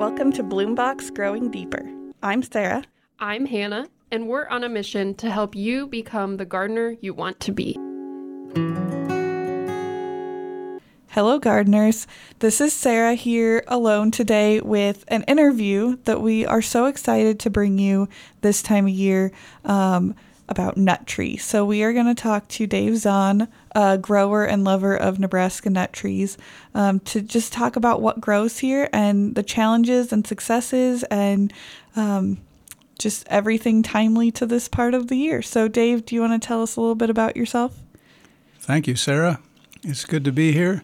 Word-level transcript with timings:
Welcome 0.00 0.32
to 0.32 0.42
Bloombox 0.42 1.14
Growing 1.14 1.50
Deeper. 1.50 1.86
I'm 2.22 2.42
Sarah. 2.42 2.84
I'm 3.18 3.44
Hannah, 3.44 3.86
and 4.10 4.28
we're 4.28 4.48
on 4.48 4.64
a 4.64 4.68
mission 4.70 5.14
to 5.16 5.30
help 5.30 5.54
you 5.54 5.86
become 5.86 6.38
the 6.38 6.46
gardener 6.46 6.96
you 7.02 7.12
want 7.12 7.38
to 7.40 7.52
be. 7.52 7.74
Hello, 11.10 11.38
gardeners. 11.38 12.06
This 12.38 12.62
is 12.62 12.72
Sarah 12.72 13.12
here 13.12 13.62
alone 13.68 14.10
today 14.10 14.62
with 14.62 15.04
an 15.08 15.22
interview 15.24 15.98
that 16.04 16.22
we 16.22 16.46
are 16.46 16.62
so 16.62 16.86
excited 16.86 17.38
to 17.40 17.50
bring 17.50 17.78
you 17.78 18.08
this 18.40 18.62
time 18.62 18.86
of 18.86 18.92
year. 18.94 19.32
Um, 19.66 20.14
about 20.50 20.76
nut 20.76 21.06
trees. 21.06 21.44
So 21.44 21.64
we 21.64 21.82
are 21.84 21.92
going 21.92 22.06
to 22.06 22.20
talk 22.20 22.48
to 22.48 22.66
Dave 22.66 22.98
Zahn, 22.98 23.48
a 23.74 23.96
grower 23.96 24.44
and 24.44 24.64
lover 24.64 24.96
of 24.96 25.20
Nebraska 25.20 25.70
nut 25.70 25.92
trees, 25.92 26.36
um, 26.74 26.98
to 27.00 27.22
just 27.22 27.52
talk 27.52 27.76
about 27.76 28.02
what 28.02 28.20
grows 28.20 28.58
here 28.58 28.88
and 28.92 29.36
the 29.36 29.44
challenges 29.44 30.12
and 30.12 30.26
successes 30.26 31.04
and 31.04 31.52
um, 31.94 32.38
just 32.98 33.26
everything 33.28 33.82
timely 33.82 34.32
to 34.32 34.44
this 34.44 34.68
part 34.68 34.92
of 34.92 35.06
the 35.06 35.16
year. 35.16 35.40
So, 35.40 35.68
Dave, 35.68 36.04
do 36.04 36.16
you 36.16 36.20
want 36.20 36.40
to 36.40 36.46
tell 36.46 36.62
us 36.62 36.76
a 36.76 36.80
little 36.80 36.96
bit 36.96 37.10
about 37.10 37.36
yourself? 37.36 37.78
Thank 38.58 38.88
you, 38.88 38.96
Sarah. 38.96 39.40
It's 39.84 40.04
good 40.04 40.24
to 40.24 40.32
be 40.32 40.52
here. 40.52 40.82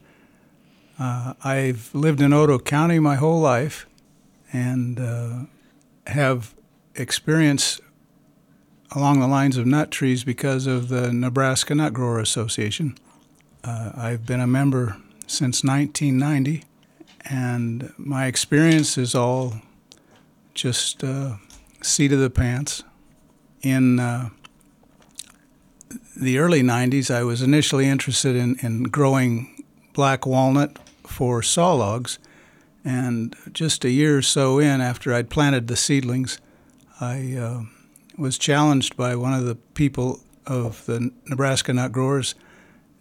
Uh, 0.98 1.34
I've 1.44 1.94
lived 1.94 2.20
in 2.20 2.30
Otoe 2.30 2.64
County 2.64 2.98
my 2.98 3.16
whole 3.16 3.40
life 3.40 3.86
and 4.52 4.98
uh, 4.98 5.38
have 6.06 6.54
experience 6.94 7.80
along 8.92 9.20
the 9.20 9.26
lines 9.26 9.56
of 9.56 9.66
nut 9.66 9.90
trees 9.90 10.24
because 10.24 10.66
of 10.66 10.88
the 10.88 11.12
Nebraska 11.12 11.74
Nut 11.74 11.92
Grower 11.92 12.20
Association. 12.20 12.96
Uh, 13.64 13.92
I've 13.96 14.26
been 14.26 14.40
a 14.40 14.46
member 14.46 14.96
since 15.26 15.64
1990, 15.64 16.64
and 17.28 17.92
my 17.96 18.26
experience 18.26 18.96
is 18.96 19.14
all 19.14 19.54
just 20.54 21.02
uh, 21.02 21.36
seat 21.82 22.12
of 22.12 22.20
the 22.20 22.30
pants. 22.30 22.84
In 23.62 23.98
uh, 23.98 24.30
the 26.16 26.38
early 26.38 26.62
90s, 26.62 27.12
I 27.12 27.24
was 27.24 27.42
initially 27.42 27.88
interested 27.88 28.36
in, 28.36 28.56
in 28.62 28.84
growing 28.84 29.64
black 29.92 30.26
walnut 30.26 30.78
for 31.04 31.42
saw 31.42 31.72
logs, 31.72 32.18
and 32.84 33.34
just 33.52 33.84
a 33.84 33.90
year 33.90 34.18
or 34.18 34.22
so 34.22 34.60
in, 34.60 34.80
after 34.80 35.12
I'd 35.12 35.28
planted 35.28 35.66
the 35.66 35.76
seedlings, 35.76 36.38
I 37.00 37.34
uh, 37.34 37.62
was 38.18 38.38
challenged 38.38 38.96
by 38.96 39.14
one 39.14 39.34
of 39.34 39.44
the 39.44 39.54
people 39.54 40.20
of 40.46 40.84
the 40.86 41.10
Nebraska 41.26 41.72
nut 41.72 41.92
growers 41.92 42.34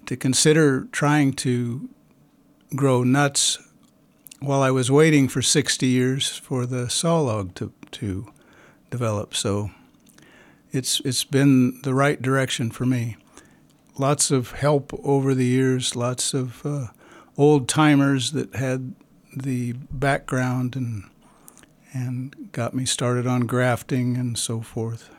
to 0.05 0.15
consider 0.15 0.85
trying 0.91 1.33
to 1.33 1.89
grow 2.75 3.03
nuts 3.03 3.57
while 4.39 4.61
I 4.61 4.71
was 4.71 4.91
waiting 4.91 5.27
for 5.27 5.41
60 5.41 5.87
years 5.87 6.37
for 6.37 6.65
the 6.65 6.89
saw 6.89 7.21
log 7.21 7.55
to, 7.55 7.71
to 7.91 8.31
develop. 8.91 9.33
So 9.33 9.71
it's, 10.71 10.99
it's 11.01 11.23
been 11.23 11.81
the 11.81 11.93
right 11.93 12.21
direction 12.21 12.69
for 12.69 12.85
me. 12.85 13.17
Lots 13.97 14.29
of 14.29 14.51
help 14.51 14.93
over 15.03 15.33
the 15.33 15.45
years, 15.45 15.95
lots 15.95 16.33
of 16.33 16.65
uh, 16.65 16.87
old 17.37 17.69
timers 17.69 18.31
that 18.31 18.55
had 18.55 18.93
the 19.35 19.73
background 19.73 20.75
and 20.75 21.09
and 21.95 22.51
got 22.51 22.73
me 22.73 22.85
started 22.85 23.25
on 23.25 23.47
grafting 23.47 24.17
and 24.17 24.37
so 24.37 24.59
forth. 24.59 25.09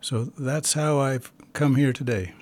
So 0.00 0.26
that's 0.38 0.74
how 0.74 1.00
I've 1.00 1.32
come 1.52 1.74
here 1.74 1.92
today. 1.92 2.32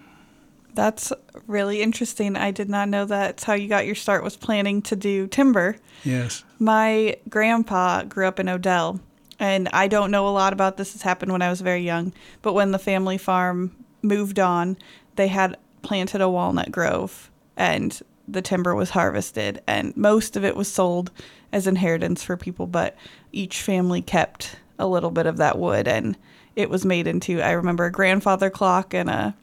That's 0.74 1.10
really 1.46 1.80
interesting. 1.80 2.36
I 2.36 2.50
did 2.50 2.68
not 2.68 2.90
know 2.90 3.06
that's 3.06 3.44
how 3.44 3.54
you 3.54 3.68
got 3.68 3.86
your 3.86 3.94
start 3.94 4.22
was 4.22 4.36
planning 4.36 4.82
to 4.82 4.94
do 4.94 5.26
timber. 5.26 5.76
Yes. 6.04 6.44
My 6.58 7.16
grandpa 7.30 8.02
grew 8.02 8.26
up 8.26 8.38
in 8.38 8.50
Odell, 8.50 9.00
and 9.38 9.70
I 9.72 9.88
don't 9.88 10.10
know 10.10 10.28
a 10.28 10.30
lot 10.30 10.52
about 10.52 10.76
this. 10.76 10.92
This 10.92 11.00
happened 11.00 11.32
when 11.32 11.40
I 11.40 11.48
was 11.48 11.62
very 11.62 11.82
young, 11.82 12.12
but 12.42 12.52
when 12.52 12.72
the 12.72 12.78
family 12.78 13.16
farm 13.16 13.74
moved 14.02 14.38
on, 14.38 14.76
they 15.16 15.28
had 15.28 15.56
planted 15.80 16.20
a 16.20 16.28
walnut 16.28 16.70
grove 16.70 17.30
and 17.56 18.02
the 18.28 18.42
timber 18.42 18.74
was 18.74 18.90
harvested 18.90 19.62
and 19.66 19.96
most 19.96 20.36
of 20.36 20.44
it 20.44 20.56
was 20.56 20.70
sold 20.70 21.10
as 21.52 21.66
inheritance 21.66 22.22
for 22.22 22.36
people, 22.36 22.66
but 22.66 22.96
each 23.32 23.62
family 23.62 24.02
kept 24.02 24.56
a 24.78 24.86
little 24.86 25.10
bit 25.10 25.26
of 25.26 25.38
that 25.38 25.58
wood 25.58 25.88
and 25.88 26.16
it 26.54 26.70
was 26.70 26.84
made 26.84 27.06
into 27.06 27.40
I 27.40 27.52
remember 27.52 27.84
a 27.84 27.92
grandfather 27.92 28.50
clock 28.50 28.94
and 28.94 29.08
a 29.08 29.34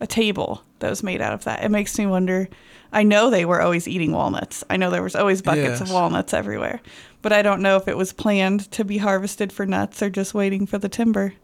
a 0.00 0.06
table 0.06 0.62
that 0.78 0.90
was 0.90 1.02
made 1.02 1.20
out 1.20 1.32
of 1.32 1.44
that. 1.44 1.64
It 1.64 1.70
makes 1.70 1.98
me 1.98 2.06
wonder 2.06 2.48
I 2.92 3.02
know 3.02 3.28
they 3.28 3.44
were 3.44 3.60
always 3.60 3.86
eating 3.86 4.12
walnuts. 4.12 4.64
I 4.70 4.76
know 4.76 4.90
there 4.90 5.02
was 5.02 5.16
always 5.16 5.42
buckets 5.42 5.80
yes. 5.80 5.80
of 5.82 5.90
walnuts 5.90 6.32
everywhere. 6.32 6.80
But 7.20 7.32
I 7.32 7.42
don't 7.42 7.60
know 7.60 7.76
if 7.76 7.88
it 7.88 7.96
was 7.96 8.12
planned 8.12 8.70
to 8.72 8.84
be 8.84 8.98
harvested 8.98 9.52
for 9.52 9.66
nuts 9.66 10.02
or 10.02 10.08
just 10.08 10.34
waiting 10.34 10.66
for 10.66 10.78
the 10.78 10.88
timber. 10.88 11.34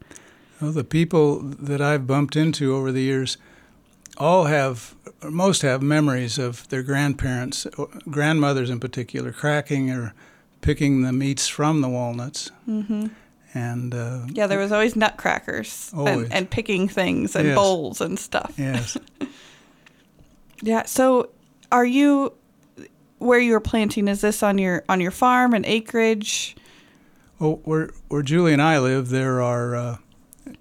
Well, 0.61 0.73
the 0.73 0.85
people 0.85 1.41
that 1.41 1.83
I've 1.83 2.07
bumped 2.07 2.37
into 2.37 2.75
over 2.75 2.93
the 2.93 3.03
years 3.03 3.37
all 4.17 4.45
have 4.45 4.95
most 5.23 5.63
have 5.63 5.83
memories 5.83 6.39
of 6.39 6.69
their 6.69 6.83
grandparents, 6.83 7.67
grandmothers 8.11 8.71
in 8.71 8.81
particular, 8.81 9.33
cracking 9.33 9.91
or 9.91 10.15
picking 10.61 11.03
the 11.03 11.13
meats 11.13 11.49
from 11.49 11.81
the 11.81 11.89
walnuts. 11.89 12.51
Mm-hmm. 12.69 13.09
And 13.55 13.95
uh, 13.95 14.23
yeah, 14.29 14.47
there 14.47 14.59
was 14.59 14.73
always 14.73 14.97
nutcrackers 14.97 15.93
always. 15.95 16.25
And, 16.25 16.33
and 16.33 16.51
picking 16.51 16.89
things 16.89 17.37
and 17.37 17.49
yes. 17.49 17.57
bowls 17.57 18.01
and 18.01 18.19
stuff. 18.19 18.53
Yes. 18.57 18.97
yeah. 20.63 20.85
So, 20.85 21.31
are 21.71 21.85
you 21.85 22.33
where 23.19 23.39
you 23.39 23.53
were 23.53 23.61
planting? 23.61 24.09
Is 24.09 24.23
this 24.23 24.43
on 24.43 24.59
your 24.59 24.83
on 24.89 25.01
your 25.01 25.13
farm 25.13 25.55
and 25.55 25.65
acreage? 25.65 26.57
Well, 27.39 27.61
where 27.65 27.91
where 28.09 28.23
Julie 28.23 28.53
and 28.53 28.63
I 28.63 28.81
live, 28.81 29.11
there 29.11 29.41
are 29.41 29.77
uh, 29.77 29.97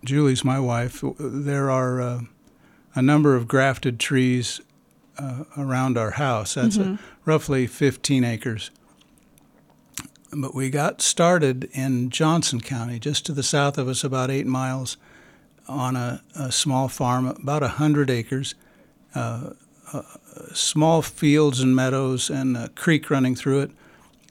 Julie's 0.03 0.45
my 0.45 0.59
wife. 0.59 1.03
There 1.17 1.71
are 1.71 1.99
uh, 1.99 2.21
a 2.95 3.01
number 3.01 3.35
of 3.35 3.47
grafted 3.47 3.99
trees 3.99 4.61
uh, 5.17 5.43
around 5.57 5.97
our 5.97 6.11
house. 6.11 6.55
That's 6.55 6.77
mm-hmm. 6.77 6.95
a, 6.95 6.99
roughly 7.25 7.67
15 7.67 8.23
acres. 8.23 8.71
But 10.31 10.55
we 10.55 10.69
got 10.69 11.01
started 11.01 11.69
in 11.73 12.09
Johnson 12.09 12.59
County, 12.59 12.99
just 12.99 13.25
to 13.27 13.31
the 13.31 13.43
south 13.43 13.77
of 13.77 13.87
us, 13.87 14.03
about 14.03 14.31
eight 14.31 14.47
miles, 14.47 14.97
on 15.67 15.95
a, 15.95 16.21
a 16.35 16.51
small 16.51 16.87
farm, 16.87 17.27
about 17.27 17.61
100 17.61 18.09
acres, 18.09 18.55
uh, 19.13 19.51
uh, 19.93 20.01
small 20.53 21.01
fields 21.01 21.59
and 21.59 21.75
meadows, 21.75 22.29
and 22.29 22.57
a 22.57 22.69
creek 22.69 23.09
running 23.09 23.35
through 23.35 23.61
it. 23.61 23.71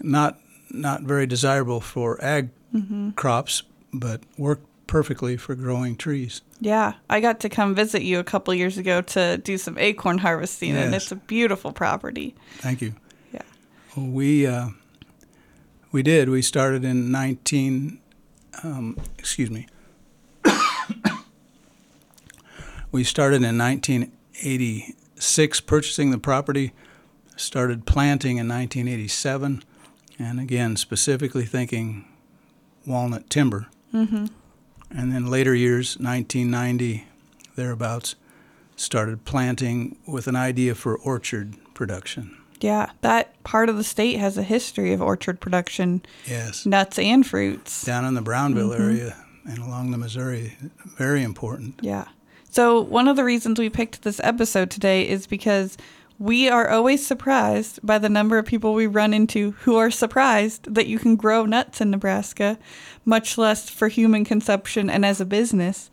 Not, 0.00 0.40
not 0.70 1.02
very 1.02 1.26
desirable 1.26 1.80
for 1.80 2.22
ag 2.22 2.50
mm-hmm. 2.74 3.10
crops, 3.10 3.62
but 3.92 4.22
worked 4.36 4.66
perfectly 4.92 5.36
for 5.38 5.54
growing 5.54 5.96
trees. 5.96 6.42
Yeah, 6.60 6.92
I 7.08 7.20
got 7.20 7.40
to 7.40 7.48
come 7.48 7.74
visit 7.74 8.02
you 8.02 8.18
a 8.18 8.24
couple 8.24 8.52
years 8.52 8.76
ago 8.76 9.00
to 9.00 9.38
do 9.38 9.56
some 9.56 9.78
acorn 9.78 10.18
harvesting, 10.18 10.74
yes. 10.74 10.84
and 10.84 10.94
it's 10.94 11.10
a 11.10 11.16
beautiful 11.16 11.72
property. 11.72 12.34
Thank 12.58 12.82
you. 12.82 12.94
Yeah. 13.32 13.40
Well, 13.96 14.08
we 14.08 14.46
uh, 14.46 14.68
we 15.92 16.02
did. 16.02 16.28
We 16.28 16.42
started 16.42 16.84
in 16.84 17.10
nineteen. 17.10 18.00
Um, 18.62 18.98
excuse 19.18 19.50
me. 19.50 19.66
we 22.92 23.02
started 23.02 23.42
in 23.42 23.56
1986 23.56 25.60
purchasing 25.60 26.10
the 26.10 26.18
property. 26.18 26.74
Started 27.34 27.86
planting 27.86 28.36
in 28.36 28.46
1987, 28.46 29.62
and 30.18 30.38
again 30.38 30.76
specifically 30.76 31.46
thinking 31.46 32.04
walnut 32.84 33.30
timber. 33.30 33.68
Mm-hmm 33.94 34.26
and 34.94 35.12
then 35.12 35.26
later 35.26 35.54
years, 35.54 35.96
1990, 35.98 37.06
thereabouts, 37.56 38.14
started 38.76 39.24
planting 39.24 39.96
with 40.06 40.26
an 40.26 40.36
idea 40.36 40.74
for 40.74 40.96
orchard 40.96 41.54
production. 41.74 42.36
Yeah, 42.60 42.92
that 43.00 43.42
part 43.42 43.68
of 43.68 43.76
the 43.76 43.84
state 43.84 44.18
has 44.18 44.38
a 44.38 44.42
history 44.42 44.92
of 44.92 45.02
orchard 45.02 45.40
production. 45.40 46.02
Yes. 46.26 46.64
Nuts 46.64 46.98
and 46.98 47.26
fruits. 47.26 47.84
Down 47.84 48.04
in 48.04 48.14
the 48.14 48.22
Brownville 48.22 48.70
mm-hmm. 48.70 48.82
area 48.82 49.16
and 49.44 49.58
along 49.58 49.90
the 49.90 49.98
Missouri, 49.98 50.56
very 50.96 51.22
important. 51.22 51.80
Yeah. 51.82 52.06
So, 52.50 52.80
one 52.80 53.08
of 53.08 53.16
the 53.16 53.24
reasons 53.24 53.58
we 53.58 53.70
picked 53.70 54.02
this 54.02 54.20
episode 54.22 54.70
today 54.70 55.08
is 55.08 55.26
because 55.26 55.76
we 56.22 56.48
are 56.48 56.70
always 56.70 57.04
surprised 57.04 57.84
by 57.84 57.98
the 57.98 58.08
number 58.08 58.38
of 58.38 58.46
people 58.46 58.74
we 58.74 58.86
run 58.86 59.12
into 59.12 59.50
who 59.62 59.74
are 59.74 59.90
surprised 59.90 60.72
that 60.72 60.86
you 60.86 60.96
can 60.96 61.16
grow 61.16 61.44
nuts 61.44 61.80
in 61.80 61.90
Nebraska, 61.90 62.56
much 63.04 63.36
less 63.36 63.68
for 63.68 63.88
human 63.88 64.24
consumption 64.24 64.88
and 64.88 65.04
as 65.04 65.20
a 65.20 65.24
business. 65.24 65.90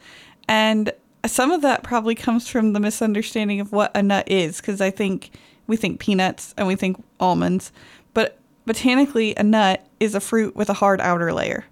And 0.48 0.94
some 1.26 1.50
of 1.50 1.64
that 1.64 1.82
probably 1.82 2.14
comes 2.14 2.48
from 2.48 2.74
the 2.74 2.80
misunderstanding 2.80 3.60
of 3.60 3.72
what 3.72 3.90
a 3.98 4.04
nut 4.04 4.30
is, 4.30 4.58
because 4.58 4.82
I 4.82 4.92
think 4.92 5.32
we 5.66 5.76
think 5.76 6.00
peanuts 6.00 6.54
and 6.60 6.68
we 6.68 6.76
think 6.76 7.04
almonds, 7.20 7.72
but 8.14 8.38
botanically, 8.68 9.34
a 9.36 9.42
nut 9.42 9.84
is 10.00 10.14
a 10.14 10.20
fruit 10.20 10.56
with 10.56 10.70
a 10.70 10.74
hard 10.74 11.02
outer 11.02 11.34
layer. 11.34 11.66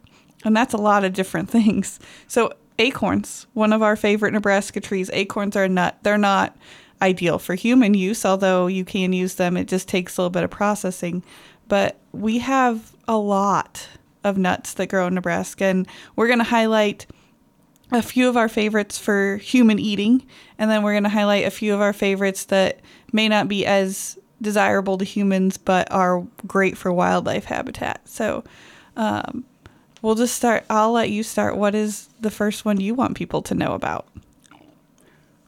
And 0.43 0.57
that's 0.57 0.73
a 0.73 0.77
lot 0.77 1.03
of 1.03 1.13
different 1.13 1.47
things. 1.51 1.99
So, 2.27 2.53
acorns, 2.79 3.45
one 3.53 3.71
of 3.71 3.83
our 3.83 3.95
favorite 3.95 4.33
Nebraska 4.33 4.81
trees, 4.81 5.11
acorns 5.13 5.55
are 5.55 5.65
a 5.65 5.69
nut. 5.69 5.99
They're 6.01 6.17
not 6.17 6.57
ideal 7.01 7.39
for 7.39 7.55
human 7.55 7.93
use, 7.93 8.25
although 8.25 8.67
you 8.67 8.83
can 8.85 9.13
use 9.13 9.35
them. 9.35 9.57
It 9.57 9.67
just 9.67 9.87
takes 9.87 10.17
a 10.17 10.21
little 10.21 10.29
bit 10.29 10.43
of 10.43 10.49
processing. 10.49 11.23
but 11.67 11.97
we 12.13 12.39
have 12.39 12.93
a 13.07 13.17
lot 13.17 13.87
of 14.23 14.37
nuts 14.37 14.73
that 14.75 14.87
grow 14.87 15.07
in 15.07 15.13
Nebraska, 15.13 15.65
and 15.65 15.87
we're 16.15 16.27
going 16.27 16.39
to 16.39 16.45
highlight 16.45 17.05
a 17.91 18.01
few 18.01 18.27
of 18.27 18.35
our 18.35 18.49
favorites 18.49 18.97
for 18.97 19.37
human 19.37 19.79
eating, 19.79 20.25
and 20.57 20.69
then 20.69 20.83
we're 20.83 20.93
going 20.93 21.03
to 21.03 21.09
highlight 21.09 21.45
a 21.45 21.51
few 21.51 21.73
of 21.73 21.81
our 21.81 21.93
favorites 21.93 22.45
that 22.45 22.79
may 23.13 23.29
not 23.29 23.47
be 23.47 23.65
as 23.65 24.17
desirable 24.41 24.97
to 24.97 25.05
humans 25.05 25.57
but 25.57 25.91
are 25.91 26.25
great 26.45 26.77
for 26.77 26.91
wildlife 26.91 27.45
habitat. 27.45 28.01
So, 28.07 28.43
um, 28.95 29.45
we'll 30.01 30.15
just 30.15 30.35
start. 30.35 30.65
I'll 30.69 30.91
let 30.91 31.09
you 31.09 31.23
start. 31.23 31.57
What 31.57 31.75
is 31.75 32.09
the 32.19 32.31
first 32.31 32.65
one 32.65 32.79
you 32.79 32.93
want 32.93 33.15
people 33.15 33.41
to 33.43 33.55
know 33.55 33.73
about? 33.73 34.07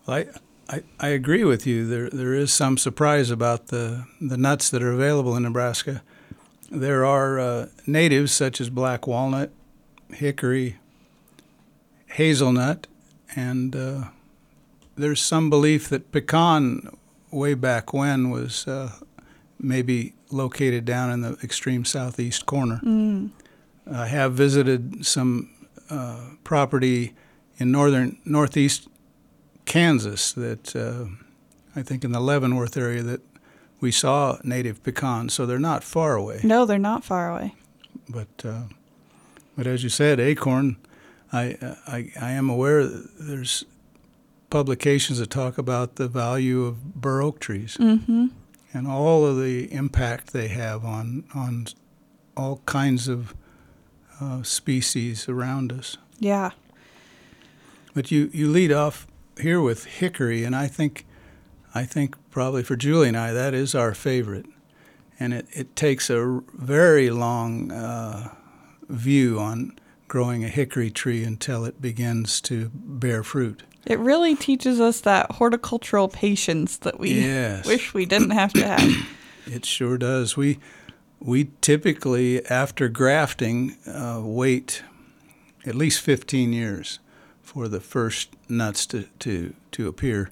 Well, 0.05 0.17
I, 0.17 0.27
I, 0.69 0.83
I 0.99 1.07
agree 1.07 1.43
with 1.43 1.65
you. 1.65 1.87
There 1.87 2.09
there 2.09 2.33
is 2.33 2.53
some 2.53 2.77
surprise 2.77 3.31
about 3.31 3.67
the 3.67 4.05
the 4.21 4.37
nuts 4.37 4.69
that 4.69 4.83
are 4.83 4.91
available 4.91 5.35
in 5.35 5.43
Nebraska. 5.43 6.03
There 6.69 7.03
are 7.03 7.39
uh, 7.39 7.65
natives 7.87 8.31
such 8.31 8.61
as 8.61 8.69
black 8.69 9.07
walnut, 9.07 9.51
hickory, 10.11 10.77
hazelnut, 12.05 12.85
and 13.35 13.75
uh, 13.75 14.03
there's 14.95 15.21
some 15.21 15.49
belief 15.49 15.89
that 15.89 16.11
pecan, 16.11 16.95
way 17.31 17.55
back 17.55 17.91
when, 17.91 18.29
was 18.29 18.67
uh, 18.67 18.91
maybe 19.59 20.13
located 20.29 20.85
down 20.85 21.09
in 21.11 21.21
the 21.21 21.37
extreme 21.43 21.83
southeast 21.85 22.45
corner. 22.45 22.79
Mm. 22.83 23.31
I 23.91 24.05
have 24.05 24.33
visited 24.33 25.03
some 25.03 25.49
uh, 25.89 26.19
property 26.43 27.15
in 27.57 27.71
northern 27.71 28.19
northeast 28.25 28.87
Kansas 29.69 30.33
that 30.33 30.75
uh, 30.75 31.05
I 31.79 31.83
think 31.83 32.03
in 32.03 32.11
the 32.11 32.19
Leavenworth 32.19 32.75
area 32.75 33.03
that 33.03 33.21
we 33.79 33.91
saw 33.91 34.37
native 34.43 34.83
pecans, 34.83 35.33
so 35.33 35.45
they're 35.45 35.59
not 35.59 35.83
far 35.83 36.15
away. 36.15 36.41
No, 36.43 36.65
they're 36.65 36.77
not 36.91 37.03
far 37.05 37.29
away. 37.31 37.55
But 38.09 38.27
uh, 38.43 38.63
but 39.55 39.67
as 39.67 39.83
you 39.83 39.89
said, 39.89 40.19
acorn. 40.19 40.75
I, 41.31 41.55
I 41.87 42.11
I 42.19 42.31
am 42.31 42.49
aware 42.49 42.85
there's 42.87 43.63
publications 44.49 45.19
that 45.19 45.29
talk 45.29 45.57
about 45.59 45.95
the 45.95 46.07
value 46.07 46.65
of 46.65 46.95
bur 46.95 47.21
oak 47.21 47.39
trees 47.39 47.77
Mm-hmm. 47.79 48.27
and 48.73 48.87
all 48.87 49.25
of 49.25 49.37
the 49.37 49.71
impact 49.71 50.33
they 50.33 50.47
have 50.47 50.83
on 50.83 51.23
on 51.35 51.67
all 52.35 52.61
kinds 52.65 53.07
of 53.07 53.35
uh, 54.19 54.41
species 54.43 55.29
around 55.29 55.71
us. 55.71 55.97
Yeah. 56.19 56.51
But 57.93 58.11
you, 58.11 58.29
you 58.33 58.49
lead 58.49 58.71
off 58.71 59.05
here 59.39 59.61
with 59.61 59.85
hickory, 59.85 60.43
and 60.43 60.55
I 60.55 60.67
think 60.67 61.05
I 61.73 61.83
think 61.85 62.15
probably 62.31 62.63
for 62.63 62.75
Julie 62.75 63.07
and 63.09 63.17
I 63.17 63.31
that 63.33 63.53
is 63.53 63.75
our 63.75 63.93
favorite, 63.93 64.45
and 65.19 65.33
it, 65.33 65.47
it 65.51 65.75
takes 65.75 66.09
a 66.09 66.41
very 66.53 67.09
long 67.09 67.71
uh, 67.71 68.33
view 68.89 69.39
on 69.39 69.77
growing 70.07 70.43
a 70.43 70.47
hickory 70.49 70.89
tree 70.89 71.23
until 71.23 71.65
it 71.65 71.81
begins 71.81 72.41
to 72.41 72.71
bear 72.73 73.23
fruit. 73.23 73.63
It 73.85 73.99
really 73.99 74.35
teaches 74.35 74.79
us 74.81 75.01
that 75.01 75.31
horticultural 75.33 76.07
patience 76.09 76.77
that 76.77 76.99
we 76.99 77.11
Yes. 77.21 77.65
wish 77.65 77.93
we 77.93 78.05
didn't 78.05 78.31
have 78.31 78.53
to 78.53 78.65
have. 78.67 79.07
It 79.51 79.65
sure 79.65 79.97
does. 79.97 80.37
We 80.37 80.59
we 81.19 81.49
typically 81.61 82.45
after 82.47 82.87
grafting 82.87 83.77
uh, 83.87 84.21
wait 84.23 84.83
at 85.65 85.73
least 85.73 86.01
15 86.01 86.53
years 86.53 86.99
for 87.49 87.67
the 87.67 87.79
first 87.79 88.29
nuts 88.47 88.85
to, 88.85 89.05
to, 89.17 89.55
to 89.71 89.87
appear. 89.87 90.29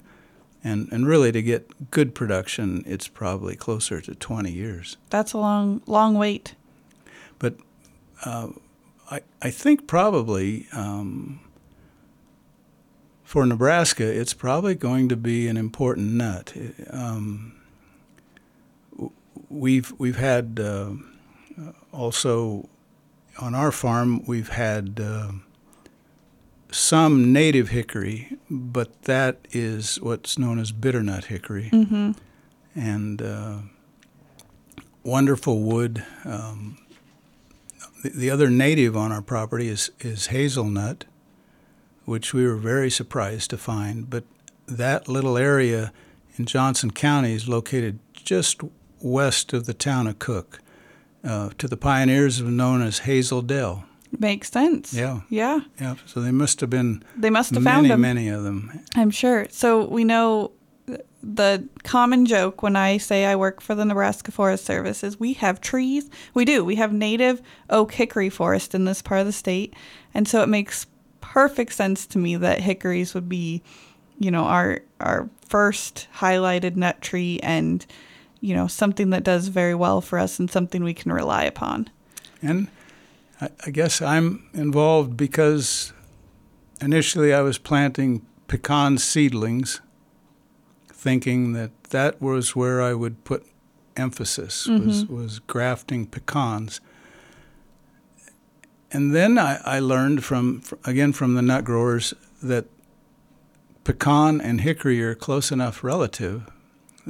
And, 0.62 0.88
and 0.92 1.04
really, 1.04 1.32
to 1.32 1.42
get 1.42 1.90
good 1.90 2.14
production, 2.14 2.84
it's 2.86 3.08
probably 3.08 3.56
closer 3.56 4.00
to 4.00 4.14
20 4.14 4.52
years. 4.52 4.96
That's 5.10 5.32
a 5.32 5.38
long, 5.38 5.82
long 5.86 6.14
wait. 6.14 6.54
But 7.40 7.56
uh, 8.24 8.50
I, 9.10 9.22
I 9.42 9.50
think 9.50 9.88
probably 9.88 10.68
um, 10.72 11.40
for 13.24 13.44
Nebraska, 13.44 14.04
it's 14.04 14.32
probably 14.34 14.76
going 14.76 15.08
to 15.08 15.16
be 15.16 15.48
an 15.48 15.56
important 15.56 16.12
nut. 16.12 16.54
Um, 16.90 17.54
we've 19.48 19.92
we've 19.98 20.18
had 20.18 20.60
uh, 20.62 20.92
also 21.92 22.68
on 23.40 23.56
our 23.56 23.72
farm 23.72 24.24
we've 24.26 24.50
had 24.50 25.00
uh, 25.02 25.32
some 26.88 27.32
native 27.32 27.68
hickory, 27.68 28.38
but 28.50 29.02
that 29.02 29.36
is 29.52 30.00
what's 30.00 30.38
known 30.38 30.58
as 30.58 30.72
bitternut 30.72 31.24
hickory, 31.26 31.68
Mm-hmm. 31.72 32.12
and 32.74 33.22
uh, 33.22 33.58
wonderful 35.04 35.60
wood. 35.60 36.04
Um, 36.24 36.78
the, 38.02 38.10
the 38.10 38.30
other 38.30 38.48
native 38.50 38.96
on 38.96 39.12
our 39.12 39.22
property 39.22 39.68
is 39.68 39.90
is 40.00 40.28
hazelnut, 40.28 41.04
which 42.04 42.32
we 42.32 42.46
were 42.46 42.56
very 42.56 42.90
surprised 42.90 43.50
to 43.50 43.58
find. 43.58 44.08
But 44.08 44.24
that 44.66 45.08
little 45.08 45.36
area 45.36 45.92
in 46.36 46.46
Johnson 46.46 46.90
County 46.90 47.34
is 47.34 47.48
located 47.48 47.98
just 48.14 48.60
west 49.00 49.52
of 49.52 49.66
the 49.66 49.74
town 49.74 50.06
of 50.06 50.18
Cook. 50.18 50.60
Uh, 51.24 51.50
to 51.58 51.66
the 51.68 51.76
pioneers, 51.76 52.40
it 52.40 52.44
was 52.44 52.52
known 52.52 52.80
as 52.82 53.00
Hazel 53.00 53.42
Dell. 53.42 53.84
Makes 54.18 54.50
sense. 54.50 54.94
Yeah. 54.94 55.20
Yeah. 55.28 55.60
Yeah, 55.80 55.96
so 56.06 56.20
they 56.20 56.30
must 56.32 56.60
have 56.60 56.70
been 56.70 57.02
They 57.16 57.30
must 57.30 57.54
have 57.54 57.62
many, 57.62 57.74
found 57.88 57.90
them. 57.90 58.00
many 58.00 58.28
of 58.28 58.42
them. 58.44 58.80
I'm 58.94 59.10
sure. 59.10 59.46
So 59.50 59.86
we 59.86 60.04
know 60.04 60.52
the 61.22 61.68
common 61.82 62.24
joke 62.26 62.62
when 62.62 62.76
I 62.76 62.96
say 62.98 63.26
I 63.26 63.36
work 63.36 63.60
for 63.60 63.74
the 63.74 63.84
Nebraska 63.84 64.30
Forest 64.30 64.64
Service 64.64 65.02
is 65.04 65.18
we 65.20 65.34
have 65.34 65.60
trees. 65.60 66.08
We 66.32 66.44
do. 66.44 66.64
We 66.64 66.76
have 66.76 66.92
native 66.92 67.42
oak 67.68 67.92
hickory 67.92 68.30
forest 68.30 68.74
in 68.74 68.84
this 68.84 69.02
part 69.02 69.20
of 69.20 69.26
the 69.26 69.32
state. 69.32 69.74
And 70.14 70.26
so 70.28 70.42
it 70.42 70.48
makes 70.48 70.86
perfect 71.20 71.72
sense 71.74 72.06
to 72.06 72.18
me 72.18 72.36
that 72.36 72.60
hickories 72.60 73.14
would 73.14 73.28
be, 73.28 73.62
you 74.18 74.30
know, 74.30 74.44
our 74.44 74.80
our 75.00 75.28
first 75.48 76.08
highlighted 76.18 76.76
nut 76.76 77.00
tree 77.02 77.40
and 77.42 77.84
you 78.40 78.54
know, 78.54 78.68
something 78.68 79.10
that 79.10 79.24
does 79.24 79.48
very 79.48 79.74
well 79.74 80.00
for 80.00 80.16
us 80.16 80.38
and 80.38 80.48
something 80.48 80.84
we 80.84 80.94
can 80.94 81.12
rely 81.12 81.42
upon. 81.42 81.90
And 82.40 82.68
I, 83.40 83.50
I 83.66 83.70
guess 83.70 84.02
I'm 84.02 84.48
involved 84.52 85.16
because 85.16 85.92
initially 86.80 87.32
I 87.32 87.40
was 87.40 87.58
planting 87.58 88.26
pecan 88.46 88.98
seedlings, 88.98 89.80
thinking 90.88 91.52
that 91.52 91.70
that 91.90 92.20
was 92.20 92.56
where 92.56 92.82
I 92.82 92.94
would 92.94 93.24
put 93.24 93.46
emphasis 93.96 94.66
was 94.66 95.04
mm-hmm. 95.04 95.14
was 95.14 95.38
grafting 95.40 96.06
pecans. 96.06 96.80
And 98.90 99.14
then 99.14 99.38
I, 99.38 99.60
I 99.64 99.78
learned 99.80 100.24
from 100.24 100.62
again 100.84 101.12
from 101.12 101.34
the 101.34 101.42
nut 101.42 101.64
growers 101.64 102.14
that 102.42 102.66
pecan 103.84 104.40
and 104.40 104.60
hickory 104.60 105.02
are 105.02 105.14
close 105.14 105.50
enough 105.50 105.82
relative 105.82 106.50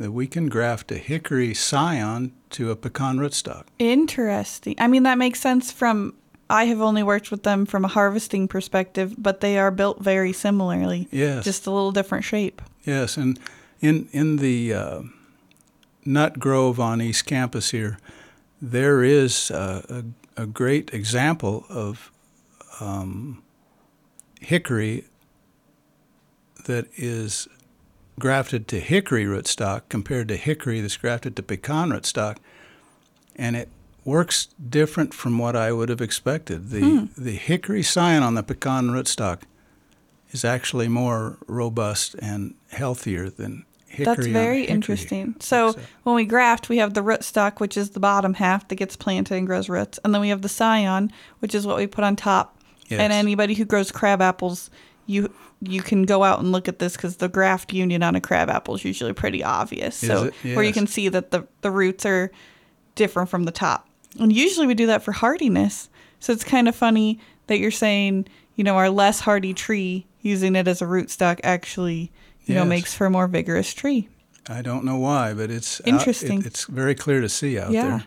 that 0.00 0.12
we 0.12 0.26
can 0.26 0.48
graft 0.48 0.90
a 0.92 0.98
hickory 0.98 1.54
scion 1.54 2.32
to 2.50 2.70
a 2.70 2.76
pecan 2.76 3.18
rootstock. 3.18 3.64
Interesting. 3.78 4.74
I 4.78 4.86
mean, 4.86 5.02
that 5.04 5.18
makes 5.18 5.40
sense 5.40 5.72
from. 5.72 6.14
I 6.50 6.64
have 6.64 6.80
only 6.80 7.02
worked 7.02 7.30
with 7.30 7.42
them 7.42 7.66
from 7.66 7.84
a 7.84 7.88
harvesting 7.88 8.48
perspective, 8.48 9.14
but 9.18 9.40
they 9.40 9.58
are 9.58 9.70
built 9.70 10.00
very 10.00 10.32
similarly. 10.32 11.06
Yes. 11.10 11.44
Just 11.44 11.66
a 11.66 11.70
little 11.70 11.92
different 11.92 12.24
shape. 12.24 12.62
Yes, 12.84 13.18
and 13.18 13.38
in 13.80 14.08
in 14.12 14.36
the 14.36 14.72
uh, 14.72 15.02
nut 16.04 16.38
grove 16.38 16.80
on 16.80 17.02
East 17.02 17.26
Campus 17.26 17.70
here, 17.70 17.98
there 18.62 19.02
is 19.02 19.50
uh, 19.50 19.82
a, 20.36 20.42
a 20.42 20.46
great 20.46 20.94
example 20.94 21.66
of 21.68 22.10
um, 22.80 23.42
hickory 24.40 25.04
that 26.64 26.86
is 26.96 27.48
grafted 28.18 28.68
to 28.68 28.80
hickory 28.80 29.24
rootstock 29.24 29.82
compared 29.88 30.28
to 30.28 30.36
hickory 30.36 30.80
that's 30.80 30.96
grafted 30.96 31.36
to 31.36 31.42
pecan 31.42 31.90
rootstock, 31.90 32.38
and 33.36 33.56
it 33.56 33.68
works 34.04 34.48
different 34.68 35.12
from 35.14 35.38
what 35.38 35.54
I 35.54 35.72
would 35.72 35.88
have 35.88 36.00
expected. 36.00 36.70
The 36.70 36.80
hmm. 36.80 37.04
the 37.16 37.32
hickory 37.32 37.82
scion 37.82 38.22
on 38.22 38.34
the 38.34 38.42
pecan 38.42 38.88
rootstock 38.88 39.42
is 40.30 40.44
actually 40.44 40.88
more 40.88 41.38
robust 41.46 42.14
and 42.20 42.54
healthier 42.70 43.30
than 43.30 43.64
hickory. 43.86 44.04
That's 44.04 44.26
very 44.26 44.60
hickory. 44.60 44.74
interesting. 44.74 45.36
So 45.40 45.72
So- 45.72 45.80
when 46.02 46.16
we 46.16 46.24
graft, 46.24 46.68
we 46.68 46.78
have 46.78 46.94
the 46.94 47.02
rootstock, 47.02 47.60
which 47.60 47.76
is 47.76 47.90
the 47.90 48.00
bottom 48.00 48.34
half 48.34 48.68
that 48.68 48.76
gets 48.76 48.96
planted 48.96 49.36
and 49.36 49.46
grows 49.46 49.68
roots, 49.68 49.98
and 50.04 50.14
then 50.14 50.20
we 50.20 50.28
have 50.28 50.42
the 50.42 50.48
scion, 50.48 51.12
which 51.40 51.54
is 51.54 51.66
what 51.66 51.76
we 51.76 51.86
put 51.86 52.04
on 52.04 52.16
top. 52.16 52.54
Yes. 52.88 53.00
And 53.00 53.12
anybody 53.12 53.54
who 53.54 53.66
grows 53.66 53.92
crab 53.92 54.22
apples, 54.22 54.70
you 55.08 55.32
you 55.60 55.82
can 55.82 56.04
go 56.04 56.22
out 56.22 56.38
and 56.38 56.52
look 56.52 56.68
at 56.68 56.78
this 56.78 56.94
because 56.94 57.16
the 57.16 57.28
graft 57.28 57.72
union 57.72 58.02
on 58.04 58.14
a 58.14 58.20
crab 58.20 58.48
apple 58.48 58.76
is 58.76 58.84
usually 58.84 59.12
pretty 59.12 59.42
obvious. 59.42 59.96
So 59.96 60.30
it? 60.44 60.54
where 60.54 60.62
you 60.64 60.72
can 60.72 60.86
see 60.86 61.08
that 61.08 61.32
the 61.32 61.48
the 61.62 61.70
roots 61.72 62.06
are 62.06 62.30
different 62.94 63.28
from 63.28 63.42
the 63.44 63.50
top. 63.50 63.88
And 64.20 64.32
usually 64.32 64.66
we 64.68 64.74
do 64.74 64.86
that 64.86 65.02
for 65.02 65.10
hardiness. 65.12 65.88
So 66.20 66.32
it's 66.32 66.44
kind 66.44 66.68
of 66.68 66.76
funny 66.76 67.18
that 67.48 67.58
you're 67.58 67.70
saying, 67.70 68.28
you 68.54 68.62
know, 68.64 68.76
our 68.76 68.90
less 68.90 69.20
hardy 69.20 69.54
tree 69.54 70.06
using 70.20 70.54
it 70.56 70.68
as 70.68 70.82
a 70.82 70.84
rootstock 70.84 71.40
actually, 71.42 72.12
you 72.44 72.54
know, 72.54 72.64
makes 72.64 72.94
for 72.94 73.06
a 73.06 73.10
more 73.10 73.26
vigorous 73.28 73.72
tree. 73.72 74.08
I 74.48 74.62
don't 74.62 74.84
know 74.84 74.96
why, 74.98 75.32
but 75.34 75.50
it's 75.50 75.80
out- 75.82 75.86
Interesting. 75.88 76.40
it- 76.40 76.46
it's 76.46 76.64
very 76.64 76.94
clear 76.94 77.20
to 77.20 77.28
see 77.28 77.58
out 77.58 77.70
Yeah. 77.70 77.88
there. 77.88 78.04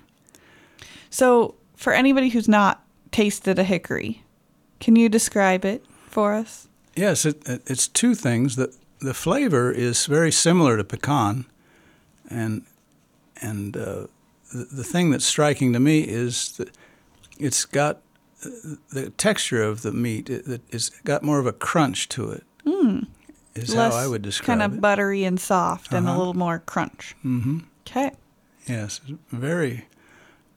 So, 1.10 1.56
for 1.76 1.94
anybody 1.94 2.30
who's 2.30 2.48
not 2.48 2.84
tasted 3.12 3.60
a 3.60 3.64
hickory, 3.64 4.24
can 4.80 4.96
you 4.96 5.10
describe 5.10 5.66
it 5.66 5.86
for 6.08 6.34
us? 6.34 6.68
Yes, 6.96 7.26
it, 7.26 7.48
it, 7.48 7.62
it's 7.68 7.88
two 7.88 8.16
things. 8.16 8.56
The 8.56 8.76
the 9.00 9.14
flavor 9.14 9.72
is 9.72 10.06
very 10.06 10.32
similar 10.32 10.78
to 10.78 10.84
pecan, 10.84 11.46
and 12.30 12.64
and 13.42 13.76
uh, 13.78 14.08
the, 14.54 14.68
the 14.72 14.84
thing 14.84 15.10
that's 15.12 15.26
striking 15.26 15.74
to 15.74 15.80
me 15.80 16.02
is 16.02 16.52
that 16.58 16.70
it's 17.40 17.66
got 17.66 17.98
uh, 18.46 18.50
the 18.94 19.10
texture 19.18 19.64
of 19.64 19.82
the 19.82 19.92
meat. 19.92 20.30
It, 20.30 20.48
it, 20.48 20.62
it's 20.70 20.90
got 21.04 21.24
more 21.24 21.40
of 21.40 21.48
a 21.48 21.54
crunch 21.54 22.10
to 22.10 22.30
it. 22.32 22.44
Mm. 22.66 23.08
Is 23.56 23.74
how 23.74 23.90
I 23.92 24.08
would 24.08 24.22
describe 24.22 24.46
it 24.46 24.48
kind 24.48 24.62
it. 24.74 24.76
of 24.76 24.82
buttery 24.82 25.24
and 25.26 25.40
soft, 25.40 25.92
and 25.94 26.06
a 26.08 26.10
Uh-huh. 26.10 26.20
little 26.20 26.34
more 26.36 26.60
crunch. 26.60 27.16
hmm 27.22 27.60
Okay. 27.88 28.12
Yes, 28.68 29.02
very. 29.32 29.86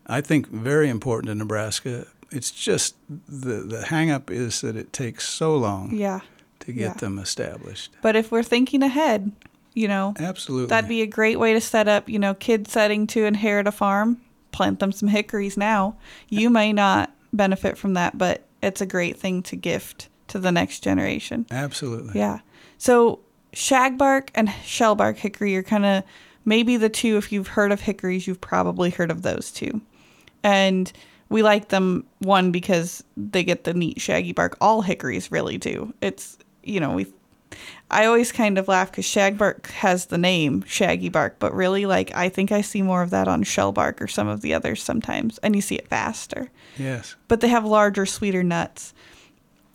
I 0.06 0.20
think 0.20 0.48
very 0.48 0.88
important 0.90 1.30
in 1.30 1.38
Nebraska. 1.38 2.06
It's 2.34 2.50
just 2.50 2.96
the 3.08 3.56
the 3.62 3.86
hang 3.86 4.10
up 4.10 4.30
is 4.30 4.60
that 4.62 4.76
it 4.76 4.92
takes 4.92 5.28
so 5.28 5.56
long 5.56 5.94
Yeah. 5.94 6.20
to 6.60 6.72
get 6.72 6.82
yeah. 6.82 6.92
them 6.94 7.18
established. 7.18 7.92
But 8.02 8.16
if 8.16 8.30
we're 8.32 8.42
thinking 8.42 8.82
ahead, 8.82 9.32
you 9.74 9.88
know, 9.88 10.14
Absolutely. 10.18 10.68
that'd 10.68 10.88
be 10.88 11.02
a 11.02 11.06
great 11.06 11.38
way 11.38 11.52
to 11.52 11.60
set 11.60 11.88
up, 11.88 12.08
you 12.08 12.18
know, 12.18 12.34
kids 12.34 12.72
setting 12.72 13.06
to 13.08 13.24
inherit 13.24 13.66
a 13.66 13.72
farm, 13.72 14.20
plant 14.52 14.78
them 14.80 14.92
some 14.92 15.08
hickories 15.08 15.56
now. 15.56 15.96
You 16.28 16.50
may 16.50 16.72
not 16.72 17.10
benefit 17.32 17.76
from 17.76 17.94
that, 17.94 18.16
but 18.16 18.44
it's 18.62 18.80
a 18.80 18.86
great 18.86 19.18
thing 19.18 19.42
to 19.44 19.56
gift 19.56 20.08
to 20.28 20.38
the 20.38 20.52
next 20.52 20.80
generation. 20.80 21.44
Absolutely. 21.50 22.18
Yeah. 22.18 22.38
So 22.78 23.20
shagbark 23.52 24.30
and 24.34 24.48
shellbark 24.48 25.16
hickory 25.16 25.56
are 25.56 25.62
kind 25.62 25.84
of 25.84 26.04
maybe 26.44 26.76
the 26.76 26.88
two. 26.88 27.16
If 27.16 27.32
you've 27.32 27.48
heard 27.48 27.72
of 27.72 27.80
hickories, 27.82 28.26
you've 28.26 28.40
probably 28.40 28.90
heard 28.90 29.10
of 29.10 29.22
those 29.22 29.50
two. 29.50 29.80
And 30.42 30.92
we 31.34 31.42
like 31.42 31.68
them 31.68 32.04
one 32.20 32.52
because 32.52 33.02
they 33.16 33.42
get 33.42 33.64
the 33.64 33.74
neat 33.74 34.00
shaggy 34.00 34.32
bark. 34.32 34.56
All 34.60 34.82
hickories 34.82 35.32
really 35.32 35.58
do. 35.58 35.92
It's 36.00 36.38
you 36.62 36.78
know 36.80 36.92
we. 36.94 37.06
I 37.90 38.06
always 38.06 38.32
kind 38.32 38.56
of 38.58 38.66
laugh 38.68 38.90
because 38.90 39.04
shag 39.04 39.36
bark 39.38 39.66
has 39.70 40.06
the 40.06 40.18
name 40.18 40.64
shaggy 40.66 41.08
bark, 41.08 41.36
but 41.38 41.52
really 41.54 41.86
like 41.86 42.14
I 42.14 42.28
think 42.28 42.52
I 42.52 42.60
see 42.62 42.82
more 42.82 43.02
of 43.02 43.10
that 43.10 43.26
on 43.28 43.42
shell 43.42 43.72
bark 43.72 44.00
or 44.00 44.06
some 44.08 44.28
of 44.28 44.40
the 44.42 44.54
others 44.54 44.82
sometimes, 44.82 45.38
and 45.38 45.54
you 45.56 45.60
see 45.62 45.74
it 45.76 45.88
faster 45.88 46.50
Yes. 46.78 47.14
but 47.28 47.40
they 47.40 47.48
have 47.48 47.64
larger, 47.64 48.06
sweeter 48.06 48.42
nuts, 48.42 48.94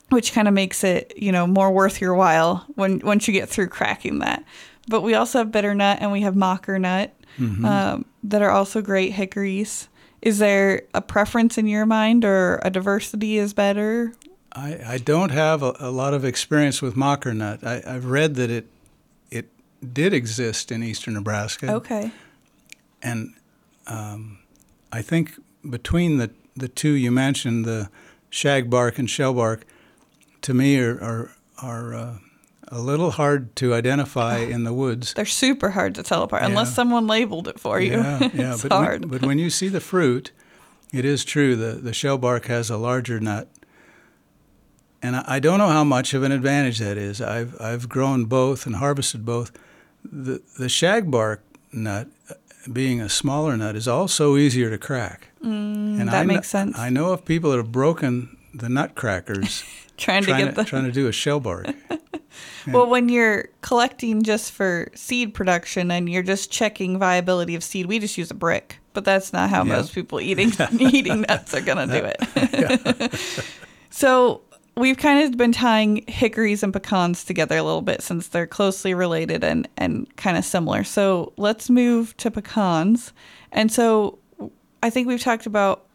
which 0.10 0.34
kind 0.34 0.48
of 0.48 0.54
makes 0.54 0.84
it, 0.84 1.14
you 1.18 1.32
know, 1.32 1.46
more 1.48 1.72
worth 1.72 2.02
your 2.02 2.16
while 2.16 2.66
when 2.76 3.00
once 3.00 3.28
you 3.28 3.34
get 3.34 3.48
through 3.50 3.68
cracking 3.70 4.20
that. 4.20 4.44
But 4.88 5.02
we 5.02 5.14
also 5.14 5.40
have 5.40 5.52
bitter 5.52 5.74
nut 5.76 5.98
and 6.02 6.12
we 6.12 6.22
have 6.22 6.36
mocker 6.36 6.80
nut 6.80 7.14
Mm-hmm. 7.40 7.64
um, 7.64 8.06
that 8.24 8.42
are 8.42 8.50
also 8.50 8.82
great 8.82 9.14
hickories. 9.14 9.88
Is 10.22 10.40
there 10.40 10.82
a 10.94 11.02
preference 11.02 11.58
in 11.58 11.68
your 11.68 11.86
mind, 11.86 12.26
or 12.26 12.60
a 12.64 12.70
diversity 12.70 13.38
is 13.38 13.54
better? 13.54 14.14
I, 14.52 14.80
I 14.86 14.98
don't 14.98 15.30
have 15.32 15.64
a, 15.64 15.76
a 15.80 15.92
lot 15.92 16.14
of 16.14 16.26
experience 16.26 16.82
with 16.82 16.96
mocker 16.96 17.34
nut. 17.34 17.64
I, 17.64 17.82
I've 17.86 18.06
read 18.06 18.36
that 18.36 18.50
it 18.50 18.68
it 19.32 19.50
did 19.94 20.14
exist 20.14 20.72
in 20.72 20.84
eastern 20.84 21.14
Nebraska, 21.14 21.72
Okay. 21.74 22.12
and 23.02 23.34
um, 23.88 24.40
I 24.92 25.02
think 25.02 25.34
between 25.70 26.18
the 26.18 26.32
the 26.56 26.68
two 26.68 26.92
you 26.92 27.12
mentioned, 27.12 27.64
the 27.66 27.90
shagbark 28.32 28.98
and 29.00 29.08
shellbark, 29.08 29.62
to 30.42 30.54
me 30.54 30.78
are 30.80 30.98
are, 31.00 31.32
are 31.62 31.94
uh, 31.94 32.18
a 32.72 32.80
little 32.80 33.12
hard 33.12 33.56
to 33.58 33.74
identify 33.74 34.38
in 34.38 34.64
the 34.64 34.74
woods. 34.74 35.14
They're 35.14 35.26
super 35.26 35.72
hard 35.72 35.96
to 35.96 36.04
tell 36.04 36.24
apart 36.24 36.44
unless 36.44 36.74
someone 36.74 37.08
labeled 37.08 37.48
it 37.48 37.60
for 37.60 37.80
you. 37.80 37.94
Yeah, 37.94 38.20
yeah. 38.34 38.54
it's 38.54 38.64
but 38.64 38.72
hard. 38.72 39.02
When, 39.02 39.10
but 39.20 39.28
when 39.28 39.40
you 39.40 39.50
see 39.50 39.68
the 39.68 39.80
fruit, 39.80 40.32
it 40.94 41.06
is 41.06 41.26
true. 41.26 41.56
The 41.56 41.74
the 41.74 41.92
shellbark 41.92 42.46
has 42.46 42.70
a 42.70 42.78
larger 42.78 43.20
nut, 43.20 43.48
and 45.02 45.16
I, 45.16 45.24
I 45.28 45.40
don't 45.40 45.58
know 45.58 45.70
how 45.70 45.84
much 45.84 46.14
of 46.14 46.24
an 46.24 46.32
advantage 46.32 46.80
that 46.80 46.98
is. 46.98 47.22
I've 47.22 47.60
I've 47.60 47.90
grown 47.90 48.26
both 48.26 48.66
and 48.66 48.76
harvested 48.76 49.26
both. 49.26 49.52
The 50.04 50.42
the 50.58 50.68
shagbark 50.68 51.40
nut, 51.72 52.08
uh, 52.30 52.36
being 52.72 53.02
a 53.02 53.10
smaller 53.10 53.58
nut, 53.58 53.76
is 53.76 53.88
also 53.88 54.38
easier 54.38 54.70
to 54.70 54.78
crack. 54.78 55.30
Mm, 55.44 56.00
and 56.02 56.08
that 56.08 56.16
I 56.16 56.26
kn- 56.26 56.28
makes 56.28 56.50
sense. 56.50 56.78
I 56.78 56.90
know 56.90 57.12
of 57.12 57.26
people 57.26 57.52
that 57.52 57.58
have 57.58 57.72
broken 57.72 58.38
the 58.54 58.70
nut 58.70 58.96
crackers 60.00 60.26
trying 60.28 60.40
to 60.40 60.46
get 60.46 60.50
to, 60.56 60.56
the 60.56 60.64
trying 60.66 60.86
to 60.86 60.92
do 60.92 61.08
a 61.08 61.12
shellbark. 61.12 61.76
Well, 62.68 62.88
when 62.88 63.10
you're 63.10 63.50
collecting 63.62 64.22
just 64.22 64.52
for 64.52 64.90
seed 64.94 65.34
production 65.34 65.90
and 65.90 66.08
you're 66.08 66.22
just 66.24 66.52
checking 66.52 67.00
viability 67.00 67.56
of 67.56 67.64
seed, 67.64 67.88
we 67.88 67.98
just 67.98 68.16
use 68.18 68.30
a 68.30 68.36
brick. 68.36 68.78
But 68.94 69.06
that's 69.06 69.34
not 69.34 69.50
how 69.50 69.64
Yeah. 69.64 69.78
most 69.78 69.94
people 69.96 70.22
eating 70.22 70.52
eating 70.80 71.22
nuts 71.22 71.54
are 71.56 71.62
gonna 71.62 71.88
do 71.88 72.04
it. 72.06 73.12
so 73.90 74.42
we've 74.78 74.98
kind 74.98 75.24
of 75.28 75.38
been 75.38 75.52
tying 75.52 76.04
hickories 76.08 76.62
and 76.64 76.72
pecans 76.74 77.24
together 77.24 77.58
a 77.58 77.64
little 77.64 77.82
bit 77.82 78.02
since 78.04 78.28
they're 78.28 78.48
closely 78.48 78.94
related 78.94 79.44
and 79.44 79.68
and 79.78 80.16
kind 80.18 80.38
of 80.38 80.46
similar. 80.46 80.84
So 80.84 81.34
let's 81.38 81.70
move 81.70 82.16
to 82.18 82.30
pecans. 82.30 83.14
And 83.52 83.72
so 83.72 84.20
I 84.84 84.90
think 84.90 85.08
we've 85.08 85.22
talked 85.22 85.46
about 85.48 85.86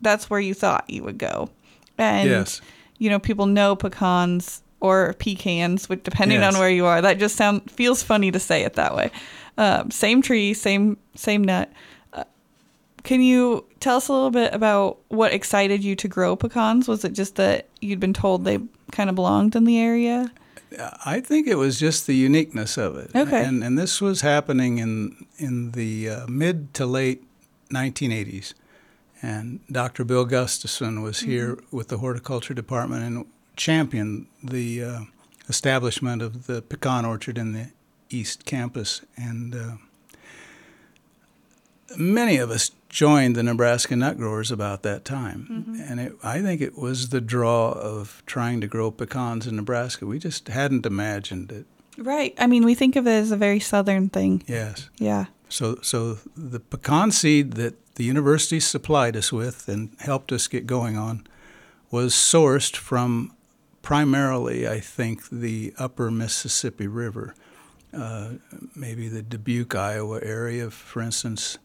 that's 0.00 0.30
where 0.30 0.40
you 0.40 0.54
thought 0.54 0.88
you 0.88 1.02
would 1.04 1.18
go. 1.18 1.50
And 1.98 2.28
Yes. 2.28 2.60
You 2.98 3.08
know, 3.10 3.18
people 3.18 3.46
know 3.46 3.74
pecans 3.76 4.62
or 4.80 5.14
pecans, 5.18 5.88
which 5.88 6.02
depending 6.04 6.40
Yes. 6.40 6.54
on 6.54 6.60
where 6.60 6.70
you 6.70 6.86
are. 6.86 7.00
That 7.00 7.18
just 7.18 7.36
sound 7.36 7.70
feels 7.70 8.02
funny 8.02 8.30
to 8.30 8.38
say 8.38 8.62
it 8.62 8.74
that 8.74 8.94
way. 8.94 9.10
Um, 9.56 9.90
same 9.90 10.22
tree, 10.22 10.54
same 10.54 10.96
same 11.16 11.42
nut. 11.42 11.72
Uh, 12.12 12.24
can 13.02 13.20
you 13.20 13.64
tell 13.80 13.96
us 13.96 14.08
a 14.08 14.12
little 14.12 14.30
bit 14.30 14.54
about 14.54 14.98
what 15.08 15.32
excited 15.32 15.82
you 15.82 15.96
to 15.96 16.08
grow 16.08 16.36
pecans? 16.36 16.86
Was 16.86 17.04
it 17.04 17.12
just 17.12 17.34
that 17.36 17.66
you'd 17.80 18.00
been 18.00 18.14
told 18.14 18.44
they 18.44 18.58
kind 18.92 19.08
of 19.10 19.16
belonged 19.16 19.56
in 19.56 19.64
the 19.64 19.78
area? 19.78 20.30
I 21.04 21.20
think 21.20 21.46
it 21.48 21.56
was 21.56 21.80
just 21.80 22.06
the 22.06 22.14
uniqueness 22.14 22.76
of 22.76 22.96
it. 22.96 23.10
Okay. 23.16 23.42
And 23.44 23.64
and 23.64 23.78
this 23.78 24.00
was 24.00 24.20
happening 24.20 24.78
in 24.78 25.26
in 25.38 25.72
the 25.72 26.08
uh, 26.10 26.26
mid 26.28 26.72
to 26.74 26.86
late 26.86 27.24
1980s. 27.72 28.54
And 29.20 29.60
Dr. 29.70 30.04
Bill 30.04 30.24
Gustafson 30.24 31.02
was 31.02 31.20
here 31.20 31.58
with 31.70 31.88
the 31.88 31.98
horticulture 31.98 32.54
department 32.54 33.04
and 33.04 33.26
championed 33.56 34.26
the 34.42 34.84
uh, 34.84 35.00
establishment 35.48 36.22
of 36.22 36.46
the 36.46 36.62
pecan 36.62 37.04
orchard 37.04 37.36
in 37.36 37.52
the 37.52 37.68
East 38.10 38.44
Campus. 38.44 39.02
And 39.16 39.54
uh, 39.54 39.72
many 41.96 42.36
of 42.36 42.50
us 42.50 42.70
joined 42.88 43.36
the 43.36 43.42
Nebraska 43.42 43.96
nut 43.96 44.16
growers 44.16 44.50
about 44.50 44.82
that 44.82 45.04
time. 45.04 45.82
And 45.88 46.00
it, 46.00 46.12
I 46.22 46.40
think 46.40 46.60
it 46.60 46.78
was 46.78 47.10
the 47.10 47.20
draw 47.20 47.72
of 47.72 48.22
trying 48.24 48.60
to 48.60 48.66
grow 48.66 48.90
pecans 48.90 49.46
in 49.46 49.56
Nebraska. 49.56 50.06
We 50.06 50.18
just 50.18 50.48
hadn't 50.48 50.86
imagined 50.86 51.52
it. 51.52 51.66
Right. 51.98 52.34
I 52.38 52.46
mean, 52.46 52.64
we 52.64 52.74
think 52.74 52.96
of 52.96 53.06
it 53.06 53.12
as 53.12 53.32
a 53.32 53.36
very 53.36 53.60
southern 53.60 54.08
thing. 54.08 54.42
Yes. 54.46 54.88
Yeah. 54.98 55.26
So, 55.48 55.78
so 55.82 56.18
the 56.36 56.60
pecan 56.60 57.10
seed 57.10 57.54
that 57.54 57.74
the 57.98 58.04
university 58.04 58.60
supplied 58.60 59.16
us 59.16 59.32
with 59.32 59.68
and 59.68 59.90
helped 59.98 60.30
us 60.30 60.46
get 60.46 60.68
going 60.68 60.96
on 60.96 61.26
was 61.90 62.14
sourced 62.14 62.76
from 62.76 63.34
primarily, 63.82 64.68
I 64.68 64.78
think, 64.78 65.28
the 65.30 65.74
upper 65.76 66.08
Mississippi 66.08 66.86
River, 66.86 67.34
uh, 67.92 68.34
maybe 68.76 69.08
the 69.08 69.22
Dubuque, 69.22 69.74
Iowa 69.74 70.20
area, 70.22 70.70
for 70.70 71.02
instance. 71.02 71.58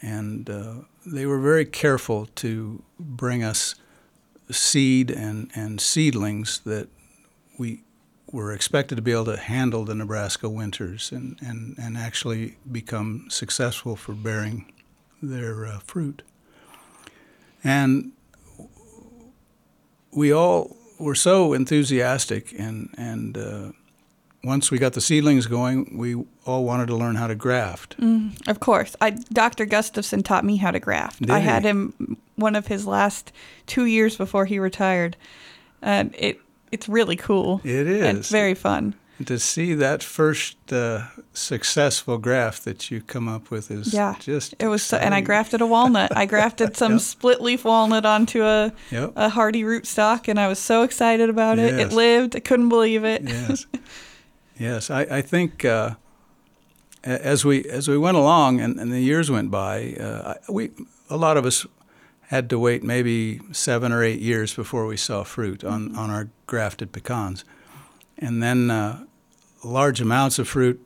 And 0.00 0.48
uh, 0.48 0.74
they 1.04 1.26
were 1.26 1.40
very 1.40 1.64
careful 1.64 2.26
to 2.36 2.84
bring 3.00 3.42
us 3.42 3.74
seed 4.48 5.10
and, 5.10 5.50
and 5.56 5.80
seedlings 5.80 6.60
that 6.60 6.88
we 7.58 7.82
were 8.30 8.52
expected 8.52 8.94
to 8.94 9.02
be 9.02 9.10
able 9.10 9.24
to 9.24 9.36
handle 9.36 9.84
the 9.84 9.96
Nebraska 9.96 10.48
winters 10.48 11.10
and, 11.10 11.36
and, 11.40 11.74
and 11.76 11.96
actually 11.96 12.56
become 12.70 13.26
successful 13.30 13.96
for 13.96 14.12
bearing 14.12 14.72
their 15.22 15.66
uh, 15.66 15.78
fruit. 15.80 16.22
And 17.64 18.12
we 20.12 20.32
all 20.32 20.76
were 20.98 21.14
so 21.14 21.52
enthusiastic, 21.52 22.52
and, 22.58 22.94
and 22.96 23.36
uh, 23.36 23.72
once 24.46 24.70
we 24.70 24.78
got 24.78 24.92
the 24.92 25.00
seedlings 25.00 25.46
going, 25.46 25.98
we 25.98 26.14
all 26.46 26.64
wanted 26.64 26.86
to 26.86 26.96
learn 26.96 27.16
how 27.16 27.26
to 27.26 27.34
graft. 27.34 27.98
Mm, 28.00 28.46
of 28.48 28.60
course. 28.60 28.94
I 29.00 29.10
Dr. 29.10 29.66
Gustafson 29.66 30.22
taught 30.22 30.44
me 30.44 30.56
how 30.56 30.70
to 30.70 30.78
graft. 30.78 31.20
Did 31.20 31.30
I 31.30 31.40
he? 31.40 31.44
had 31.44 31.64
him 31.64 32.16
one 32.36 32.54
of 32.54 32.68
his 32.68 32.86
last 32.86 33.32
two 33.66 33.86
years 33.86 34.16
before 34.16 34.46
he 34.46 34.58
retired. 34.58 35.16
And 35.82 36.14
it 36.16 36.40
it's 36.70 36.88
really 36.88 37.16
cool. 37.16 37.60
It 37.64 37.86
And. 37.86 38.18
It's 38.18 38.30
very 38.30 38.54
fun. 38.54 38.94
To 39.24 39.38
see 39.38 39.72
that 39.74 40.02
first 40.02 40.56
uh, 40.72 41.04
successful 41.32 42.18
graft 42.18 42.64
that 42.64 42.90
you 42.90 43.00
come 43.00 43.28
up 43.28 43.50
with 43.50 43.70
is 43.70 43.94
Yeah. 43.94 44.14
just 44.20 44.54
It 44.58 44.68
was 44.68 44.82
so, 44.82 44.98
and 44.98 45.14
I 45.14 45.20
grafted 45.22 45.60
a 45.62 45.66
walnut. 45.66 46.14
I 46.16 46.26
grafted 46.26 46.76
some 46.82 46.92
Yep. 46.92 47.00
split 47.00 47.40
leaf 47.40 47.64
walnut 47.64 48.04
onto 48.04 48.42
a 48.42 48.72
Yep. 48.90 49.12
a 49.16 49.28
hardy 49.30 49.62
rootstock 49.64 50.28
and 50.28 50.38
I 50.38 50.48
was 50.48 50.58
so 50.58 50.82
excited 50.82 51.30
about 51.30 51.58
it. 51.58 51.74
It 51.80 51.92
lived. 51.92 52.36
I 52.36 52.40
couldn't 52.40 52.68
believe 52.68 53.04
it. 53.04 53.22
yes, 53.26 53.66
yes. 54.58 54.90
I, 54.90 55.02
I 55.02 55.22
think 55.22 55.64
uh, 55.64 55.94
as 57.04 57.44
we 57.44 57.64
as 57.64 57.88
we 57.88 57.96
went 57.96 58.16
along 58.16 58.60
and, 58.60 58.78
and 58.80 58.92
the 58.92 59.00
years 59.00 59.30
went 59.30 59.50
by, 59.50 59.94
uh, 60.00 60.34
we 60.48 60.70
a 61.08 61.16
lot 61.16 61.36
of 61.36 61.46
us 61.46 61.66
had 62.28 62.50
to 62.50 62.58
wait 62.58 62.82
maybe 62.82 63.40
seven 63.52 63.92
or 63.92 64.02
eight 64.02 64.20
years 64.20 64.52
before 64.54 64.84
we 64.86 64.96
saw 64.96 65.22
fruit 65.22 65.62
on, 65.62 65.94
on 65.96 66.10
our 66.10 66.28
grafted 66.46 66.90
pecans. 66.90 67.44
And 68.18 68.42
then 68.42 68.68
uh, 68.70 69.04
large 69.66 70.00
amounts 70.00 70.38
of 70.38 70.48
fruit 70.48 70.80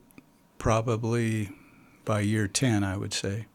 probably 0.59 1.51
by 2.05 2.21
year 2.21 2.49
10, 2.49 2.83
I 2.85 2.97
would 2.97 3.13
say. 3.15 3.47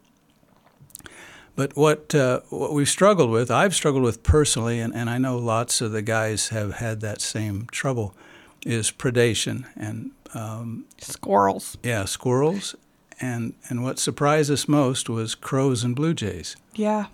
But 1.55 1.75
what 1.77 2.13
uh, 2.13 2.41
what 2.49 2.73
we've 2.73 2.89
struggled 2.89 3.29
with, 3.29 3.49
I've 3.49 3.73
struggled 3.73 4.03
with 4.03 4.23
personally, 4.23 4.79
and, 4.81 4.93
and 4.93 5.09
I 5.09 5.17
know 5.17 5.37
lots 5.37 5.79
of 5.79 5.91
the 5.93 6.01
guys 6.01 6.49
have 6.49 6.75
had 6.75 6.99
that 7.01 7.21
same 7.21 7.67
trouble, 7.71 8.13
is 8.65 8.91
predation 8.91 9.65
and 9.77 10.11
um, 10.33 10.85
Squirrels. 10.97 11.77
yeah, 11.81 12.03
squirrels, 12.03 12.75
and 13.21 13.53
and 13.69 13.83
what 13.85 13.99
surprised 13.99 14.51
us 14.51 14.67
most 14.67 15.07
was 15.09 15.33
crows 15.33 15.83
and 15.85 15.95
blue 15.95 16.13
jays. 16.13 16.57
Yeah. 16.73 17.05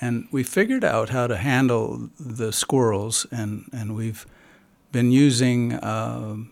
And 0.00 0.26
we 0.32 0.42
figured 0.42 0.82
out 0.82 1.10
how 1.10 1.28
to 1.28 1.36
handle 1.36 2.10
the 2.18 2.52
squirrels, 2.52 3.26
and, 3.30 3.70
and 3.72 3.94
we've 3.94 4.26
been 4.90 5.12
using 5.12 5.78
um 5.84 6.50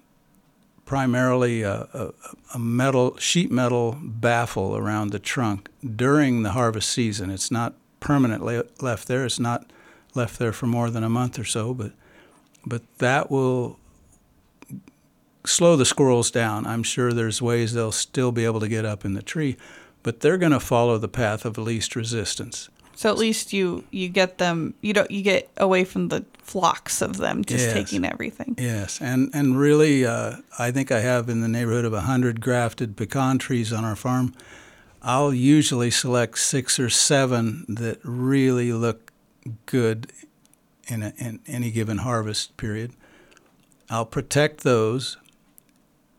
primarily 0.92 1.62
a, 1.62 1.88
a, 1.94 2.12
a 2.52 2.58
metal 2.58 3.16
sheet 3.16 3.50
metal 3.50 3.96
baffle 3.98 4.76
around 4.76 5.10
the 5.10 5.18
trunk 5.18 5.70
during 5.96 6.42
the 6.42 6.50
harvest 6.50 6.90
season. 6.90 7.30
It's 7.30 7.50
not 7.50 7.72
permanently 7.98 8.60
left 8.78 9.08
there. 9.08 9.24
It's 9.24 9.40
not 9.40 9.70
left 10.14 10.38
there 10.38 10.52
for 10.52 10.66
more 10.66 10.90
than 10.90 11.02
a 11.02 11.08
month 11.08 11.38
or 11.38 11.44
so, 11.44 11.72
but 11.72 11.92
but 12.66 12.82
that 12.98 13.30
will 13.30 13.78
slow 15.46 15.76
the 15.76 15.86
squirrels 15.86 16.30
down. 16.30 16.66
I'm 16.66 16.82
sure 16.82 17.14
there's 17.14 17.40
ways 17.40 17.72
they'll 17.72 17.90
still 17.90 18.30
be 18.30 18.44
able 18.44 18.60
to 18.60 18.68
get 18.68 18.84
up 18.84 19.02
in 19.06 19.14
the 19.14 19.22
tree, 19.22 19.56
but 20.02 20.20
they're 20.20 20.36
going 20.36 20.52
to 20.52 20.60
follow 20.60 20.98
the 20.98 21.08
path 21.08 21.46
of 21.46 21.56
least 21.56 21.96
resistance. 21.96 22.68
So 22.96 23.08
at 23.08 23.16
least 23.16 23.54
you 23.54 23.84
you 23.90 24.10
get 24.10 24.36
them 24.36 24.74
you 24.82 24.92
don't 24.92 25.10
you 25.10 25.22
get 25.22 25.48
away 25.56 25.84
from 25.84 26.08
the 26.08 26.26
flocks 26.52 27.00
of 27.02 27.16
them 27.16 27.44
just 27.44 27.64
Yes. 27.64 27.72
taking 27.72 28.04
everything. 28.04 28.54
Yes, 28.58 29.00
and 29.00 29.30
and 29.32 29.58
really, 29.58 30.04
uh, 30.06 30.36
I 30.58 30.70
think 30.70 30.90
I 30.92 31.00
have 31.00 31.28
in 31.28 31.40
the 31.40 31.48
neighborhood 31.48 31.84
of 31.84 31.92
hundred 31.94 32.40
grafted 32.40 32.96
pecan 32.96 33.38
trees 33.38 33.72
on 33.72 33.84
our 33.84 33.96
farm. 33.96 34.34
I'll 35.02 35.32
usually 35.34 35.90
select 35.90 36.38
six 36.38 36.78
or 36.78 36.88
seven 36.90 37.64
that 37.68 37.98
really 38.04 38.72
look 38.72 39.12
good 39.66 40.12
in, 40.86 41.02
a, 41.02 41.12
in 41.18 41.40
any 41.46 41.70
given 41.72 41.98
harvest 41.98 42.56
period. 42.56 42.92
I'll 43.90 44.06
protect 44.06 44.62
those, 44.62 45.16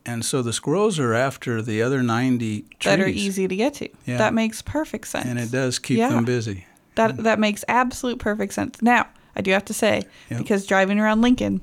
and 0.06 0.25
so 0.25 0.42
the 0.42 0.52
squirrels 0.54 1.00
are 1.00 1.13
after 1.13 1.62
the 1.62 1.82
other 1.82 2.04
ninety 2.04 2.62
trees, 2.80 2.98
That 2.98 3.00
are 3.00 3.08
easy 3.08 3.48
to 3.48 3.56
get 3.56 3.74
to. 3.75 3.90
Yeah. 4.06 4.18
That 4.18 4.34
makes 4.34 4.62
perfect 4.62 5.08
sense. 5.08 5.25
and 5.28 5.40
it 5.40 5.52
does 5.52 5.80
keep 5.80 5.98
Yeah. 6.00 6.10
them 6.10 6.25
busy. 6.25 6.66
That 6.96 7.18
that 7.24 7.40
makes 7.40 7.63
absolute 7.68 8.20
perfect 8.20 8.54
sense. 8.54 8.82
Now, 8.82 9.08
I 9.36 9.42
do 9.42 9.52
have 9.52 9.66
to 9.66 9.74
say, 9.74 10.04
Yep. 10.30 10.40
because 10.40 10.66
driving 10.66 11.00
around 11.00 11.22
Lincoln, 11.22 11.62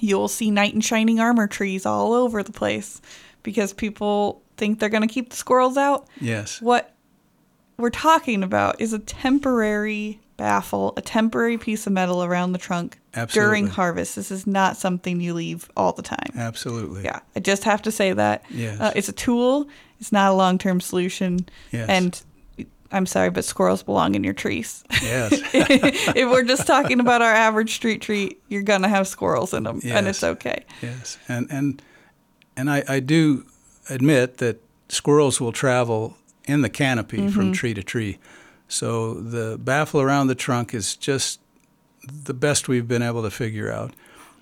you'll 0.00 0.28
see 0.28 0.50
knight 0.50 0.74
in 0.74 0.80
shining 0.80 1.20
armor 1.20 1.46
trees 1.46 1.84
all 1.86 2.12
over 2.12 2.42
the 2.42 2.52
place 2.52 3.00
because 3.42 3.72
people 3.72 4.42
think 4.56 4.78
they're 4.78 4.88
going 4.88 5.06
to 5.06 5.12
keep 5.12 5.30
the 5.30 5.36
squirrels 5.36 5.76
out. 5.76 6.06
Yes, 6.20 6.60
What 6.60 6.94
we're 7.78 7.90
talking 7.90 8.42
about 8.42 8.80
is 8.80 8.92
a 8.94 8.98
temporary 8.98 10.18
baffle, 10.38 10.92
a 10.96 11.02
temporary 11.02 11.58
piece 11.58 11.86
of 11.86 11.92
metal 11.92 12.22
around 12.24 12.52
the 12.52 12.58
trunk 12.58 12.98
during 13.32 13.66
harvest. 13.66 14.16
This 14.16 14.30
is 14.30 14.46
not 14.46 14.76
something 14.76 15.20
you 15.20 15.32
leave 15.34 15.70
all 15.76 15.92
the 15.92 16.02
time. 16.02 16.30
absolutely. 16.36 17.04
Yeah, 17.04 17.20
I 17.34 17.40
just 17.40 17.64
have 17.64 17.82
to 17.82 17.90
say 17.92 18.12
that. 18.12 18.44
Yes. 18.50 18.78
Uh, 18.80 18.92
it's 18.96 19.08
a 19.08 19.12
tool. 19.12 19.68
It's 20.00 20.12
not 20.12 20.30
a 20.30 20.34
long-term 20.34 20.80
solution. 20.82 21.46
Yes. 21.72 21.88
And 21.88 22.22
I'm 22.92 23.06
sorry, 23.06 23.30
but 23.30 23.44
squirrels 23.44 23.82
belong 23.82 24.14
in 24.14 24.24
your 24.24 24.32
trees. 24.32 24.84
Yes. 25.02 25.32
if 25.52 26.30
we're 26.30 26.44
just 26.44 26.66
talking 26.66 27.00
about 27.00 27.22
our 27.22 27.32
average 27.32 27.74
street 27.74 28.00
tree, 28.02 28.36
you're 28.48 28.62
gonna 28.62 28.88
have 28.88 29.08
squirrels 29.08 29.52
in 29.52 29.64
them, 29.64 29.80
and 29.84 30.06
it's 30.06 30.22
okay. 30.22 30.64
Yes, 30.82 31.18
and 31.28 31.46
and 31.50 31.82
and 32.56 32.70
I, 32.70 32.84
I 32.88 33.00
do 33.00 33.44
admit 33.90 34.38
that 34.38 34.62
squirrels 34.88 35.40
will 35.40 35.52
travel 35.52 36.16
in 36.46 36.62
the 36.62 36.70
canopy 36.70 37.28
from 37.28 37.44
mm-hmm. 37.44 37.52
tree 37.52 37.74
to 37.74 37.82
tree. 37.82 38.18
So 38.68 39.14
the 39.14 39.58
baffle 39.58 40.00
around 40.00 40.28
the 40.28 40.34
trunk 40.34 40.74
is 40.74 40.96
just 40.96 41.40
the 42.06 42.34
best 42.34 42.68
we've 42.68 42.88
been 42.88 43.02
able 43.02 43.22
to 43.22 43.30
figure 43.30 43.70
out. 43.70 43.94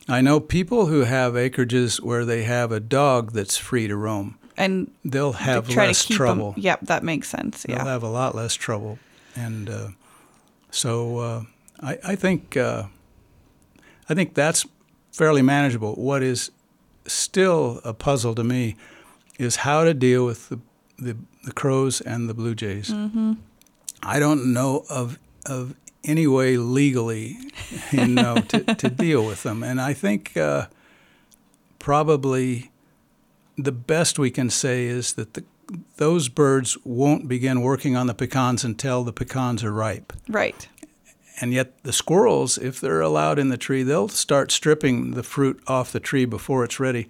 I 0.09 0.21
know 0.21 0.39
people 0.39 0.87
who 0.87 1.05
have 1.05 1.33
acreages 1.33 2.01
where 2.01 2.25
they 2.25 2.43
have 2.45 2.73
a 2.73 2.81
dog 2.81 3.33
that's 3.33 3.57
free 3.57 3.89
to 3.89 3.97
roam. 3.97 4.39
And 4.57 4.91
They'll 5.05 5.33
they 5.33 5.39
have 5.39 5.69
try 5.69 5.87
less 5.89 6.03
to 6.03 6.09
keep 6.09 6.17
trouble. 6.17 6.53
them. 6.53 6.61
Yep, 6.63 6.81
that 6.83 7.03
makes 7.03 7.29
sense. 7.29 7.65
They'll 7.65 7.79
have 7.79 8.03
a 8.03 8.09
lot 8.09 8.35
less 8.35 8.55
trouble, 8.55 8.99
and 9.35 9.69
uh, 9.69 9.89
so 10.71 11.19
uh, 11.19 11.43
I, 11.81 11.99
I 12.05 12.17
think 12.17 12.57
uh, 12.57 12.85
I 14.09 14.15
think 14.15 14.35
that's 14.35 14.65
fairly 15.11 15.43
manageable. 15.43 15.95
What 15.95 16.23
is 16.23 16.51
still 17.07 17.81
a 17.85 17.93
puzzle 17.93 18.35
to 18.37 18.45
me 18.45 18.77
is 19.39 19.57
how 19.57 19.85
to 19.85 19.93
deal 19.93 20.25
with 20.25 20.49
the 20.49 20.61
the, 20.99 21.17
the 21.45 21.53
crows 21.53 22.01
and 22.01 22.29
the 22.29 22.35
blue 22.35 22.55
jays. 22.55 22.91
Mm-hmm. 22.91 23.33
I 24.03 24.19
don't 24.19 24.53
know 24.53 24.85
of 24.89 25.19
of 25.47 25.75
any 26.05 26.27
way 26.27 26.59
legally, 26.59 27.39
you 27.91 28.07
know, 28.07 28.37
to, 28.37 28.75
to 28.75 28.91
deal 28.91 29.25
with 29.27 29.43
them, 29.43 29.63
and 29.63 29.81
I 29.81 29.95
think 29.95 30.37
uh, 30.37 30.67
probably 31.79 32.71
the 33.57 33.73
best 33.73 34.19
we 34.19 34.31
can 34.31 34.51
say 34.51 34.87
is 34.87 35.15
that 35.15 35.35
the 35.35 35.45
those 35.97 36.29
birds 36.29 36.77
won't 36.85 37.29
begin 37.29 37.63
working 37.63 37.97
on 37.97 38.07
the 38.07 38.15
pecans 38.15 38.65
until 38.65 39.05
the 39.05 39.13
pecans 39.13 39.65
are 39.65 39.73
ripe. 39.73 40.13
Right. 40.29 40.69
And 41.41 41.53
yet, 41.53 41.83
the 41.83 41.93
squirrels, 41.93 42.59
if 42.59 42.81
they're 42.81 43.01
allowed 43.01 43.39
in 43.39 43.49
the 43.49 43.57
tree, 43.57 43.83
they'll 43.83 44.09
start 44.09 44.53
stripping 44.53 45.13
the 45.13 45.23
fruit 45.23 45.61
off 45.67 45.91
the 45.91 46.01
tree 46.01 46.27
before 46.27 46.65
it's 46.65 46.79
ready. 46.79 47.09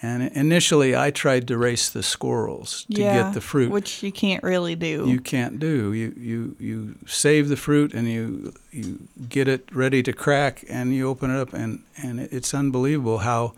And 0.00 0.22
initially, 0.22 0.94
I 0.96 1.10
tried 1.10 1.48
to 1.48 1.58
race 1.58 1.90
the 1.90 2.02
squirrels 2.02 2.84
to 2.94 3.00
yeah. 3.00 3.22
get 3.24 3.34
the 3.34 3.40
fruit. 3.40 3.70
which 3.70 4.02
you 4.02 4.12
can't 4.12 4.42
really 4.42 4.76
do. 4.76 5.08
you 5.08 5.20
can't 5.20 5.58
do. 5.58 5.92
You, 5.92 6.14
you, 6.16 6.56
you 6.58 6.94
save 7.06 7.48
the 7.48 7.56
fruit 7.56 7.94
and 7.94 8.08
you, 8.08 8.54
you 8.70 9.08
get 9.28 9.48
it 9.48 9.74
ready 9.74 10.02
to 10.02 10.12
crack 10.12 10.64
and 10.68 10.94
you 10.94 11.08
open 11.08 11.30
it 11.30 11.40
up. 11.40 11.54
And, 11.54 11.82
and 11.96 12.20
it's 12.20 12.52
unbelievable 12.52 13.18
how 13.18 13.54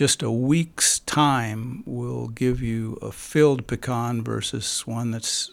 just 0.00 0.22
a 0.22 0.30
week's 0.30 1.00
time 1.00 1.82
will 1.84 2.28
give 2.28 2.62
you 2.62 2.96
a 3.02 3.12
filled 3.12 3.66
pecan 3.66 4.24
versus 4.24 4.86
one 4.86 5.10
that's 5.10 5.52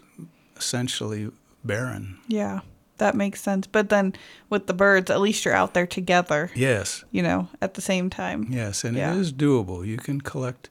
essentially 0.55 1.29
barren. 1.63 2.17
yeah, 2.29 2.59
that 2.97 3.13
makes 3.15 3.41
sense. 3.41 3.67
But 3.67 3.89
then 3.89 4.13
with 4.49 4.67
the 4.67 4.73
birds, 4.73 5.11
at 5.11 5.19
least 5.19 5.43
you're 5.45 5.53
out 5.61 5.73
there 5.73 5.85
together. 5.87 6.49
Yes. 6.55 7.03
You 7.11 7.23
know, 7.23 7.47
at 7.61 7.73
the 7.73 7.81
same 7.81 8.09
time. 8.09 8.47
Yes, 8.49 8.83
and 8.85 8.95
Yeah. 8.97 9.13
it 9.13 9.19
is 9.19 9.33
doable. 9.33 9.85
You 9.85 9.97
can 9.97 10.21
collect 10.21 10.69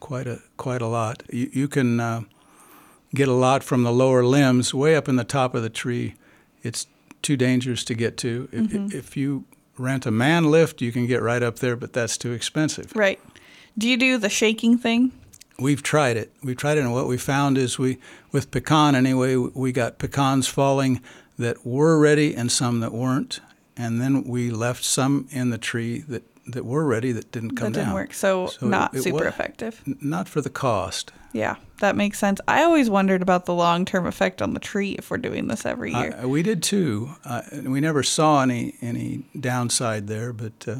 quite 0.00 0.26
a 0.28 0.38
quite 0.56 0.82
a 0.82 0.86
lot. 0.86 1.22
You, 1.32 1.50
you 1.52 1.68
can 1.68 1.98
uh, 2.00 2.20
get 3.14 3.28
a 3.28 3.32
lot 3.46 3.64
from 3.64 3.82
the 3.82 3.92
lower 3.92 4.22
limbs, 4.24 4.72
way 4.72 4.96
up 4.96 5.08
in 5.08 5.16
the 5.16 5.24
top 5.24 5.54
of 5.56 5.62
the 5.62 5.70
tree. 5.82 6.14
It's 6.62 6.86
too 7.22 7.36
dangerous 7.36 7.84
to 7.84 7.94
get 7.94 8.16
to. 8.18 8.48
If, 8.52 8.70
Mm-hmm. 8.70 8.96
if 8.96 9.16
you 9.16 9.44
rent 9.78 10.06
a 10.06 10.10
man 10.10 10.44
lift, 10.50 10.80
you 10.80 10.92
can 10.92 11.06
get 11.06 11.22
right 11.22 11.42
up 11.42 11.58
there, 11.58 11.76
but 11.76 11.92
that's 11.92 12.16
too 12.16 12.32
expensive. 12.32 12.92
Right. 12.94 13.20
Do 13.78 13.88
you 13.88 13.96
do 13.96 14.18
the 14.18 14.28
shaking 14.28 14.78
thing? 14.78 15.12
We've 15.58 15.82
tried 15.82 16.16
it. 16.16 16.32
We've 16.42 16.56
tried 16.56 16.78
it, 16.78 16.80
and 16.82 16.92
what 16.92 17.06
we 17.08 17.16
found 17.16 17.56
is 17.58 17.78
we, 17.78 17.98
with 18.32 18.50
pecan 18.50 18.94
anyway, 18.94 19.36
we 19.36 19.72
got 19.72 19.98
pecans 19.98 20.48
falling 20.48 21.00
that 21.38 21.66
were 21.66 21.98
ready 21.98 22.34
and 22.34 22.50
some 22.52 22.80
that 22.80 22.92
weren't, 22.92 23.40
and 23.76 24.00
then 24.00 24.24
we 24.24 24.50
left 24.50 24.84
some 24.84 25.26
in 25.30 25.50
the 25.50 25.58
tree 25.58 26.00
that, 26.08 26.24
that 26.46 26.64
were 26.64 26.86
ready 26.86 27.12
that 27.12 27.32
didn't 27.32 27.56
come 27.56 27.72
that 27.72 27.78
didn't 27.78 27.86
down. 27.88 27.94
work. 27.94 28.12
So, 28.14 28.46
So 28.48 28.66
not 28.66 28.94
it 28.94 29.02
super 29.02 29.16
wa- 29.24 29.28
effective. 29.28 29.82
Not 30.00 30.28
for 30.28 30.40
the 30.40 30.50
cost. 30.50 31.12
Yeah, 31.36 31.56
that 31.80 31.96
makes 31.96 32.18
sense. 32.18 32.40
I 32.48 32.62
always 32.62 32.88
wondered 32.88 33.20
about 33.20 33.44
the 33.44 33.52
long 33.54 33.84
term 33.84 34.06
effect 34.06 34.40
on 34.40 34.54
the 34.54 34.60
tree 34.60 34.92
if 34.92 35.10
we're 35.10 35.18
doing 35.18 35.48
this 35.48 35.66
every 35.66 35.92
year. 35.92 36.16
I, 36.22 36.24
we 36.26 36.42
did 36.42 36.62
too. 36.62 37.10
Uh, 37.24 37.42
we 37.64 37.80
never 37.80 38.02
saw 38.02 38.42
any 38.42 38.74
any 38.80 39.24
downside 39.38 40.06
there, 40.06 40.32
but 40.32 40.66
uh, 40.66 40.76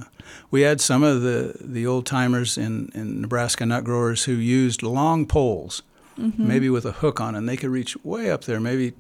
we 0.51 0.63
had 0.63 0.81
some 0.81 1.03
of 1.03 1.21
the, 1.23 1.55
the 1.61 1.87
old 1.87 2.07
timers 2.07 2.57
in, 2.57 2.91
in 2.95 3.21
Nebraska 3.21 3.67
nut 3.67 3.85
growers 3.85 4.25
who 4.25 4.33
used 4.33 4.83
long 4.83 5.27
poles, 5.27 5.83
Mm-hmm. 6.19 6.49
maybe 6.49 6.71
with 6.71 6.87
a 6.87 6.93
hook 6.93 7.21
on, 7.21 7.35
and 7.35 7.47
they 7.47 7.59
could 7.59 7.69
reach 7.69 7.95
way 8.03 8.31
up 8.31 8.45
there, 8.45 8.59
maybe 8.59 8.95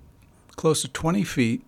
close 0.56 0.82
to 0.82 0.88
20 0.88 1.24
feet, 1.24 1.62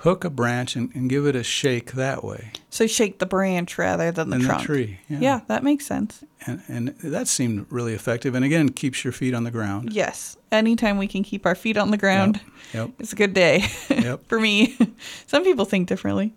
hook 0.00 0.24
a 0.24 0.30
branch 0.30 0.76
and, 0.76 0.90
and 0.94 1.08
give 1.10 1.26
it 1.26 1.36
a 1.36 1.42
shake 1.42 1.92
that 1.92 2.22
way 2.24 2.52
so 2.70 2.86
shake 2.86 3.18
the 3.18 3.26
branch 3.26 3.76
rather 3.78 4.10
than 4.12 4.30
the 4.30 4.36
in 4.36 4.42
trunk. 4.42 4.60
the 4.62 4.66
tree. 4.66 5.00
Yeah. 5.08 5.40
that 5.48 5.62
makes 5.64 5.84
sense. 5.84 6.22
And, 6.46 6.62
and 6.68 6.88
that 7.00 7.26
seemed 7.28 7.66
really 7.68 7.92
effective. 7.94 8.34
And 8.34 8.44
again, 8.44 8.68
keeps 8.70 9.04
your 9.04 9.12
feet 9.12 9.34
on 9.34 9.42
the 9.44 9.50
ground. 9.50 9.92
Yes. 9.92 10.36
Anytime 10.52 10.96
we 10.96 11.06
can 11.08 11.22
keep 11.24 11.44
our 11.46 11.54
feet 11.56 11.76
on 11.76 11.90
the 11.90 11.96
ground, 11.98 12.40
Yep. 12.72 12.90
it's 13.00 13.12
a 13.12 13.16
good 13.16 13.34
day 13.34 13.64
Yep. 13.90 14.26
for 14.28 14.38
me. 14.40 14.78
Some 15.26 15.42
people 15.44 15.64
think 15.66 15.88
differently. 15.88 16.32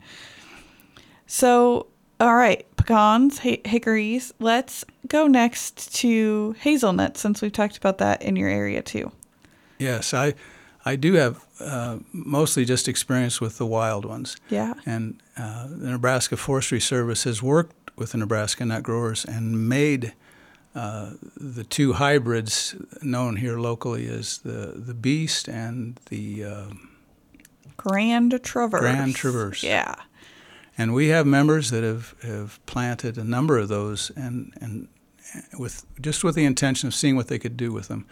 So, 1.27 1.87
all 2.19 2.35
right, 2.35 2.65
pecans, 2.77 3.39
hi- 3.39 3.61
hickories. 3.63 4.33
Let's 4.39 4.83
go 5.07 5.27
next 5.27 5.93
to 5.97 6.55
hazelnuts 6.59 7.21
since 7.21 7.41
we've 7.41 7.51
talked 7.53 7.77
about 7.77 7.99
that 7.99 8.21
in 8.21 8.35
your 8.35 8.49
area 8.49 8.81
too. 8.81 9.11
Yes, 9.79 10.13
I 10.13 10.33
I 10.85 10.95
do 10.95 11.13
have 11.13 11.45
uh, 11.59 11.99
mostly 12.11 12.65
just 12.65 12.87
experience 12.87 13.39
with 13.39 13.57
the 13.57 13.65
wild 13.65 14.05
ones. 14.05 14.35
Yeah. 14.49 14.73
And 14.85 15.21
uh, 15.37 15.67
the 15.67 15.91
Nebraska 15.91 16.37
Forestry 16.37 16.79
Service 16.79 17.23
has 17.23 17.41
worked 17.41 17.91
with 17.95 18.11
the 18.11 18.17
Nebraska 18.17 18.65
nut 18.65 18.83
growers 18.83 19.23
and 19.23 19.69
made 19.69 20.13
uh, 20.75 21.11
the 21.37 21.63
two 21.63 21.93
hybrids 21.93 22.75
known 23.01 23.37
here 23.37 23.59
locally 23.59 24.07
as 24.07 24.39
the, 24.39 24.73
the 24.75 24.93
Beast 24.93 25.47
and 25.47 25.99
the 26.09 26.43
uh, 26.43 26.65
Grand 27.77 28.39
Traverse. 28.43 28.81
Grand 28.81 29.15
Traverse. 29.15 29.63
Yeah. 29.63 29.95
And 30.77 30.93
we 30.93 31.09
have 31.09 31.27
members 31.27 31.69
that 31.69 31.83
have, 31.83 32.15
have 32.23 32.59
planted 32.65 33.17
a 33.17 33.23
number 33.23 33.57
of 33.57 33.67
those 33.67 34.11
and, 34.15 34.51
and 34.59 34.87
with 35.57 35.85
just 36.01 36.23
with 36.23 36.35
the 36.35 36.45
intention 36.45 36.87
of 36.87 36.95
seeing 36.95 37.15
what 37.15 37.27
they 37.27 37.39
could 37.39 37.55
do 37.55 37.71
with 37.71 37.87
them. 37.87 38.07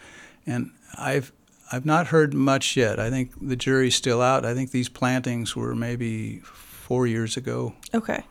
And 0.46 0.70
I've 0.96 1.32
I've 1.72 1.86
not 1.86 2.08
heard 2.08 2.34
much 2.34 2.76
yet. 2.76 2.98
I 3.00 3.08
think 3.10 3.32
the 3.40 3.56
jury's 3.56 3.94
still 3.94 4.20
out. 4.20 4.44
I 4.44 4.54
think 4.54 4.70
these 4.70 4.88
plantings 4.90 5.56
were 5.56 5.74
maybe 5.74 6.38
four 6.40 7.06
years 7.06 7.36
ago. 7.36 7.72
Okay. 7.94 8.22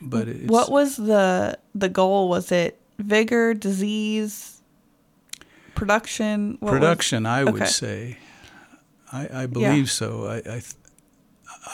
But 0.00 0.28
it's, 0.28 0.46
What 0.50 0.70
was 0.70 0.96
the 0.96 1.58
the 1.74 1.88
goal? 1.88 2.28
Was 2.28 2.50
it 2.50 2.80
vigor, 2.98 3.52
disease, 3.54 4.62
production? 5.74 6.56
What 6.60 6.72
was- 6.72 6.78
production? 6.80 7.26
I 7.26 7.44
would 7.44 7.54
okay. 7.56 7.66
say. 7.66 8.18
I, 9.12 9.42
I 9.42 9.46
believe 9.46 9.90
so. 9.90 10.26
I 10.26 10.36
I, 10.50 10.62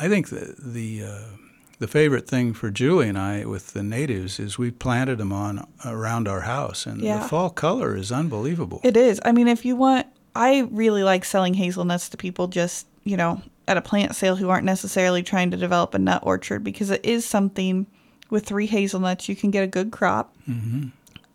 I 0.00 0.08
think 0.08 0.28
the 0.30 0.54
the 0.58 1.04
uh, 1.04 1.36
the 1.78 1.86
favorite 1.86 2.26
thing 2.26 2.52
for 2.52 2.70
Julie 2.70 3.08
and 3.08 3.16
I 3.18 3.44
with 3.44 3.68
the 3.74 3.82
natives 3.84 4.40
is 4.40 4.58
we 4.58 4.70
planted 4.72 5.18
them 5.18 5.32
on 5.32 5.64
around 5.84 6.26
our 6.26 6.40
house, 6.40 6.84
and 6.86 7.00
Yeah. 7.00 7.22
the 7.22 7.28
fall 7.28 7.50
color 7.50 7.94
is 7.96 8.10
unbelievable. 8.10 8.80
It 8.82 8.96
is. 8.96 9.20
I 9.24 9.30
mean, 9.32 9.46
if 9.46 9.64
you 9.64 9.76
want, 9.76 10.06
I 10.38 10.68
really 10.70 11.02
like 11.02 11.24
selling 11.24 11.52
hazelnuts 11.54 12.08
to 12.10 12.16
people 12.16 12.46
just, 12.46 12.86
you 13.02 13.16
know, 13.16 13.42
at 13.66 13.76
a 13.76 13.82
plant 13.82 14.14
sale 14.14 14.36
who 14.36 14.48
aren't 14.48 14.64
necessarily 14.64 15.24
trying 15.24 15.50
to 15.50 15.56
develop 15.56 15.94
a 15.94 15.98
nut 15.98 16.22
orchard 16.24 16.62
because 16.62 16.90
it 16.90 17.04
is 17.04 17.26
something 17.26 17.88
with 18.30 18.46
three 18.46 18.66
hazelnuts 18.66 19.28
you 19.28 19.34
can 19.34 19.50
get 19.50 19.64
a 19.64 19.66
good 19.66 19.90
crop. 19.90 20.36
Mm-hmm. 20.48 20.90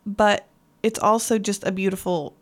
But 0.06 0.48
it's 0.84 1.00
also 1.00 1.38
just 1.38 1.66
a 1.66 1.72
beautiful 1.74 2.34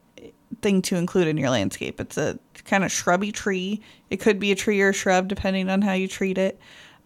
thing 0.61 0.83
to 0.83 0.97
include 0.97 1.27
in 1.27 1.37
your 1.37 1.49
landscape. 1.49 1.99
It's 1.99 2.17
a 2.17 2.37
kind 2.65 2.83
of 2.83 2.91
shrubby 2.91 3.31
tree. 3.31 3.81
It 4.11 4.17
could 4.17 4.39
be 4.39 4.51
a 4.51 4.55
tree 4.55 4.79
or 4.81 4.89
a 4.89 4.93
shrub 4.93 5.27
depending 5.27 5.67
on 5.67 5.81
how 5.81 5.93
you 5.93 6.07
treat 6.07 6.37
it. 6.37 6.59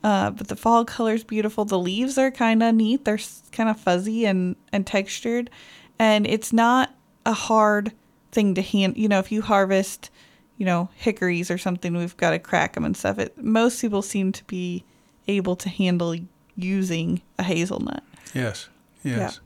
Uh, 0.03 0.31
but 0.31 0.49
the 0.49 0.57
fall 0.57 0.83
color's 0.83 1.23
beautiful. 1.23 1.63
The 1.63 1.79
leaves 1.79 2.17
are 2.17 2.29
kind 2.29 2.61
of 2.61 2.75
neat. 2.75 3.05
They're 3.05 3.19
kind 3.53 3.69
of 3.69 3.79
fuzzy 3.79 4.25
and, 4.25 4.57
and 4.73 4.85
textured. 4.85 5.49
And 5.97 6.27
it's 6.27 6.51
not 6.51 6.93
a 7.25 7.33
hard 7.33 7.93
thing 8.35 8.53
to 8.53 8.61
hand. 8.61 8.97
You 8.97 9.07
know, 9.07 9.19
if 9.19 9.31
you 9.31 9.41
harvest, 9.41 10.11
you 10.57 10.65
know, 10.65 10.89
hickories 10.95 11.49
or 11.49 11.57
something, 11.57 11.97
we've 11.97 12.17
got 12.17 12.31
to 12.31 12.39
crack 12.39 12.73
them 12.73 12.85
and 12.85 12.95
stuff. 12.95 13.17
It, 13.17 13.41
most 13.41 13.81
people 13.81 14.03
seem 14.03 14.31
to 14.33 14.43
be 14.43 14.83
able 15.27 15.55
to 15.55 15.69
handle 15.69 16.15
using 16.55 17.21
a 17.39 17.43
hazelnut. 17.43 18.03
Yes, 18.33 18.69
yes. 19.03 19.39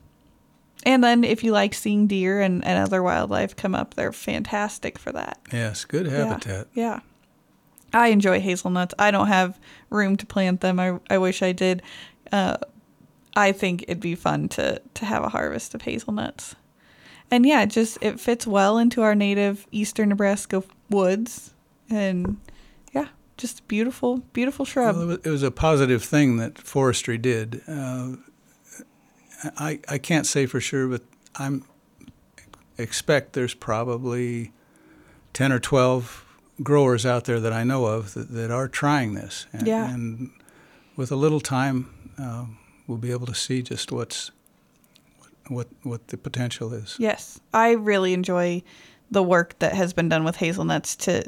And 0.84 1.04
then 1.04 1.24
if 1.24 1.44
you 1.44 1.52
like 1.52 1.74
seeing 1.74 2.06
deer 2.06 2.40
and, 2.40 2.64
and 2.64 2.78
other 2.78 3.02
wildlife 3.02 3.54
come 3.54 3.74
up, 3.74 3.94
they're 3.94 4.12
fantastic 4.12 4.98
for 4.98 5.12
that. 5.12 5.38
Yes, 5.52 5.84
good 5.84 6.06
habitat. 6.06 6.68
Yeah. 6.74 6.84
yeah. 6.84 7.00
I 7.92 8.08
enjoy 8.08 8.40
hazelnuts. 8.40 8.94
I 8.98 9.10
don't 9.10 9.26
have 9.26 9.58
room 9.90 10.16
to 10.16 10.26
plant 10.26 10.60
them. 10.60 10.80
I, 10.80 10.98
I 11.10 11.18
wish 11.18 11.42
I 11.42 11.52
did. 11.52 11.82
Uh, 12.32 12.56
I 13.36 13.52
think 13.52 13.82
it'd 13.82 14.00
be 14.00 14.14
fun 14.14 14.48
to, 14.50 14.80
to 14.94 15.04
have 15.04 15.22
a 15.22 15.28
harvest 15.28 15.74
of 15.74 15.82
hazelnuts. 15.82 16.54
And 17.30 17.46
yeah, 17.46 17.62
it 17.62 17.68
just 17.68 17.98
it 18.00 18.18
fits 18.18 18.46
well 18.46 18.78
into 18.78 19.02
our 19.02 19.14
native 19.14 19.66
eastern 19.70 20.08
Nebraska 20.08 20.62
woods. 20.88 21.54
And 21.88 22.38
yeah, 22.92 23.08
just 23.36 23.66
beautiful, 23.68 24.18
beautiful 24.32 24.64
shrub. 24.64 24.96
Well, 24.96 25.10
it, 25.12 25.26
was, 25.26 25.42
a 25.42 25.50
positive 25.50 26.02
thing 26.02 26.36
that 26.38 26.58
forestry 26.58 27.18
did. 27.18 27.62
Uh, 27.68 28.16
I 29.56 29.80
I 29.88 29.98
can't 29.98 30.26
say 30.26 30.46
for 30.46 30.60
sure, 30.60 30.88
but 30.88 31.02
I'm 31.36 31.64
expect 32.78 33.34
there's 33.34 33.54
probably 33.54 34.52
ten 35.32 35.52
or 35.52 35.58
twelve 35.60 36.26
growers 36.62 37.06
out 37.06 37.24
there 37.24 37.40
that 37.40 37.52
I 37.52 37.64
know 37.64 37.86
of 37.86 38.14
that, 38.14 38.32
that 38.32 38.50
are 38.50 38.68
trying 38.68 39.14
this. 39.14 39.46
And, 39.52 39.66
Yeah. 39.66 39.88
and 39.90 40.30
with 40.96 41.10
a 41.10 41.16
little 41.16 41.40
time, 41.40 41.88
uh, 42.18 42.44
we'll 42.86 42.98
be 42.98 43.12
able 43.12 43.26
to 43.26 43.34
see 43.34 43.62
just 43.62 43.90
what's 43.92 44.30
what 45.50 45.68
what 45.82 46.08
the 46.08 46.16
potential 46.16 46.72
is. 46.72 46.96
Yes, 46.98 47.40
I 47.52 47.72
really 47.72 48.14
enjoy 48.14 48.62
the 49.10 49.22
work 49.22 49.58
that 49.58 49.74
has 49.74 49.92
been 49.92 50.08
done 50.08 50.24
with 50.24 50.36
hazelnuts 50.36 50.96
to 50.96 51.24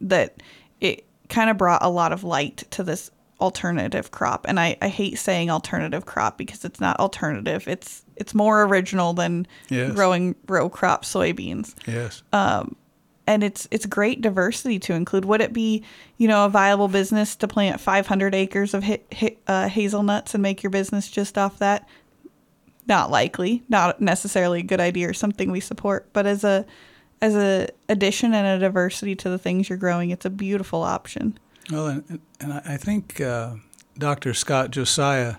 that 0.00 0.42
it 0.80 1.06
kind 1.28 1.48
of 1.50 1.56
brought 1.56 1.82
a 1.82 1.88
lot 1.88 2.12
of 2.12 2.24
light 2.24 2.64
to 2.72 2.82
this 2.82 3.10
alternative 3.40 4.10
crop. 4.10 4.44
And 4.48 4.60
I, 4.60 4.76
I 4.82 4.88
hate 4.88 5.18
saying 5.18 5.48
alternative 5.50 6.04
crop 6.04 6.36
because 6.36 6.64
it's 6.64 6.80
not 6.80 6.98
alternative. 7.00 7.66
It's 7.68 8.04
it's 8.16 8.34
more 8.34 8.64
original 8.64 9.12
than 9.14 9.46
Yes. 9.70 9.92
growing 9.94 10.34
row 10.46 10.68
crop 10.68 11.04
soybeans. 11.04 11.74
Yes. 11.86 12.22
um 12.32 12.76
And 13.26 13.42
it's 13.44 13.66
it's 13.70 13.86
great 13.86 14.20
diversity 14.20 14.78
to 14.80 14.92
include. 14.94 15.24
Would 15.24 15.40
it 15.40 15.52
be, 15.52 15.84
you 16.18 16.26
know, 16.28 16.44
a 16.46 16.48
viable 16.50 16.88
business 16.88 17.36
to 17.36 17.46
plant 17.48 17.80
500 17.80 18.34
acres 18.34 18.74
of 18.74 18.82
ha- 18.84 19.04
ha- 19.14 19.36
uh, 19.46 19.68
hazelnuts 19.68 20.34
and 20.34 20.42
make 20.42 20.62
your 20.62 20.70
business 20.70 21.08
just 21.08 21.38
off 21.38 21.58
that? 21.60 21.88
Not 22.90 23.10
likely, 23.10 23.62
not 23.70 24.02
necessarily 24.02 24.60
a 24.60 24.62
good 24.62 24.80
idea 24.80 25.08
or 25.08 25.14
something 25.14 25.50
we 25.50 25.60
support, 25.60 26.12
but 26.12 26.26
as 26.26 26.44
a 26.44 26.66
as 27.22 27.34
a 27.36 27.68
addition 27.88 28.34
and 28.34 28.46
a 28.46 28.58
diversity 28.58 29.14
to 29.14 29.30
the 29.30 29.38
things 29.38 29.68
you're 29.68 29.78
growing, 29.78 30.10
it's 30.10 30.24
a 30.24 30.30
beautiful 30.30 30.82
option. 30.82 31.38
Well, 31.70 31.86
and, 31.86 32.20
and 32.40 32.52
I 32.52 32.76
think 32.76 33.20
uh, 33.20 33.54
Dr. 33.96 34.34
Scott 34.34 34.70
Josiah 34.70 35.36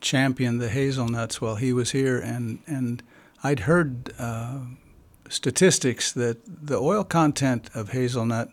championed 0.00 0.60
the 0.60 0.68
hazelnuts 0.68 1.40
while 1.40 1.56
he 1.56 1.72
was 1.72 1.90
here, 1.90 2.18
and, 2.18 2.60
and 2.66 3.02
I'd 3.42 3.60
heard 3.60 4.12
uh, 4.16 4.60
statistics 5.28 6.12
that 6.12 6.38
the 6.46 6.78
oil 6.78 7.02
content 7.02 7.68
of 7.74 7.90
hazelnut 7.90 8.50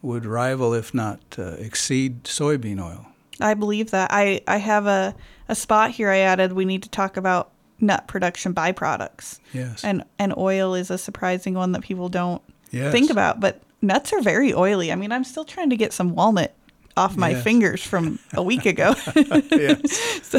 would 0.00 0.24
rival, 0.24 0.72
if 0.72 0.94
not 0.94 1.20
uh, 1.38 1.56
exceed, 1.58 2.24
soybean 2.24 2.82
oil. 2.82 3.06
I 3.40 3.54
believe 3.54 3.90
that. 3.92 4.10
I 4.10 4.40
I 4.48 4.56
have 4.56 4.86
a 4.86 5.14
a 5.48 5.54
spot 5.54 5.92
here 5.92 6.10
I 6.10 6.18
added 6.18 6.52
we 6.52 6.64
need 6.64 6.82
to 6.82 6.88
talk 6.88 7.16
about 7.16 7.52
nut 7.80 8.06
production 8.08 8.54
byproducts. 8.54 9.38
Yes. 9.52 9.84
And 9.84 10.04
and 10.18 10.34
oil 10.36 10.74
is 10.74 10.90
a 10.90 10.98
surprising 10.98 11.54
one 11.54 11.72
that 11.72 11.82
people 11.82 12.08
don't 12.08 12.42
yes. 12.70 12.92
think 12.92 13.10
about, 13.10 13.40
but 13.40 13.62
nuts 13.82 14.12
are 14.12 14.20
very 14.20 14.52
oily. 14.52 14.92
I 14.92 14.94
mean, 14.96 15.12
I'm 15.12 15.24
still 15.24 15.44
trying 15.44 15.70
to 15.70 15.76
get 15.76 15.92
some 15.92 16.14
walnut 16.14 16.54
off 16.96 17.16
my 17.16 17.30
Yes. 17.30 17.44
fingers 17.44 17.82
from 17.82 18.18
a 18.34 18.42
week 18.42 18.66
ago. 18.66 18.94
yes. 19.14 20.26
so 20.26 20.38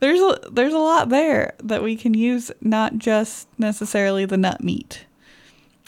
there's 0.00 0.20
a, 0.20 0.38
there's 0.50 0.72
a 0.72 0.78
lot 0.78 1.10
there 1.10 1.54
that 1.62 1.82
we 1.82 1.94
can 1.94 2.14
use, 2.14 2.50
not 2.62 2.96
just 2.96 3.48
necessarily 3.58 4.24
the 4.24 4.38
nut 4.38 4.64
meat. 4.64 5.04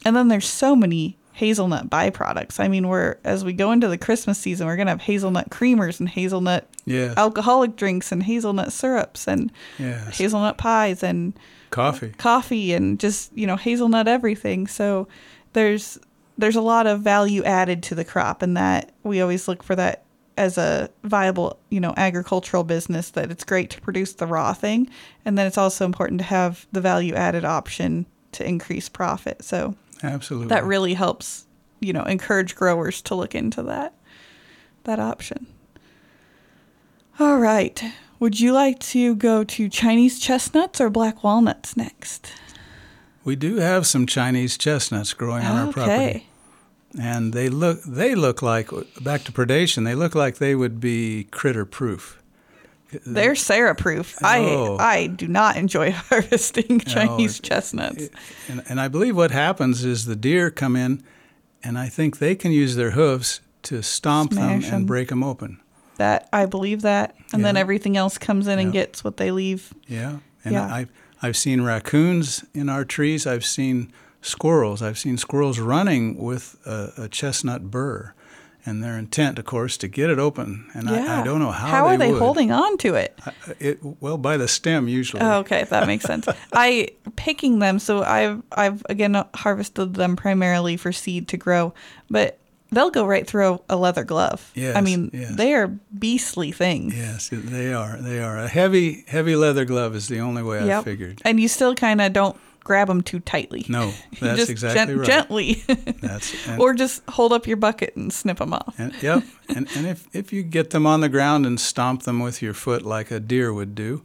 And 0.04 0.14
then 0.14 0.28
there's 0.28 0.46
so 0.46 0.76
many 0.76 1.16
hazelnut 1.32 1.88
byproducts. 1.88 2.60
I 2.60 2.68
mean, 2.68 2.88
we're 2.88 3.16
as 3.24 3.44
we 3.44 3.52
go 3.52 3.72
into 3.72 3.88
the 3.88 3.98
Christmas 3.98 4.38
season, 4.38 4.66
we're 4.66 4.76
gonna 4.76 4.90
have 4.90 5.02
hazelnut 5.02 5.50
creamers 5.50 5.98
and 6.00 6.08
hazelnut 6.08 6.68
alcoholic 7.16 7.76
drinks 7.76 8.12
and 8.12 8.22
hazelnut 8.22 8.72
syrups 8.72 9.26
and 9.26 9.50
yes. 9.78 10.18
hazelnut 10.18 10.58
pies 10.58 11.02
and 11.02 11.38
Coffee. 11.70 12.12
coffee 12.18 12.74
and 12.74 13.00
just 13.00 13.32
you 13.36 13.46
know 13.46 13.56
hazelnut 13.56 14.06
everything. 14.06 14.66
So 14.66 15.08
there's 15.54 15.98
there's 16.38 16.56
a 16.56 16.60
lot 16.60 16.86
of 16.86 17.00
value 17.00 17.42
added 17.44 17.82
to 17.84 17.94
the 17.94 18.04
crop, 18.04 18.42
and 18.42 18.56
that 18.56 18.92
we 19.02 19.20
always 19.20 19.48
look 19.48 19.62
for 19.62 19.74
that 19.76 20.04
as 20.36 20.58
a 20.58 20.90
viable 21.04 21.58
you 21.70 21.80
know 21.80 21.94
agricultural 21.96 22.64
business. 22.64 23.10
That 23.10 23.30
it's 23.30 23.44
great 23.44 23.70
to 23.70 23.80
produce 23.80 24.12
the 24.14 24.26
raw 24.26 24.52
thing, 24.52 24.88
and 25.24 25.38
then 25.38 25.46
it's 25.46 25.58
also 25.58 25.86
important 25.86 26.20
to 26.20 26.26
have 26.26 26.66
the 26.72 26.80
value 26.80 27.14
added 27.14 27.44
option 27.44 28.04
to 28.32 28.46
increase 28.46 28.88
profit. 28.88 29.42
So 29.42 29.74
Absolutely. 30.02 30.48
that 30.48 30.64
really 30.64 30.94
helps 30.94 31.46
you 31.80 31.92
know 31.92 32.02
encourage 32.04 32.54
growers 32.56 33.02
to 33.02 33.14
look 33.14 33.34
into 33.34 33.62
that 33.64 33.94
that 34.84 34.98
option. 34.98 35.46
All 37.18 37.38
right. 37.38 37.82
Would 38.18 38.40
you 38.40 38.52
like 38.52 38.78
to 38.80 39.14
go 39.16 39.44
to 39.44 39.68
Chinese 39.68 40.18
chestnuts 40.18 40.80
or 40.80 40.90
black 40.90 41.22
walnuts 41.22 41.76
next? 41.76 42.32
we 43.24 43.36
do 43.36 43.56
have 43.56 43.86
some 43.86 44.06
Chinese 44.06 44.58
chestnuts 44.58 45.12
growing 45.14 45.44
on 45.44 45.66
our 45.66 45.72
property. 45.72 46.26
And 46.98 47.32
they 47.32 47.48
look 47.48 47.82
they 47.84 48.14
look 48.14 48.42
like 48.42 48.70
back 49.00 49.24
to 49.24 49.32
predation 49.32 49.84
they 49.84 49.94
look 49.94 50.14
like 50.14 50.36
they 50.36 50.54
would 50.54 50.78
be 50.78 51.24
critter 51.30 51.64
proof 51.64 52.21
They're 53.06 53.34
Sarah 53.34 53.74
proof. 53.74 54.16
Oh. 54.22 54.76
I 54.78 54.92
I 54.94 55.06
do 55.06 55.26
not 55.28 55.56
enjoy 55.56 55.90
harvesting 56.10 56.80
oh, 56.86 56.90
Chinese 56.90 57.38
it- 57.38 57.42
chestnuts. 57.42 58.08
and, 58.48 58.62
and 58.68 58.80
i 58.80 58.88
believe 58.88 59.16
what 59.16 59.30
happens 59.30 59.84
is 59.84 60.04
the 60.06 60.16
deer 60.16 60.50
come 60.50 60.76
in 60.76 61.02
and 61.64 61.78
i 61.78 61.88
think 61.88 62.18
they 62.18 62.34
can 62.34 62.52
use 62.52 62.76
their 62.76 62.90
hooves 62.92 63.40
to 63.62 63.82
stomp 63.82 64.32
Smash 64.32 64.64
them 64.64 64.72
'em. 64.72 64.74
and 64.78 64.86
break 64.86 65.08
them 65.08 65.22
open 65.22 65.58
that 65.98 66.28
I 66.32 66.46
believe 66.46 66.82
that. 66.82 67.14
And 67.32 67.44
then 67.44 67.56
everything 67.56 67.96
else 67.96 68.18
comes 68.18 68.48
in 68.48 68.58
and 68.58 68.72
gets 68.72 69.04
what 69.04 69.18
they 69.18 69.30
leave. 69.30 69.72
yeah 69.86 70.18
and 70.44 70.54
Yeah. 70.54 70.74
i've 70.74 70.88
i've 71.22 71.36
seen 71.36 71.60
raccoons 71.62 72.44
in 72.54 72.68
our 72.68 72.84
trees 72.84 73.26
i've 73.26 73.44
seen 73.44 73.92
squirrels. 74.24 74.82
I've 74.82 74.98
seen 74.98 75.16
squirrels 75.18 75.58
running 75.58 76.16
with 76.16 76.56
a, 76.64 76.92
a 76.96 77.08
chestnut 77.08 77.70
burr, 77.72 78.14
and 78.64 78.82
their 78.82 78.96
intent, 78.98 79.38
of 79.38 79.44
course, 79.44 79.76
to 79.78 79.88
get 79.88 80.10
it 80.10 80.18
open. 80.18 80.70
And 80.74 80.88
I, 80.88 81.20
I 81.20 81.24
don't 81.24 81.40
know 81.40 81.50
how. 81.50 81.66
How 81.68 81.88
they 81.88 81.94
are 81.94 81.98
they 81.98 82.12
would. 82.12 82.20
holding 82.20 82.52
on 82.52 82.78
to 82.78 82.94
it? 82.94 83.18
I- 83.24 83.32
It 83.58 83.80
well 84.00 84.18
by 84.18 84.36
the 84.36 84.48
stem 84.48 84.88
usually. 84.88 85.22
Oh, 85.22 85.38
okay, 85.38 85.64
that 85.64 85.86
makes 85.86 86.04
sense. 86.04 86.28
I 86.52 86.88
picking 87.16 87.58
them, 87.58 87.78
so 87.78 88.02
I've 88.02 88.42
I've 88.52 88.82
again 88.88 89.22
harvested 89.34 89.94
them 89.94 90.16
primarily 90.16 90.76
for 90.76 90.92
seed 90.92 91.28
to 91.28 91.36
grow, 91.36 91.74
but 92.10 92.38
they'll 92.70 92.90
go 92.90 93.04
right 93.04 93.26
through 93.26 93.60
a, 93.68 93.76
leather 93.76 94.02
glove. 94.02 94.50
Yes, 94.54 94.76
I 94.76 94.80
mean, 94.80 95.10
yes. 95.12 95.34
they 95.36 95.52
are 95.52 95.68
beastly 95.68 96.52
things. 96.52 96.96
Yes, 96.96 97.28
they 97.30 97.72
are. 97.72 97.98
They 97.98 98.20
are. 98.22 98.38
A 98.38 98.48
heavy, 98.48 99.04
heavy 99.06 99.36
leather 99.36 99.64
glove 99.64 99.94
is 99.94 100.08
the 100.08 100.20
only 100.20 100.42
way 100.42 100.72
I 100.72 100.82
figured. 100.82 101.20
And 101.24 101.38
you 101.38 101.48
still 101.48 101.74
kind 101.74 102.00
of 102.00 102.12
don't 102.12 102.36
grab 102.64 102.88
them 102.88 103.02
too 103.02 103.20
tightly. 103.20 103.64
No, 103.68 103.92
that's 104.20 104.38
just 104.38 104.50
exactly 104.50 104.94
gen- 104.94 104.98
right. 104.98 105.06
Gently, 105.06 105.54
That's 106.00 106.34
and, 106.48 106.60
or 106.60 106.74
just 106.74 107.02
hold 107.10 107.32
up 107.32 107.46
your 107.46 107.56
bucket 107.56 107.96
and 107.96 108.12
snip 108.12 108.38
them 108.38 108.52
off. 108.54 108.74
and 108.78 108.94
yep. 109.02 109.24
And 109.48 109.68
and 109.76 109.86
if 109.86 110.08
if 110.12 110.32
you 110.32 110.42
get 110.42 110.70
them 110.70 110.86
on 110.86 111.00
the 111.00 111.08
ground 111.08 111.46
and 111.46 111.60
stomp 111.60 112.02
them 112.02 112.20
with 112.20 112.42
your 112.42 112.54
foot 112.54 112.82
like 112.82 113.10
a 113.10 113.20
deer 113.20 113.52
would 113.52 113.74
do, 113.74 114.02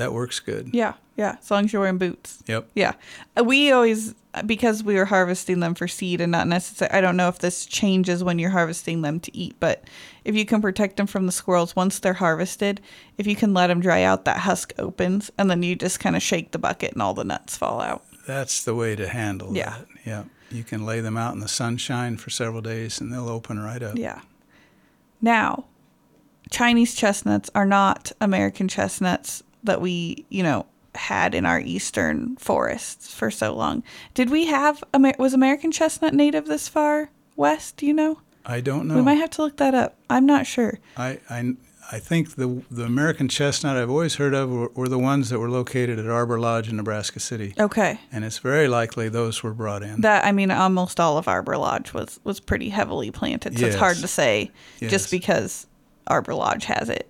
that 0.00 0.12
works 0.12 0.40
good. 0.40 0.70
Yeah, 0.72 0.94
yeah. 1.16 1.36
As 1.40 1.50
long 1.50 1.64
as 1.66 1.72
you're 1.72 1.80
wearing 1.82 1.98
boots. 1.98 2.42
Yep. 2.46 2.68
Yeah. 2.74 2.94
Uh, 3.38 3.44
We 3.44 3.70
always, 3.70 4.14
because 4.46 4.82
we 4.82 4.94
were 4.96 5.04
harvesting 5.04 5.60
them 5.60 5.74
for 5.74 5.86
seed 5.88 6.20
and 6.20 6.32
not 6.32 6.46
necessarily, 6.48 6.96
I 6.96 7.00
don't 7.00 7.16
know 7.16 7.28
if 7.28 7.38
this 7.38 7.66
changes 7.66 8.24
when 8.24 8.38
you're 8.38 8.50
harvesting 8.50 9.02
them 9.02 9.20
to 9.20 9.36
eat, 9.36 9.56
but 9.60 9.84
if 10.24 10.34
you 10.34 10.44
can 10.44 10.60
protect 10.62 10.96
them 10.96 11.06
from 11.06 11.26
the 11.26 11.32
squirrels 11.32 11.76
once 11.76 11.98
they're 11.98 12.14
harvested, 12.14 12.80
if 13.18 13.26
you 13.26 13.36
can 13.36 13.52
let 13.54 13.68
them 13.68 13.80
dry 13.80 14.02
out, 14.02 14.24
that 14.24 14.38
husk 14.38 14.72
opens 14.78 15.30
and 15.38 15.50
then 15.50 15.62
you 15.62 15.76
just 15.76 16.00
kind 16.00 16.16
of 16.16 16.22
shake 16.22 16.50
the 16.52 16.58
bucket 16.58 16.92
and 16.92 17.02
all 17.02 17.14
the 17.14 17.24
nuts 17.24 17.56
fall 17.56 17.80
out. 17.80 18.02
That's 18.26 18.64
the 18.64 18.74
way 18.74 18.96
to 18.96 19.08
handle 19.08 19.56
Yeah. 19.56 19.70
that. 19.78 19.86
Yeah. 20.06 20.24
You 20.50 20.64
can 20.64 20.84
lay 20.84 21.00
them 21.00 21.16
out 21.16 21.34
in 21.34 21.40
the 21.40 21.48
sunshine 21.48 22.16
for 22.16 22.30
several 22.30 22.60
days 22.62 23.00
and 23.00 23.12
they'll 23.12 23.28
open 23.28 23.58
right 23.60 23.82
up. 23.82 23.96
Yeah. 23.98 24.20
Now, 25.20 25.66
Chinese 26.50 26.94
chestnuts 26.94 27.50
are 27.54 27.66
not 27.66 28.10
American 28.20 28.66
chestnuts 28.66 29.42
that 29.64 29.80
we, 29.80 30.24
you 30.28 30.42
know, 30.42 30.66
had 30.94 31.34
in 31.34 31.46
our 31.46 31.60
eastern 31.60 32.36
forests 32.36 33.14
for 33.14 33.30
so 33.30 33.54
long. 33.54 33.82
Did 34.14 34.30
we 34.30 34.46
have 34.46 34.82
Amer- 34.94 35.14
was 35.18 35.34
American 35.34 35.70
chestnut 35.72 36.14
native 36.14 36.46
this 36.46 36.68
far 36.68 37.10
west, 37.36 37.76
do 37.76 37.86
you 37.86 37.92
know? 37.94 38.20
I 38.44 38.60
don't 38.60 38.88
know. 38.88 38.96
We 38.96 39.02
might 39.02 39.14
have 39.14 39.30
to 39.30 39.42
look 39.42 39.58
that 39.58 39.74
up. 39.74 39.96
I'm 40.08 40.26
not 40.26 40.46
sure. 40.46 40.78
I, 40.96 41.20
I, 41.28 41.54
I 41.92 41.98
think 41.98 42.34
the 42.36 42.62
the 42.70 42.84
American 42.84 43.28
chestnut 43.28 43.76
I've 43.76 43.90
always 43.90 44.14
heard 44.16 44.34
of 44.34 44.50
were, 44.50 44.68
were 44.70 44.88
the 44.88 44.98
ones 44.98 45.28
that 45.30 45.38
were 45.38 45.50
located 45.50 45.98
at 45.98 46.06
Arbor 46.06 46.40
Lodge 46.40 46.68
in 46.68 46.76
Nebraska 46.76 47.20
City. 47.20 47.54
Okay. 47.58 48.00
And 48.10 48.24
it's 48.24 48.38
very 48.38 48.66
likely 48.66 49.08
those 49.08 49.42
were 49.42 49.52
brought 49.52 49.82
in. 49.82 50.00
That 50.00 50.24
I 50.24 50.32
mean 50.32 50.50
almost 50.50 50.98
all 50.98 51.18
of 51.18 51.28
Arbor 51.28 51.56
Lodge 51.58 51.92
was 51.92 52.18
was 52.24 52.40
pretty 52.40 52.70
heavily 52.70 53.10
planted. 53.10 53.58
So 53.58 53.66
it's 53.66 53.76
hard 53.76 53.98
to 53.98 54.08
say 54.08 54.50
Yes. 54.80 54.90
just 54.90 55.10
because 55.10 55.66
Arbor 56.06 56.34
Lodge 56.34 56.64
has 56.64 56.88
it. 56.88 57.08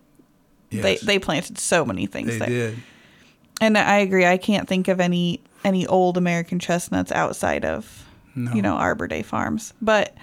They 0.70 0.92
Yes. 0.92 1.00
they 1.02 1.18
planted 1.18 1.58
so 1.58 1.84
many 1.84 2.06
things 2.06 2.28
They 2.28 2.38
there. 2.38 2.48
did. 2.48 2.76
And 3.60 3.76
I 3.76 3.98
agree. 3.98 4.24
I 4.24 4.36
can't 4.38 4.66
think 4.68 4.88
of 4.88 5.00
any 5.00 5.40
any 5.64 5.86
old 5.86 6.16
American 6.16 6.58
chestnuts 6.58 7.12
outside 7.12 7.64
of 7.64 8.06
No. 8.34 8.52
you 8.54 8.62
know 8.62 8.76
Arbor 8.76 9.06
Day 9.06 9.22
Farms. 9.22 9.74
But 9.82 10.14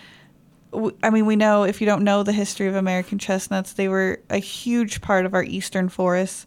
I 1.03 1.09
mean, 1.09 1.25
we 1.25 1.35
know 1.35 1.63
if 1.63 1.79
you 1.81 1.87
don't 1.87 2.03
know 2.03 2.23
the 2.23 2.31
history 2.33 2.67
of 2.67 2.75
American 2.75 3.17
chestnuts, 3.19 3.73
they 3.73 3.87
were 3.87 4.19
a 4.29 4.37
huge 4.37 5.01
part 5.01 5.25
of 5.25 5.33
our 5.33 5.43
eastern 5.43 5.89
forests, 5.89 6.45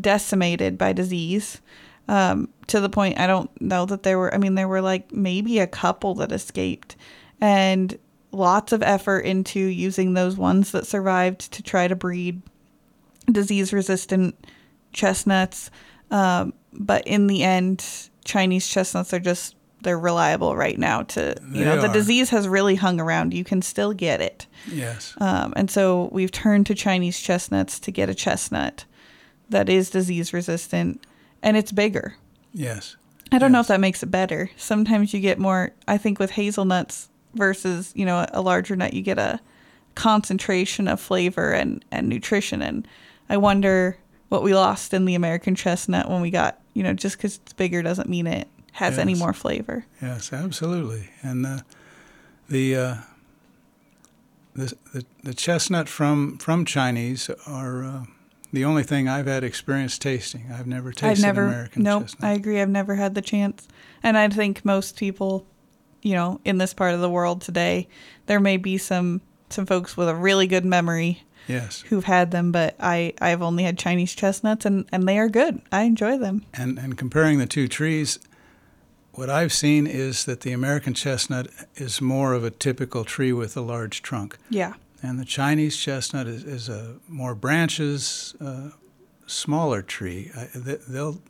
decimated 0.00 0.78
by 0.78 0.92
disease. 0.92 1.60
Um, 2.08 2.48
to 2.66 2.80
the 2.80 2.88
point 2.88 3.20
I 3.20 3.26
don't 3.26 3.50
know 3.60 3.86
that 3.86 4.02
there 4.02 4.18
were. 4.18 4.34
I 4.34 4.38
mean, 4.38 4.54
there 4.54 4.68
were 4.68 4.80
like 4.82 5.12
maybe 5.12 5.58
a 5.60 5.66
couple 5.66 6.14
that 6.16 6.32
escaped, 6.32 6.96
and 7.40 7.96
lots 8.32 8.72
of 8.72 8.82
effort 8.82 9.20
into 9.20 9.60
using 9.60 10.14
those 10.14 10.36
ones 10.36 10.72
that 10.72 10.86
survived 10.86 11.52
to 11.52 11.62
try 11.62 11.86
to 11.88 11.96
breed 11.96 12.40
disease 13.32 13.72
resistant 13.72 14.34
chestnuts. 14.92 15.70
Um, 16.10 16.52
but 16.72 17.06
in 17.06 17.26
the 17.26 17.42
end, 17.42 17.84
Chinese 18.24 18.66
chestnuts 18.68 19.12
are 19.14 19.20
just 19.20 19.56
they're 19.82 19.98
reliable 19.98 20.54
right 20.56 20.78
now. 20.78 21.02
To 21.02 21.34
you 21.52 21.52
They 21.60 21.64
know, 21.64 21.80
the 21.80 21.88
are. 21.88 21.92
disease 21.92 22.30
has 22.30 22.46
really 22.46 22.74
hung 22.74 23.00
around. 23.00 23.32
You 23.32 23.44
can 23.44 23.62
still 23.62 23.92
get 23.94 24.20
it, 24.20 24.46
Yes. 24.70 25.14
um, 25.18 25.54
and 25.56 25.70
so 25.70 26.10
we've 26.12 26.30
turned 26.30 26.66
to 26.66 26.74
Chinese 26.74 27.18
chestnuts 27.18 27.78
to 27.80 27.90
get 27.90 28.08
a 28.10 28.14
chestnut 28.14 28.84
that 29.48 29.68
is 29.70 29.88
disease 29.90 30.32
resistant, 30.34 31.04
and 31.42 31.56
it's 31.56 31.72
bigger. 31.72 32.16
Yes. 32.52 32.96
I 33.32 33.38
don't 33.38 33.52
know 33.52 33.60
if 33.60 33.68
that 33.68 33.80
makes 33.80 34.02
it 34.02 34.10
better. 34.10 34.50
Sometimes 34.56 35.14
you 35.14 35.20
get 35.20 35.38
more. 35.38 35.70
I 35.88 35.96
think 35.98 36.18
with 36.18 36.32
hazelnuts 36.32 37.08
versus 37.34 37.92
you 37.94 38.04
know 38.04 38.26
a 38.32 38.42
larger 38.42 38.76
nut, 38.76 38.92
you 38.92 39.02
get 39.02 39.18
a 39.18 39.40
concentration 39.94 40.88
of 40.88 41.00
flavor 41.00 41.52
and 41.52 41.84
and 41.90 42.08
nutrition. 42.08 42.60
And 42.62 42.86
I 43.30 43.38
wonder 43.38 43.96
what 44.28 44.42
we 44.42 44.54
lost 44.54 44.92
in 44.92 45.06
the 45.06 45.14
American 45.14 45.54
chestnut 45.54 46.10
when 46.10 46.20
we 46.20 46.30
got 46.30 46.60
you 46.74 46.82
know 46.82 46.92
just 46.92 47.16
because 47.16 47.36
it's 47.36 47.52
bigger 47.54 47.80
doesn't 47.80 48.08
mean 48.08 48.26
it 48.26 48.48
has 48.72 48.98
any 48.98 49.14
more 49.14 49.32
flavor. 49.32 49.84
Yes, 50.00 50.32
absolutely. 50.32 51.10
And 51.22 51.46
uh, 51.46 51.58
the, 52.48 52.76
uh, 52.76 52.94
the 54.54 54.74
the 54.92 55.04
the 55.22 55.34
chestnut 55.34 55.88
from 55.88 56.38
from 56.38 56.64
Chinese 56.64 57.30
are 57.46 57.84
uh, 57.84 58.04
the 58.52 58.64
only 58.64 58.82
thing 58.82 59.08
I've 59.08 59.26
had 59.26 59.44
experience 59.44 59.98
tasting. 59.98 60.46
I've 60.52 60.66
never 60.66 60.92
tasted 60.92 61.06
I've 61.06 61.36
never. 61.36 61.44
American 61.46 61.82
nope. 61.82 62.02
chestnut. 62.02 62.30
I 62.30 62.34
agree. 62.34 62.60
I've 62.60 62.68
never 62.68 62.96
had 62.96 63.14
the 63.14 63.22
chance, 63.22 63.68
and 64.02 64.18
I 64.18 64.28
think 64.28 64.64
most 64.64 64.96
people, 64.96 65.46
you 66.02 66.14
know, 66.14 66.40
in 66.44 66.58
this 66.58 66.74
part 66.74 66.94
of 66.94 67.00
the 67.00 67.10
world 67.10 67.42
today, 67.42 67.88
there 68.26 68.40
may 68.40 68.56
be 68.56 68.76
some 68.76 69.20
some 69.50 69.66
folks 69.66 69.96
with 69.96 70.08
a 70.08 70.14
really 70.14 70.46
good 70.46 70.64
memory 70.64 71.22
yes, 71.50 71.82
who've 71.88 72.04
had 72.04 72.30
them, 72.30 72.52
but 72.52 72.74
I 72.80 73.14
I've 73.20 73.42
only 73.42 73.64
had 73.64 73.78
Chinese 73.78 74.14
chestnuts 74.14 74.64
and 74.64 74.86
and 74.92 75.06
they 75.08 75.18
are 75.18 75.28
good. 75.28 75.60
I 75.70 75.82
enjoy 75.82 76.18
them. 76.18 76.44
and 76.54 76.78
and 76.78 76.96
comparing 76.96 77.38
the 77.38 77.46
two 77.46 77.68
trees, 77.68 78.18
what 79.12 79.28
I've 79.28 79.52
seen 79.52 79.86
is 79.86 80.24
that 80.24 80.40
the 80.40 80.52
American 80.52 80.94
chestnut 80.94 81.48
is 81.76 82.00
more 82.00 82.32
of 82.32 82.44
a 82.44 82.50
typical 82.50 83.04
tree 83.04 83.32
with 83.32 83.56
a 83.56 83.60
large 83.60 84.02
trunk. 84.02 84.38
Yeah. 84.48 84.74
And 85.02 85.18
the 85.18 85.24
Chinese 85.24 85.76
chestnut 85.76 86.26
is, 86.26 86.44
is 86.44 86.68
a 86.68 86.96
more 87.08 87.34
branches, 87.34 88.34
uh, 88.40 88.70
smaller 89.26 89.82
tree. 89.82 90.30
I, 90.36 90.48
they, 90.54 90.76
they'll 90.88 91.20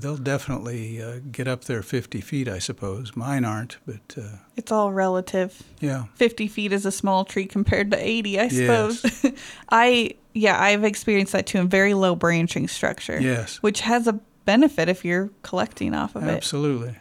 they'll 0.00 0.16
definitely 0.16 1.02
uh, 1.02 1.18
get 1.30 1.46
up 1.48 1.64
there 1.64 1.82
50 1.82 2.20
feet, 2.20 2.48
I 2.48 2.58
suppose. 2.58 3.16
Mine 3.16 3.44
aren't, 3.44 3.78
but 3.86 4.14
uh, 4.16 4.36
It's 4.56 4.70
all 4.72 4.92
relative. 4.92 5.62
yeah, 5.80 6.04
50 6.14 6.48
feet 6.48 6.72
is 6.72 6.86
a 6.86 6.92
small 6.92 7.24
tree 7.24 7.46
compared 7.46 7.90
to 7.90 7.96
80, 7.98 8.40
I 8.40 8.48
suppose. 8.48 9.04
Yes. 9.22 9.32
I 9.70 10.14
yeah, 10.32 10.60
I've 10.62 10.84
experienced 10.84 11.32
that 11.32 11.46
too 11.46 11.58
in 11.58 11.68
very 11.68 11.94
low 11.94 12.14
branching 12.14 12.68
structure. 12.68 13.20
yes, 13.20 13.56
Which 13.62 13.80
has 13.80 14.06
a 14.06 14.20
benefit 14.44 14.88
if 14.88 15.04
you're 15.04 15.30
collecting 15.42 15.94
off 15.94 16.14
of 16.14 16.22
it. 16.24 16.30
absolutely, 16.30 16.94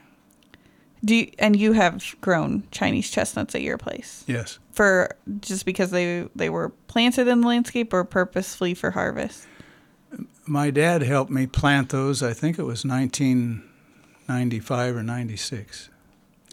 Do 1.04 1.16
you, 1.16 1.32
and 1.38 1.56
you 1.56 1.74
have 1.74 2.04
grown 2.22 2.64
Chinese 2.72 3.10
chestnuts 3.12 3.54
at 3.54 3.62
your 3.62 3.78
place 3.78 4.24
yes. 4.28 4.58
for 4.72 5.16
just 5.42 5.66
because 5.66 5.92
they 5.92 6.28
they 6.36 6.50
were 6.50 6.70
planted 6.88 7.28
in 7.28 7.42
the 7.42 7.48
landscape 7.48 7.94
or 7.94 8.04
purposefully 8.06 8.74
for 8.74 8.92
harvest? 8.92 9.46
My 10.46 10.70
dad 10.72 11.02
helped 11.02 11.32
me 11.32 11.48
plant 11.48 11.90
those. 11.90 12.22
I 12.22 12.34
think 12.34 12.60
it 12.60 12.64
was 12.64 12.86
1995 12.86 14.96
or 14.96 15.04
96. 15.04 15.90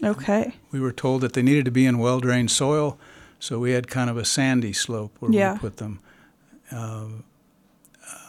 Okay. 0.03 0.53
We 0.71 0.79
were 0.79 0.91
told 0.91 1.21
that 1.21 1.33
they 1.33 1.41
needed 1.43 1.65
to 1.65 1.71
be 1.71 1.85
in 1.85 1.99
well 1.99 2.19
drained 2.19 2.49
soil, 2.51 2.97
so 3.39 3.59
we 3.59 3.71
had 3.71 3.87
kind 3.87 4.09
of 4.09 4.17
a 4.17 4.25
sandy 4.25 4.73
slope 4.73 5.15
where 5.19 5.31
Yeah. 5.31 5.53
we 5.53 5.59
put 5.59 5.77
them. 5.77 5.99
Uh, 6.71 7.05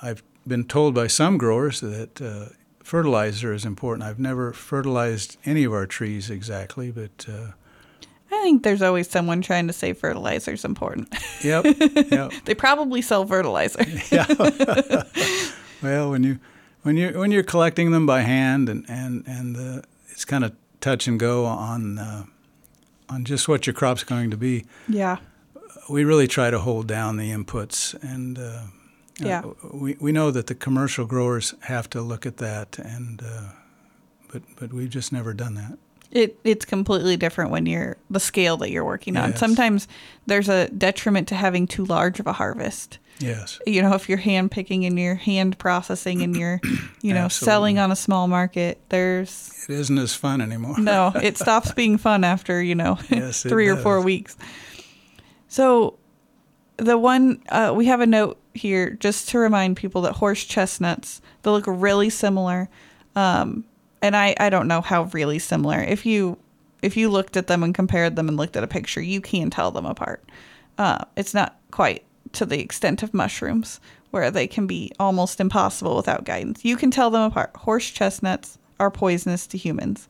I've 0.03 0.23
been 0.47 0.65
told 0.65 0.95
by 0.95 1.07
some 1.07 1.39
growers 1.39 1.81
that 1.81 2.21
uh, 2.21 2.47
fertilizer 2.83 3.53
is 3.55 3.65
important. 3.65 4.07
I've 4.07 4.19
never 4.19 4.53
fertilized 4.53 5.39
any 5.47 5.65
of 5.65 5.73
our 5.73 5.87
trees 5.87 6.29
exactly, 6.31 6.91
but 6.91 7.27
uh, 7.29 7.53
I 8.35 8.43
think 8.43 8.63
there's 8.63 8.83
always 8.83 9.09
someone 9.09 9.41
trying 9.43 9.67
to 9.69 9.73
say 9.73 9.93
fertilizer's 9.93 10.65
important. 10.65 11.09
yep, 11.43 11.65
yep. 12.11 12.33
they 12.45 12.55
probably 12.55 13.01
sell 13.03 13.27
fertilizer. 13.27 13.85
yeah. 14.13 14.27
Well, 15.83 16.11
when 16.11 16.25
you 16.25 16.39
when 16.83 16.97
you 16.97 17.11
when 17.19 17.31
you're 17.31 17.43
collecting 17.43 17.91
them 17.91 18.07
by 18.07 18.23
hand 18.23 18.69
and 18.71 18.85
and 18.89 19.23
and 19.27 19.57
uh, 19.57 19.83
it's 20.11 20.25
kind 20.25 20.45
of 20.45 20.53
touch 20.81 21.07
and 21.07 21.21
go 21.21 21.45
on 21.45 21.99
uh, 21.99 22.25
on 23.11 23.25
just 23.25 23.49
what 23.49 23.67
your 23.67 23.75
crop's 23.75 24.03
going 24.05 24.31
to 24.31 24.37
be. 24.39 24.65
yeah. 24.89 25.17
we 25.91 26.05
really 26.05 26.27
try 26.27 26.51
to 26.51 26.59
hold 26.59 26.87
down 26.87 27.19
the 27.19 27.31
inputs 27.31 27.95
and 28.03 28.39
uh, 28.39 28.63
Yeah. 29.21 29.43
uh, 29.45 29.53
we, 29.75 29.97
we 30.01 30.11
know 30.13 30.31
that 30.31 30.47
the 30.47 30.55
commercial 30.55 31.05
growers 31.05 31.55
have 31.61 31.91
to 31.91 32.01
look 32.01 32.25
at 32.25 32.39
that 32.39 32.79
and 32.79 33.23
uh, 33.23 33.51
but 34.33 34.43
but 34.57 34.73
we've 34.73 34.89
just 34.95 35.13
never 35.13 35.35
done 35.35 35.55
that 35.57 35.79
It 36.15 36.39
it's 36.45 36.65
completely 36.65 37.17
different 37.17 37.51
when 37.51 37.67
you're 37.67 37.97
the 38.09 38.21
scale 38.21 38.57
that 38.59 38.71
you're 38.71 38.85
working 38.85 39.17
on. 39.17 39.31
Yes. 39.31 39.41
Sometimes 39.41 39.89
there's 40.27 40.49
a 40.49 40.69
detriment 40.71 41.29
to 41.29 41.35
having 41.35 41.67
too 41.67 41.85
large 41.85 42.21
of 42.21 42.27
a 42.27 42.33
harvest. 42.33 42.99
Yes. 43.19 43.61
You 43.67 43.83
know, 43.83 43.95
if 43.95 44.09
you're 44.09 44.19
hand 44.19 44.51
picking 44.51 44.85
and 44.85 44.99
you're 44.99 45.15
hand 45.15 45.59
processing 45.59 46.23
and 46.23 46.37
you're, 46.37 46.61
you 47.01 47.15
know, 47.15 47.29
selling 47.29 47.79
on 47.79 47.93
a 47.93 47.97
small 47.97 48.27
market, 48.29 48.81
there's 48.89 49.67
It 49.69 49.75
isn't 49.75 49.99
as 49.99 50.15
fun 50.15 50.41
anymore. 50.41 50.79
no, 50.79 51.13
it 51.23 51.37
stops 51.39 51.73
being 51.73 51.97
fun 51.99 52.25
after, 52.25 52.61
you 52.63 52.75
know, 52.75 52.99
Yes, 53.11 53.43
three 53.49 53.69
or 53.69 53.77
four 53.77 54.01
weeks. 54.01 54.37
So, 55.49 55.99
the 56.77 56.99
one, 56.99 57.41
uh, 57.51 57.73
we 57.77 57.87
have 57.87 58.01
a 58.01 58.07
note 58.07 58.41
here 58.53 58.91
just 58.91 59.29
to 59.29 59.39
remind 59.39 59.77
people 59.77 60.03
that 60.03 60.15
horse 60.15 60.45
chestnuts, 60.45 61.21
they 61.43 61.51
look 61.51 61.65
really 61.69 62.11
similar. 62.11 62.69
Um, 63.15 63.65
and 64.05 64.15
I, 64.15 64.35
I 64.39 64.51
don't 64.51 64.69
know 64.69 64.83
how 64.83 65.05
really 65.05 65.39
similar. 65.39 65.81
If 65.81 66.05
you, 66.05 66.37
if 66.83 66.95
you 66.95 67.09
looked 67.09 67.39
at 67.39 67.47
them 67.47 67.63
and 67.63 67.75
compared 67.75 68.17
them 68.17 68.29
and 68.29 68.37
looked 68.37 68.55
at 68.55 68.63
a 68.63 68.67
picture, 68.67 69.01
you 69.01 69.23
can 69.23 69.49
tell 69.49 69.71
them 69.71 69.87
apart. 69.87 70.23
Uh, 70.77 71.07
it's 71.17 71.33
not 71.33 71.57
quite 71.71 72.05
to 72.33 72.45
the 72.45 72.61
extent 72.61 73.03
of 73.03 73.15
mushrooms 73.15 73.81
where 74.11 74.31
they 74.31 74.47
can 74.47 74.67
be 74.67 74.93
almost 75.01 75.41
impossible 75.41 75.97
without 75.97 76.27
guidance. 76.27 76.67
You 76.67 76.77
can 76.77 76.91
tell 76.91 77.09
them 77.09 77.23
apart. 77.23 77.57
Horse 77.57 77.89
chestnuts 77.89 78.59
are 78.79 78.91
poisonous 78.91 79.47
to 79.47 79.57
humans 79.57 80.07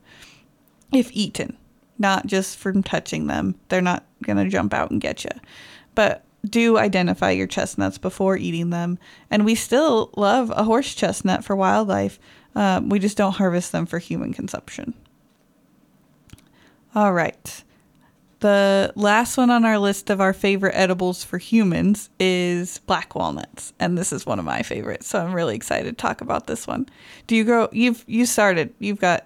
if 0.91 1.09
eaten, 1.13 1.55
not 1.97 2.25
just 2.25 2.57
from 2.57 2.83
touching 2.83 3.27
them. 3.27 3.55
They're 3.69 3.81
not 3.81 4.03
going 4.23 4.37
to 4.37 4.49
jump 4.49 4.73
out 4.73 4.91
and 4.91 4.99
get 4.99 5.23
you. 5.23 5.31
But 5.95 6.25
do 6.45 6.77
identify 6.77 7.31
your 7.31 7.47
chestnuts 7.47 7.97
before 7.97 8.35
eating 8.35 8.71
them. 8.71 8.99
And 9.31 9.45
we 9.45 9.55
still 9.55 10.09
love 10.17 10.51
a 10.53 10.65
horse 10.65 10.93
chestnut 10.93 11.45
for 11.45 11.55
wildlife. 11.55 12.19
Um, 12.55 12.89
we 12.89 12.99
just 12.99 13.17
don't 13.17 13.33
harvest 13.33 13.71
them 13.71 13.85
for 13.85 13.99
human 13.99 14.33
consumption. 14.33 14.93
All 16.93 17.11
right. 17.13 17.63
The 18.39 18.93
last 18.95 19.37
one 19.37 19.49
on 19.49 19.65
our 19.65 19.79
list 19.79 20.09
of 20.09 20.21
our 20.21 20.33
favorite 20.33 20.73
edibles 20.75 21.23
for 21.23 21.37
humans 21.37 22.09
is 22.19 22.79
black 22.79 23.15
walnuts, 23.15 23.73
and 23.79 23.97
this 23.97 24.13
is 24.13 24.25
one 24.25 24.39
of 24.39 24.45
my 24.45 24.61
favorites. 24.61 25.07
So 25.07 25.19
I'm 25.19 25.33
really 25.33 25.55
excited 25.55 25.97
to 25.97 26.01
talk 26.01 26.21
about 26.21 26.47
this 26.47 26.67
one. 26.67 26.87
Do 27.27 27.35
you 27.35 27.43
grow? 27.43 27.69
You've 27.71 28.03
you 28.07 28.25
started. 28.25 28.73
You've 28.79 28.99
got. 28.99 29.25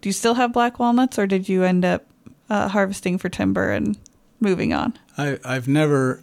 Do 0.00 0.08
you 0.08 0.12
still 0.12 0.34
have 0.34 0.52
black 0.52 0.78
walnuts, 0.78 1.18
or 1.18 1.26
did 1.26 1.48
you 1.48 1.62
end 1.64 1.84
up 1.84 2.04
uh, 2.48 2.68
harvesting 2.68 3.18
for 3.18 3.28
timber 3.28 3.70
and 3.70 3.96
moving 4.40 4.72
on? 4.72 4.98
I, 5.18 5.38
I've 5.44 5.68
never, 5.68 6.22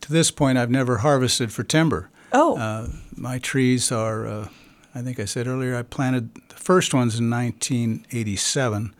to 0.00 0.12
this 0.12 0.30
point, 0.30 0.56
I've 0.56 0.70
never 0.70 0.98
harvested 0.98 1.52
for 1.52 1.64
timber. 1.64 2.10
Oh, 2.32 2.56
Uh, 2.56 2.88
my 3.16 3.38
trees 3.40 3.90
are, 3.90 4.26
uh, 4.26 4.48
I 4.94 5.02
think 5.02 5.20
I 5.20 5.24
said 5.24 5.46
earlier, 5.46 5.76
I 5.76 5.82
planted 5.82 6.34
the 6.48 6.56
first 6.56 6.92
ones 6.92 7.18
in 7.18 7.30
1987. 7.30 8.94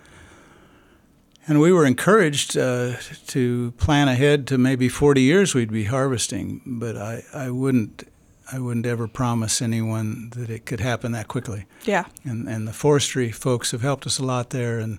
And 1.48 1.60
we 1.60 1.72
were 1.72 1.84
encouraged 1.84 2.56
uh, 2.56 2.96
to 3.28 3.72
plan 3.72 4.08
ahead 4.08 4.46
to 4.48 4.58
maybe 4.58 4.88
40 4.88 5.20
years 5.22 5.54
we'd 5.54 5.72
be 5.72 5.84
harvesting, 5.84 6.60
but 6.64 6.96
I, 6.96 7.24
I 7.34 7.50
wouldn't 7.50 8.04
I 8.52 8.58
wouldn't 8.58 8.86
ever 8.86 9.06
promise 9.06 9.62
anyone 9.62 10.30
that 10.30 10.50
it 10.50 10.66
could 10.66 10.80
happen 10.80 11.12
that 11.12 11.28
quickly. 11.28 11.66
yeah. 11.84 12.06
And 12.24 12.48
and 12.48 12.66
the 12.66 12.72
forestry 12.72 13.30
folks 13.30 13.70
have 13.70 13.82
helped 13.82 14.06
us 14.06 14.18
a 14.18 14.24
lot 14.24 14.50
there. 14.50 14.78
And 14.78 14.98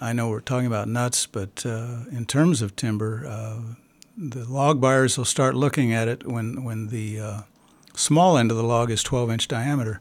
I 0.00 0.12
know 0.12 0.28
we're 0.28 0.40
talking 0.40 0.66
about 0.66 0.88
nuts, 0.88 1.26
but 1.26 1.64
uh, 1.66 2.04
in 2.10 2.24
terms 2.26 2.62
of 2.62 2.76
timber, 2.76 3.26
uh, 3.26 3.60
the 4.16 4.44
log 4.44 4.80
buyers 4.80 5.16
will 5.18 5.24
start 5.24 5.54
looking 5.54 5.92
at 5.92 6.08
it 6.08 6.26
when 6.26 6.64
when 6.64 6.88
the 6.88 7.20
uh, 7.20 7.40
small 8.00 8.36
end 8.36 8.50
of 8.50 8.56
the 8.56 8.62
log 8.62 8.90
is 8.90 9.02
12 9.02 9.30
inch 9.30 9.48
diameter. 9.48 10.00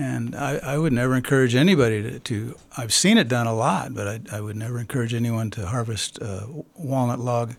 And 0.00 0.36
I, 0.36 0.58
I 0.58 0.78
would 0.78 0.92
never 0.92 1.16
encourage 1.16 1.56
anybody 1.56 2.02
to, 2.02 2.18
to. 2.20 2.54
I've 2.76 2.92
seen 2.92 3.18
it 3.18 3.26
done 3.26 3.48
a 3.48 3.54
lot, 3.54 3.94
but 3.94 4.06
I, 4.06 4.36
I 4.36 4.40
would 4.40 4.54
never 4.54 4.78
encourage 4.78 5.12
anyone 5.12 5.50
to 5.52 5.66
harvest 5.66 6.18
a 6.18 6.46
walnut 6.76 7.18
log 7.18 7.56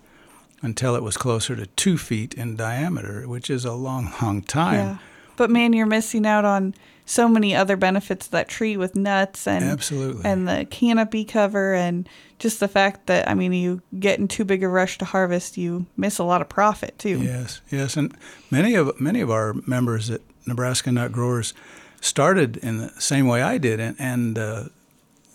until 0.61 0.95
it 0.95 1.03
was 1.03 1.17
closer 1.17 1.55
to 1.55 1.65
two 1.65 1.97
feet 1.97 2.33
in 2.33 2.55
diameter, 2.55 3.27
which 3.27 3.49
is 3.49 3.65
a 3.65 3.73
long, 3.73 4.13
long 4.21 4.41
time. 4.41 4.75
Yeah. 4.75 4.97
But 5.35 5.49
man, 5.49 5.73
you're 5.73 5.85
missing 5.85 6.25
out 6.25 6.45
on 6.45 6.75
so 7.09 7.27
many 7.27 7.55
other 7.55 7.75
benefits 7.75 8.27
of 8.27 8.31
that 8.31 8.47
tree 8.47 8.77
with 8.77 8.95
nuts 8.95 9.47
and 9.47 9.65
Absolutely. 9.65 10.21
and 10.23 10.47
the 10.47 10.63
canopy 10.69 11.25
cover 11.25 11.73
and 11.73 12.07
just 12.37 12.59
the 12.59 12.67
fact 12.67 13.07
that 13.07 13.27
I 13.27 13.33
mean 13.33 13.51
you 13.51 13.81
get 13.99 14.19
in 14.19 14.27
too 14.27 14.45
big 14.45 14.63
a 14.63 14.67
rush 14.67 14.99
to 14.99 15.05
harvest, 15.05 15.57
you 15.57 15.87
miss 15.97 16.19
a 16.19 16.23
lot 16.23 16.39
of 16.39 16.49
profit 16.49 16.99
too. 16.99 17.19
Yes, 17.19 17.61
yes, 17.71 17.97
and 17.97 18.15
many 18.51 18.75
of 18.75 18.99
many 19.01 19.21
of 19.21 19.31
our 19.31 19.55
members 19.65 20.11
at 20.11 20.21
Nebraska 20.45 20.91
Nut 20.91 21.11
Growers 21.11 21.55
started 21.99 22.57
in 22.57 22.77
the 22.77 22.89
same 23.01 23.27
way 23.27 23.41
I 23.41 23.57
did, 23.57 23.79
and, 23.79 23.95
and 23.99 24.37
uh, 24.37 24.63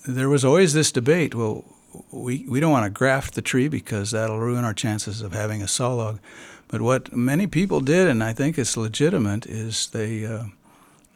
there 0.07 0.29
was 0.29 0.45
always 0.45 0.75
this 0.75 0.93
debate. 0.93 1.35
Well, 1.35 1.65
we 2.13 2.47
we 2.49 2.61
don't 2.61 2.71
want 2.71 2.85
to 2.85 2.91
graft 2.91 3.35
the 3.35 3.43
tree 3.43 3.67
because 3.67 4.13
that'll 4.13 4.39
ruin 4.39 4.65
our 4.65 4.75
chances 4.75 5.23
of 5.23 5.33
having 5.33 5.61
a 5.61 5.67
saw 5.67 5.93
log. 5.93 6.21
But 6.69 6.83
what 6.83 7.13
many 7.13 7.49
people 7.49 7.81
did, 7.81 8.07
and 8.07 8.23
I 8.23 8.33
think 8.33 8.59
it's 8.59 8.77
legitimate, 8.77 9.45
is 9.45 9.89
they 9.89 10.25
uh, 10.25 10.45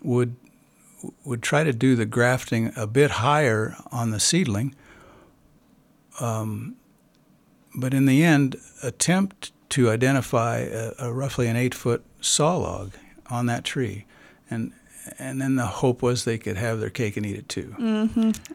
would 0.03 0.35
would 1.25 1.43
try 1.43 1.65
to 1.65 1.73
do 1.73 1.95
the 1.97 2.07
grafting 2.07 2.73
a 2.77 2.87
bit 2.87 3.11
higher 3.13 3.77
on 3.93 4.11
the 4.11 4.21
seedling, 4.21 4.75
um, 6.21 6.77
but 7.75 7.95
in 7.95 8.07
the 8.07 8.25
end, 8.25 8.57
attempt 8.83 9.53
to 9.71 9.91
identify 9.91 10.59
a, 10.59 10.93
a 10.99 11.13
roughly 11.13 11.47
an 11.47 11.57
eight 11.57 11.75
foot 11.75 12.05
saw 12.21 12.57
log 12.57 12.93
on 13.31 13.47
that 13.47 13.65
tree, 13.65 14.07
and 14.51 14.73
and 15.19 15.41
then 15.41 15.57
the 15.57 15.67
hope 15.67 16.03
was 16.03 16.25
they 16.25 16.39
could 16.39 16.57
have 16.57 16.81
their 16.81 16.91
cake 16.91 17.17
and 17.17 17.25
eat 17.25 17.37
it 17.37 17.49
too. 17.49 17.75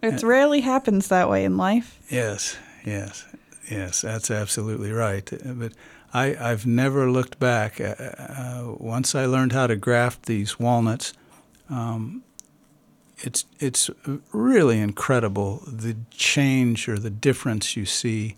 It 0.02 0.22
rarely 0.22 0.62
happens 0.62 1.08
that 1.08 1.30
way 1.30 1.46
in 1.46 1.58
life. 1.58 2.00
Yes, 2.10 2.58
yes, 2.86 3.26
yes. 3.70 4.02
That's 4.02 4.30
absolutely 4.30 4.92
right. 4.92 5.28
But 5.46 5.74
I, 6.14 6.36
I've 6.40 6.66
never 6.68 7.10
looked 7.10 7.40
back. 7.40 7.82
Uh, 7.82 7.96
uh, 7.98 8.76
once 8.78 9.16
I 9.16 9.26
learned 9.26 9.52
how 9.52 9.66
to 9.66 9.76
graft 9.76 10.28
these 10.28 10.60
walnuts, 10.60 11.14
um, 11.70 12.24
it's 13.24 13.46
it's 13.60 13.90
really 14.32 14.80
incredible 14.80 15.64
the 15.66 15.96
change 16.12 16.88
or 16.88 17.00
the 17.00 17.10
difference 17.10 17.76
you 17.76 17.86
see 17.86 18.36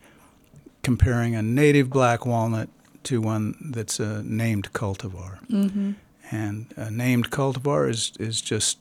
comparing 0.83 1.35
a 1.35 1.41
native 1.41 1.89
black 1.89 2.25
walnut 2.25 2.69
to 3.03 3.19
one 3.19 3.55
that's 3.73 3.99
a 3.99 4.21
named 4.23 4.71
cultivar. 4.73 5.45
Mm-hmm. 5.47 5.91
And 6.31 6.73
a 6.75 6.89
named 6.89 7.29
cultivar 7.31 7.89
is, 7.89 8.11
is 8.19 8.41
just, 8.41 8.77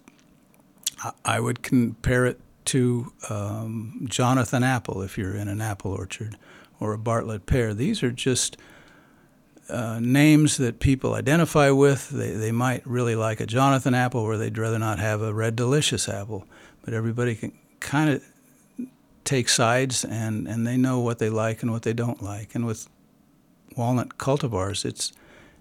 I- 1.02 1.12
I 1.24 1.40
would 1.40 1.62
compare 1.62 2.26
it 2.26 2.40
to 2.66 3.12
um, 3.28 4.06
Jonathan 4.08 4.62
apple 4.62 5.02
if 5.02 5.18
you're 5.18 5.34
in 5.36 5.48
an 5.48 5.60
apple 5.60 5.92
orchard 5.92 6.36
or 6.80 6.92
a 6.94 6.98
Bartlett 6.98 7.46
pear. 7.46 7.74
These 7.74 8.02
are 8.02 8.10
just 8.10 8.56
uh, 9.68 9.98
names 10.00 10.57
that 10.59 10.81
people 10.81 11.14
identify 11.14 11.70
with. 11.70 12.11
They, 12.11 12.33
they 12.33 12.53
might 12.53 12.87
really 12.87 13.16
like 13.16 13.40
a 13.40 13.46
Jonathan 13.46 13.94
apple 13.94 14.20
or 14.20 14.37
they'd 14.37 14.57
rather 14.59 14.79
not 14.79 14.98
have 14.98 15.22
a 15.22 15.33
red 15.33 15.57
delicious 15.57 16.09
apple. 16.09 16.46
But 16.85 16.94
everybody 16.94 17.35
can 17.35 17.53
kind 17.81 18.11
of 18.11 18.22
take 19.24 19.48
sides 19.48 20.05
and, 20.05 20.46
and 20.46 20.66
they 20.66 20.77
know 20.77 21.00
what 21.00 21.18
they 21.18 21.31
like 21.31 21.62
and 21.62 21.72
what 21.72 21.83
they 21.83 21.94
don't 21.94 22.22
like. 22.22 22.55
And 22.55 22.66
with 22.66 22.88
walnut 23.77 24.18
cultivars, 24.18 24.85
it's 24.85 25.12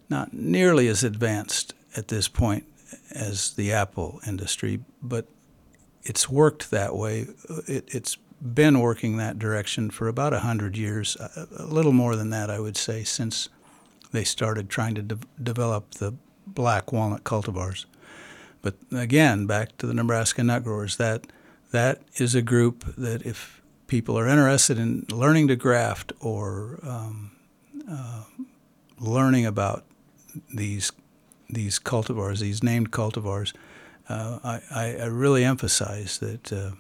not 0.10 0.34
nearly 0.34 0.88
as 0.88 1.04
advanced 1.04 1.74
at 1.96 2.10
this 2.10 2.28
point 2.28 2.66
as 3.12 3.54
the 3.54 3.72
apple 3.72 4.20
industry, 4.28 4.82
but 5.02 5.28
it's 6.04 6.30
worked 6.30 6.72
that 6.72 6.96
way. 6.96 7.28
It, 7.68 7.86
it's 7.88 8.18
been 8.42 8.82
working 8.82 9.18
that 9.18 9.40
direction 9.40 9.90
for 9.90 10.08
about 10.08 10.34
a 10.34 10.40
hundred 10.40 10.78
years, 10.78 11.16
a, 11.16 11.48
a 11.58 11.66
little 11.66 11.94
more 11.94 12.16
than 12.16 12.30
that, 12.32 12.50
I 12.50 12.60
would 12.60 12.76
say, 12.76 13.04
since 13.04 13.48
they 14.14 14.24
started 14.24 14.70
trying 14.70 14.96
to 14.96 15.02
de- 15.02 15.20
develop 15.42 15.92
the 15.96 16.14
black 16.48 16.94
walnut 16.94 17.24
cultivars. 17.26 17.86
But 18.62 18.76
again, 18.94 19.46
back 19.46 19.78
to 19.80 19.88
the 19.88 19.94
Nebraska 19.94 20.44
nut 20.44 20.64
growers, 20.64 20.96
that 20.96 21.28
that 21.72 22.02
is 22.16 22.34
a 22.36 22.42
group 22.42 22.86
that 22.96 23.24
if 23.24 23.62
people 23.88 24.18
are 24.18 24.28
interested 24.28 24.78
in 24.78 25.06
learning 25.10 25.50
to 25.50 25.56
graft 25.56 26.14
or 26.22 26.80
um, 26.84 27.32
uh, 27.90 28.24
learning 29.00 29.46
about 29.46 29.84
these 30.54 30.92
these 31.50 31.80
cultivars, 31.80 32.40
these 32.40 32.64
named 32.64 32.92
cultivars, 32.92 33.54
uh, 34.10 34.40
I, 34.44 34.96
I, 35.00 35.06
really 35.06 35.44
emphasize 35.44 36.18
that 36.18 36.52
uh, 36.52 36.72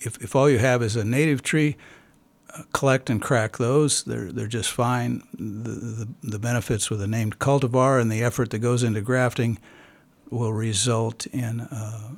if, 0.00 0.22
if 0.22 0.36
all 0.36 0.50
you 0.50 0.58
have 0.58 0.82
is 0.82 0.96
a 0.96 1.04
native 1.04 1.42
tree, 1.42 1.76
collect 2.72 3.10
and 3.10 3.20
crack 3.20 3.56
those. 3.58 4.02
They're, 4.04 4.32
they're 4.32 4.46
just 4.46 4.70
fine. 4.70 5.22
The, 5.34 5.70
the, 5.70 6.08
the 6.22 6.38
benefits 6.38 6.90
with 6.90 7.02
a 7.02 7.06
named 7.06 7.38
cultivar 7.38 8.00
and 8.00 8.10
the 8.10 8.22
effort 8.22 8.50
that 8.50 8.58
goes 8.58 8.82
into 8.82 9.00
grafting 9.00 9.58
will 10.30 10.52
result 10.52 11.26
in 11.26 11.60
uh, 11.60 12.10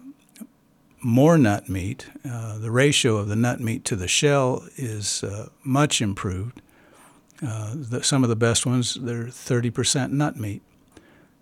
more 1.03 1.39
nut 1.39 1.69
meat. 1.69 2.09
Uh, 2.29 2.59
the 2.59 2.71
ratio 2.71 3.17
of 3.17 3.29
the 3.29 3.37
nut 3.37 3.61
meat 3.61 3.85
to 3.85 3.97
the 3.97 4.09
shell 4.09 4.65
is 4.77 5.23
uh, 5.25 5.49
much 5.63 6.01
improved. 6.01 6.61
Uh, 7.47 7.75
the, 7.75 8.03
some 8.03 8.23
of 8.25 8.29
the 8.29 8.37
best 8.37 8.67
ones, 8.67 8.95
they're 8.95 9.25
30% 9.25 10.11
nut 10.11 10.37
meat. 10.37 10.63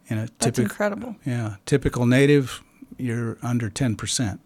In 0.08 0.18
a 0.18 0.28
That's 0.38 0.58
incredible. 0.58 1.16
yeah, 1.24 1.56
typical 1.64 2.06
native, 2.06 2.62
you're 2.96 3.38
under 3.42 3.68
10%. 3.70 4.38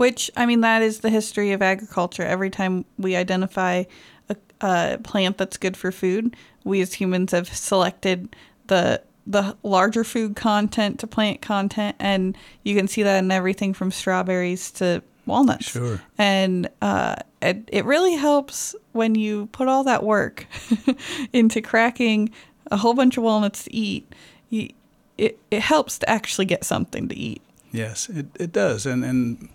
Which, 0.00 0.30
I 0.34 0.46
mean, 0.46 0.62
that 0.62 0.80
is 0.80 1.00
the 1.00 1.10
history 1.10 1.52
of 1.52 1.60
agriculture. 1.60 2.22
Every 2.22 2.48
time 2.48 2.86
we 2.96 3.16
identify 3.16 3.84
a, 4.30 4.36
a 4.62 4.98
plant 5.02 5.36
that's 5.36 5.58
good 5.58 5.76
for 5.76 5.92
food, 5.92 6.34
we 6.64 6.80
as 6.80 6.94
humans 6.94 7.32
have 7.32 7.54
selected 7.54 8.34
the 8.68 9.02
the 9.26 9.58
larger 9.62 10.02
food 10.02 10.36
content 10.36 11.00
to 11.00 11.06
plant 11.06 11.42
content, 11.42 11.96
and 11.98 12.34
you 12.62 12.74
can 12.74 12.88
see 12.88 13.02
that 13.02 13.18
in 13.18 13.30
everything 13.30 13.74
from 13.74 13.90
strawberries 13.90 14.70
to 14.70 15.02
walnuts. 15.26 15.66
Sure. 15.66 16.00
And 16.16 16.70
uh, 16.80 17.16
it, 17.42 17.68
it 17.70 17.84
really 17.84 18.14
helps 18.14 18.74
when 18.92 19.14
you 19.14 19.48
put 19.52 19.68
all 19.68 19.84
that 19.84 20.02
work 20.02 20.46
into 21.34 21.60
cracking 21.60 22.30
a 22.70 22.78
whole 22.78 22.94
bunch 22.94 23.18
of 23.18 23.22
walnuts 23.22 23.64
to 23.64 23.76
eat. 23.76 24.14
You, 24.48 24.70
it, 25.18 25.38
it 25.50 25.60
helps 25.60 25.98
to 25.98 26.08
actually 26.08 26.46
get 26.46 26.64
something 26.64 27.06
to 27.06 27.14
eat. 27.14 27.42
Yes, 27.70 28.08
it, 28.08 28.28
it 28.40 28.50
does. 28.50 28.86
And, 28.86 29.04
and 29.04 29.50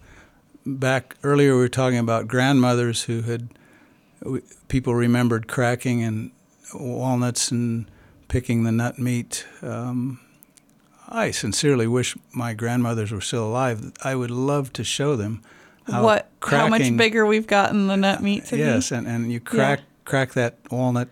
back 0.65 1.15
earlier, 1.23 1.53
we 1.53 1.59
were 1.59 1.69
talking 1.69 1.99
about 1.99 2.27
grandmothers 2.27 3.03
who 3.03 3.21
had, 3.21 3.49
people 4.67 4.95
remembered 4.95 5.47
cracking 5.47 6.03
and 6.03 6.31
walnuts 6.73 7.51
and 7.51 7.89
picking 8.27 8.63
the 8.63 8.71
nut 8.71 8.97
meat. 8.97 9.45
Um, 9.61 10.19
I 11.07 11.31
sincerely 11.31 11.87
wish 11.87 12.15
my 12.33 12.53
grandmothers 12.53 13.11
were 13.11 13.21
still 13.21 13.47
alive. 13.47 13.91
I 14.03 14.15
would 14.15 14.31
love 14.31 14.73
to 14.73 14.83
show 14.83 15.15
them 15.15 15.43
how 15.85 16.03
what 16.03 16.29
cracking, 16.39 16.59
how 16.59 16.67
much 16.67 16.97
bigger 16.97 17.25
we've 17.25 17.45
gotten 17.45 17.87
the 17.87 17.95
nut 17.95 18.23
meat 18.23 18.45
to 18.45 18.57
yes, 18.57 18.91
and, 18.91 19.05
and 19.05 19.31
you 19.31 19.39
crack 19.39 19.79
yeah. 19.79 19.85
crack 20.03 20.33
that 20.33 20.57
walnut, 20.71 21.09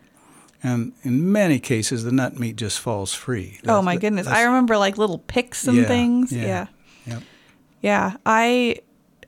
and 0.64 0.94
in 1.04 1.32
many 1.32 1.60
cases 1.60 2.04
the 2.04 2.12
nut 2.12 2.40
meat 2.40 2.56
just 2.56 2.80
falls 2.80 3.14
free. 3.14 3.60
That's, 3.64 3.70
oh 3.70 3.84
my 3.84 3.98
goodness! 3.98 4.26
I 4.26 4.44
remember 4.44 4.78
like 4.78 4.98
little 4.98 5.20
picks 5.20 5.68
and 5.68 5.78
yeah, 5.78 5.86
things. 5.86 6.32
Yeah, 6.32 6.46
yeah, 6.46 6.68
yep. 7.06 7.24
yeah. 7.82 8.18
I 8.26 8.78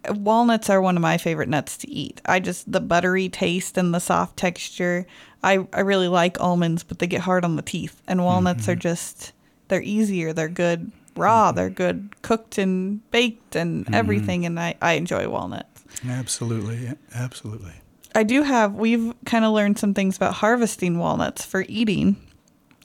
walnuts 0.09 0.69
are 0.69 0.81
one 0.81 0.95
of 0.95 1.01
my 1.01 1.17
favorite 1.17 1.49
nuts 1.49 1.77
to 1.77 1.89
eat. 1.89 2.21
I 2.25 2.39
just 2.39 2.71
the 2.71 2.81
buttery 2.81 3.29
taste 3.29 3.77
and 3.77 3.93
the 3.93 3.99
soft 3.99 4.37
texture. 4.37 5.05
I 5.43 5.67
I 5.73 5.81
really 5.81 6.07
like 6.07 6.39
almonds, 6.39 6.83
but 6.83 6.99
they 6.99 7.07
get 7.07 7.21
hard 7.21 7.45
on 7.45 7.55
the 7.55 7.61
teeth, 7.61 8.01
and 8.07 8.23
walnuts 8.23 8.63
mm-hmm. 8.63 8.71
are 8.71 8.75
just 8.75 9.33
they're 9.67 9.81
easier. 9.81 10.33
They're 10.33 10.49
good 10.49 10.91
raw. 11.15 11.51
They're 11.51 11.69
good 11.69 12.21
cooked 12.21 12.57
and 12.57 13.09
baked 13.11 13.55
and 13.55 13.85
mm-hmm. 13.85 13.93
everything. 13.93 14.45
And 14.45 14.59
I, 14.59 14.75
I 14.81 14.93
enjoy 14.93 15.27
walnuts. 15.29 15.83
Absolutely. 16.07 16.91
Absolutely. 17.13 17.73
I 18.13 18.23
do 18.23 18.43
have, 18.43 18.73
we've 18.73 19.13
kind 19.25 19.43
of 19.43 19.53
learned 19.53 19.77
some 19.77 19.93
things 19.93 20.15
about 20.15 20.35
harvesting 20.35 20.97
walnuts 20.97 21.45
for 21.45 21.65
eating. 21.67 22.17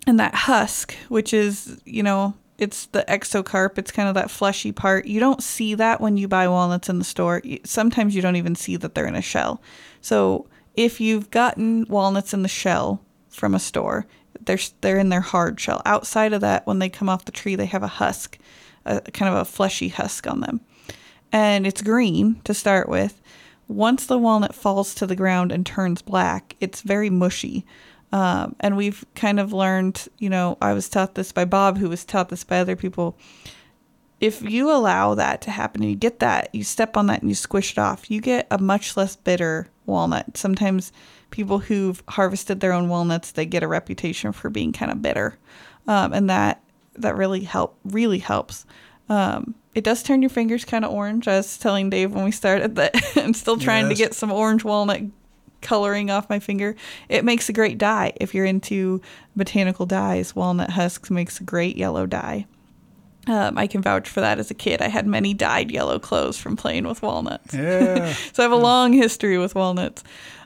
And 0.06 0.18
that 0.18 0.34
husk, 0.34 0.94
which 1.08 1.32
is, 1.34 1.80
you 1.84 2.02
know, 2.02 2.34
it's 2.60 2.86
the 2.86 3.04
exocarp, 3.08 3.78
it's 3.78 3.90
kind 3.90 4.08
of 4.08 4.14
that 4.14 4.30
fleshy 4.30 4.70
part. 4.70 5.06
You 5.06 5.18
don't 5.18 5.42
see 5.42 5.74
that 5.74 6.00
when 6.00 6.16
you 6.16 6.28
buy 6.28 6.46
walnuts 6.46 6.88
in 6.88 6.98
the 6.98 7.04
store. 7.04 7.42
Sometimes 7.64 8.14
you 8.14 8.22
don't 8.22 8.36
even 8.36 8.54
see 8.54 8.76
that 8.76 8.94
they're 8.94 9.06
in 9.06 9.16
a 9.16 9.22
shell. 9.22 9.62
So 10.02 10.46
if 10.74 11.00
you've 11.00 11.30
gotten 11.30 11.86
walnuts 11.88 12.34
in 12.34 12.42
the 12.42 12.48
shell 12.48 13.02
from 13.30 13.54
a 13.54 13.58
store, 13.58 14.06
they're 14.44 14.58
they're 14.82 14.98
in 14.98 15.08
their 15.08 15.20
hard 15.20 15.58
shell. 15.58 15.82
Outside 15.86 16.32
of 16.32 16.42
that, 16.42 16.66
when 16.66 16.78
they 16.78 16.88
come 16.88 17.08
off 17.08 17.24
the 17.24 17.32
tree, 17.32 17.56
they 17.56 17.66
have 17.66 17.82
a 17.82 17.88
husk, 17.88 18.38
a 18.84 19.00
kind 19.00 19.34
of 19.34 19.40
a 19.40 19.44
fleshy 19.44 19.88
husk 19.88 20.26
on 20.26 20.40
them, 20.40 20.60
and 21.32 21.66
it's 21.66 21.82
green 21.82 22.40
to 22.44 22.54
start 22.54 22.88
with. 22.88 23.20
Once 23.68 24.06
the 24.06 24.18
walnut 24.18 24.54
falls 24.54 24.94
to 24.96 25.06
the 25.06 25.16
ground 25.16 25.52
and 25.52 25.64
turns 25.64 26.02
black, 26.02 26.56
it's 26.60 26.82
very 26.82 27.08
mushy. 27.08 27.64
Um, 28.12 28.56
and 28.60 28.76
we've 28.76 29.04
kind 29.14 29.38
of 29.38 29.52
learned, 29.52 30.08
you 30.18 30.28
know, 30.28 30.58
I 30.60 30.72
was 30.72 30.88
taught 30.88 31.14
this 31.14 31.32
by 31.32 31.44
Bob, 31.44 31.78
who 31.78 31.88
was 31.88 32.04
taught 32.04 32.28
this 32.28 32.44
by 32.44 32.58
other 32.58 32.76
people. 32.76 33.16
If 34.18 34.42
you 34.42 34.70
allow 34.70 35.14
that 35.14 35.40
to 35.42 35.50
happen 35.50 35.82
and 35.82 35.90
you 35.90 35.96
get 35.96 36.18
that, 36.18 36.54
you 36.54 36.64
step 36.64 36.96
on 36.96 37.06
that 37.06 37.22
and 37.22 37.30
you 37.30 37.34
squish 37.34 37.72
it 37.72 37.78
off, 37.78 38.10
you 38.10 38.20
get 38.20 38.46
a 38.50 38.58
much 38.58 38.96
less 38.96 39.16
bitter 39.16 39.68
walnut. 39.86 40.36
Sometimes 40.36 40.92
people 41.30 41.60
who've 41.60 42.02
harvested 42.08 42.60
their 42.60 42.72
own 42.72 42.88
walnuts, 42.88 43.32
they 43.32 43.46
get 43.46 43.62
a 43.62 43.68
reputation 43.68 44.32
for 44.32 44.50
being 44.50 44.72
kind 44.72 44.90
of 44.90 45.00
bitter, 45.00 45.38
um, 45.86 46.12
and 46.12 46.28
that 46.28 46.62
that 46.96 47.16
really 47.16 47.40
help 47.40 47.78
really 47.84 48.18
helps. 48.18 48.66
Um, 49.08 49.54
it 49.74 49.84
does 49.84 50.02
turn 50.02 50.22
your 50.22 50.30
fingers 50.30 50.64
kind 50.64 50.84
of 50.84 50.92
orange. 50.92 51.28
I 51.28 51.36
was 51.36 51.56
telling 51.56 51.90
Dave 51.90 52.12
when 52.12 52.24
we 52.24 52.32
started 52.32 52.76
that 52.76 52.94
I'm 53.16 53.34
still 53.34 53.56
trying 53.56 53.88
yes. 53.88 53.98
to 53.98 54.04
get 54.04 54.14
some 54.14 54.30
orange 54.32 54.64
walnut 54.64 55.02
coloring 55.60 56.10
off 56.10 56.28
my 56.28 56.38
finger. 56.38 56.76
It 57.08 57.24
makes 57.24 57.48
a 57.48 57.52
great 57.52 57.78
dye. 57.78 58.12
If 58.16 58.34
you're 58.34 58.44
into 58.44 59.00
botanical 59.36 59.86
dyes, 59.86 60.34
walnut 60.34 60.70
husks 60.70 61.10
makes 61.10 61.40
a 61.40 61.44
great 61.44 61.76
yellow 61.76 62.06
dye. 62.06 62.46
Um, 63.26 63.58
I 63.58 63.66
can 63.66 63.82
vouch 63.82 64.08
for 64.08 64.20
that 64.20 64.38
as 64.38 64.50
a 64.50 64.54
kid. 64.54 64.80
I 64.80 64.88
had 64.88 65.06
many 65.06 65.34
dyed 65.34 65.70
yellow 65.70 65.98
clothes 65.98 66.38
from 66.38 66.56
playing 66.56 66.88
with 66.88 67.02
walnuts. 67.02 67.54
Yeah. 67.54 68.12
so 68.32 68.42
I 68.42 68.44
have 68.44 68.52
a 68.52 68.56
long 68.56 68.92
history 68.92 69.38
with 69.38 69.54
walnuts. 69.54 70.02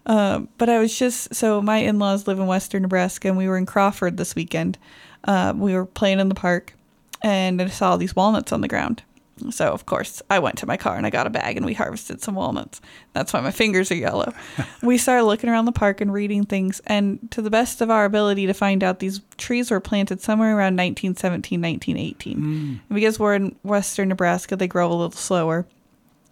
Um, 0.07 0.49
but 0.59 0.69
I 0.69 0.79
was 0.81 0.97
just 0.97 1.35
so 1.35 1.63
my 1.63 1.79
in 1.79 1.99
laws 1.99 2.27
live 2.27 2.39
in 2.39 2.47
western 2.47 2.83
Nebraska, 2.83 3.29
and 3.29 3.39
we 3.39 3.49
were 3.49 3.57
in 3.57 3.65
Crawford 3.65 4.17
this 4.17 4.35
weekend. 4.35 4.77
Uh, 5.23 5.55
we 5.57 5.73
were 5.73 5.87
playing 5.87 6.21
in 6.21 6.29
the 6.29 6.35
park, 6.35 6.75
and 7.23 7.63
I 7.63 7.69
saw 7.69 7.97
these 7.97 8.15
walnuts 8.15 8.53
on 8.53 8.61
the 8.61 8.69
ground. 8.69 9.03
So 9.51 9.73
of 9.73 9.87
course 9.87 10.23
I 10.31 10.39
went 10.39 10.59
to 10.59 10.67
my 10.67 10.77
car 10.77 10.97
and 10.97 11.07
I 11.07 11.11
got 11.11 11.27
a 11.27 11.31
bag 11.31 11.57
and 11.57 11.67
we 11.67 11.75
harvested 11.75 12.23
some 12.23 12.35
walnuts. 12.35 12.81
That's 13.13 13.33
why 13.33 13.41
my 13.41 13.51
fingers 13.51 13.91
are 13.91 13.97
yellow. 13.97 14.33
we 14.83 14.99
started 14.99 15.25
looking 15.25 15.51
around 15.51 15.65
the 15.65 15.73
park 15.73 16.01
and 16.01 16.13
reading 16.13 16.45
things 16.45 16.81
and 16.87 17.31
to 17.33 17.43
the 17.43 17.51
best 17.51 17.81
of 17.81 17.91
our 17.91 18.05
ability 18.05 18.47
to 18.47 18.55
find 18.55 18.85
out 18.85 19.01
these 19.01 19.21
trees 19.37 19.71
were 19.71 19.81
planted 19.81 20.21
somewhere 20.21 20.51
around 20.51 20.77
1917 20.77 21.61
1918. 21.61 22.39
Mm. 22.39 22.95
because 22.95 23.19
we're 23.19 23.35
in 23.35 23.57
western 23.63 24.09
Nebraska 24.09 24.57
they 24.57 24.69
grow 24.69 24.89
a 24.89 24.95
little 24.95 25.11
slower. 25.11 25.67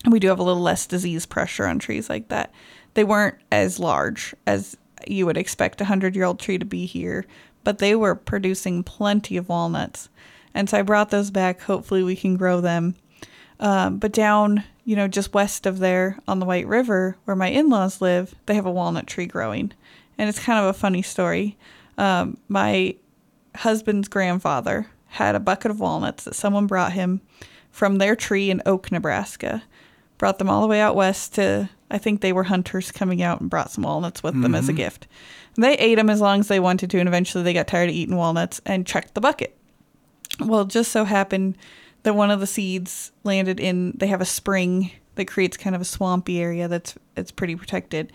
And 0.04 0.12
we 0.12 0.18
do 0.18 0.28
have 0.28 0.40
a 0.40 0.44
little 0.44 0.62
less 0.62 0.86
disease 0.86 1.26
pressure 1.26 1.66
on 1.66 1.78
trees 1.78 2.10
like 2.10 2.28
that. 2.28 2.52
They 2.94 3.04
weren't 3.04 3.36
as 3.50 3.78
large 3.78 4.34
as 4.46 4.76
you 5.06 5.26
would 5.26 5.36
expect 5.36 5.80
a 5.80 5.84
100-year-old 5.84 6.38
tree 6.38 6.58
to 6.58 6.64
be 6.64 6.86
here, 6.86 7.24
but 7.64 7.78
they 7.78 7.94
were 7.94 8.14
producing 8.14 8.82
plenty 8.82 9.36
of 9.36 9.48
walnuts. 9.48 10.08
And 10.54 10.68
so 10.68 10.78
I 10.78 10.82
brought 10.82 11.10
those 11.10 11.30
back. 11.30 11.62
Hopefully, 11.62 12.02
we 12.02 12.16
can 12.16 12.36
grow 12.36 12.60
them. 12.60 12.94
Um, 13.60 13.98
but 13.98 14.12
down, 14.12 14.64
you 14.84 14.96
know, 14.96 15.08
just 15.08 15.34
west 15.34 15.66
of 15.66 15.78
there 15.78 16.18
on 16.26 16.40
the 16.40 16.46
White 16.46 16.66
River, 16.66 17.16
where 17.24 17.36
my 17.36 17.48
in 17.48 17.68
laws 17.68 18.00
live, 18.00 18.34
they 18.46 18.54
have 18.54 18.66
a 18.66 18.70
walnut 18.70 19.06
tree 19.06 19.26
growing. 19.26 19.72
And 20.18 20.28
it's 20.28 20.38
kind 20.38 20.58
of 20.58 20.66
a 20.66 20.78
funny 20.78 21.02
story. 21.02 21.56
Um, 21.96 22.36
my 22.48 22.96
husband's 23.54 24.08
grandfather 24.08 24.88
had 25.06 25.34
a 25.34 25.40
bucket 25.40 25.70
of 25.70 25.80
walnuts 25.80 26.24
that 26.24 26.34
someone 26.34 26.66
brought 26.66 26.92
him 26.92 27.20
from 27.70 27.96
their 27.96 28.16
tree 28.16 28.50
in 28.50 28.62
Oak, 28.66 28.90
Nebraska. 28.90 29.62
Brought 30.18 30.38
them 30.38 30.48
all 30.48 30.62
the 30.62 30.68
way 30.68 30.80
out 30.80 30.96
west 30.96 31.34
to, 31.34 31.68
I 31.90 31.98
think 31.98 32.20
they 32.20 32.32
were 32.32 32.44
hunters 32.44 32.92
coming 32.92 33.22
out 33.22 33.40
and 33.40 33.50
brought 33.50 33.70
some 33.70 33.84
walnuts 33.84 34.22
with 34.22 34.34
mm-hmm. 34.34 34.42
them 34.42 34.54
as 34.54 34.68
a 34.68 34.72
mm-hmm. 34.72 34.78
gift. 34.78 35.06
They 35.56 35.74
ate 35.74 35.96
them 35.96 36.10
as 36.10 36.20
long 36.20 36.40
as 36.40 36.48
they 36.48 36.60
wanted 36.60 36.90
to, 36.90 36.98
and 36.98 37.08
eventually 37.08 37.44
they 37.44 37.52
got 37.52 37.66
tired 37.66 37.90
of 37.90 37.94
eating 37.94 38.16
walnuts 38.16 38.60
and 38.64 38.86
checked 38.86 39.14
the 39.14 39.20
bucket. 39.20 39.56
Well, 40.40 40.64
just 40.64 40.92
so 40.92 41.04
happened 41.04 41.56
that 42.02 42.14
one 42.14 42.30
of 42.30 42.40
the 42.40 42.46
seeds 42.46 43.12
landed 43.24 43.60
in. 43.60 43.92
They 43.96 44.06
have 44.08 44.20
a 44.20 44.26
spring 44.26 44.90
that 45.14 45.26
creates 45.26 45.56
kind 45.56 45.76
of 45.76 45.82
a 45.82 45.84
swampy 45.84 46.40
area 46.40 46.68
that's 46.68 46.94
it's 47.16 47.30
pretty 47.30 47.54
protected, 47.54 48.12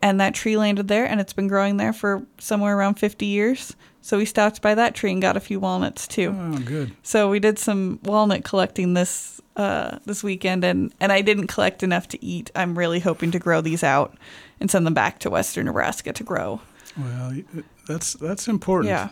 and 0.00 0.20
that 0.20 0.34
tree 0.34 0.56
landed 0.56 0.88
there, 0.88 1.04
and 1.04 1.20
it's 1.20 1.32
been 1.32 1.48
growing 1.48 1.76
there 1.76 1.92
for 1.92 2.24
somewhere 2.38 2.76
around 2.76 2.94
fifty 2.94 3.26
years. 3.26 3.76
So 4.02 4.16
we 4.16 4.24
stopped 4.24 4.62
by 4.62 4.74
that 4.76 4.94
tree 4.94 5.12
and 5.12 5.20
got 5.20 5.36
a 5.36 5.40
few 5.40 5.60
walnuts 5.60 6.08
too. 6.08 6.34
Oh, 6.34 6.58
good. 6.58 6.92
So 7.02 7.28
we 7.28 7.38
did 7.38 7.58
some 7.58 7.98
walnut 8.02 8.44
collecting 8.44 8.94
this 8.94 9.40
uh, 9.56 9.98
this 10.06 10.22
weekend, 10.22 10.64
and 10.64 10.94
and 11.00 11.12
I 11.12 11.20
didn't 11.20 11.48
collect 11.48 11.82
enough 11.82 12.08
to 12.08 12.24
eat. 12.24 12.50
I'm 12.54 12.78
really 12.78 13.00
hoping 13.00 13.30
to 13.32 13.38
grow 13.38 13.60
these 13.60 13.82
out 13.84 14.16
and 14.60 14.70
send 14.70 14.86
them 14.86 14.94
back 14.94 15.18
to 15.20 15.30
Western 15.30 15.66
Nebraska 15.66 16.12
to 16.12 16.24
grow. 16.24 16.60
Well, 16.96 17.34
that's 17.86 18.14
that's 18.14 18.48
important. 18.48 18.88
Yeah. 18.88 19.08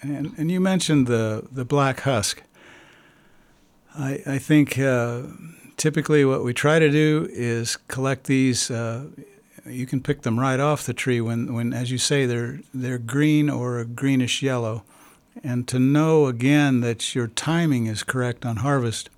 And, 0.00 0.32
and 0.38 0.50
you 0.50 0.60
mentioned 0.60 1.06
the, 1.06 1.46
the 1.50 1.64
black 1.64 2.00
husk. 2.00 2.42
I, 3.96 4.22
I 4.26 4.38
think 4.38 4.78
uh, 4.78 5.22
typically 5.76 6.24
what 6.24 6.44
we 6.44 6.54
try 6.54 6.78
to 6.78 6.90
do 6.90 7.28
is 7.30 7.76
collect 7.88 8.24
these. 8.24 8.70
Uh, 8.70 9.06
you 9.66 9.86
can 9.86 10.00
pick 10.00 10.22
them 10.22 10.38
right 10.38 10.60
off 10.60 10.86
the 10.86 10.94
tree 10.94 11.20
when, 11.20 11.52
when, 11.52 11.72
as 11.72 11.90
you 11.90 11.98
say, 11.98 12.26
they're 12.26 12.60
they're 12.72 12.98
green 12.98 13.50
or 13.50 13.78
a 13.78 13.84
greenish 13.84 14.42
yellow, 14.42 14.84
and 15.42 15.66
to 15.68 15.78
know 15.78 16.26
again 16.26 16.80
that 16.80 17.14
your 17.14 17.26
timing 17.26 17.86
is 17.86 18.02
correct 18.02 18.46
on 18.46 18.56
harvest. 18.56 19.10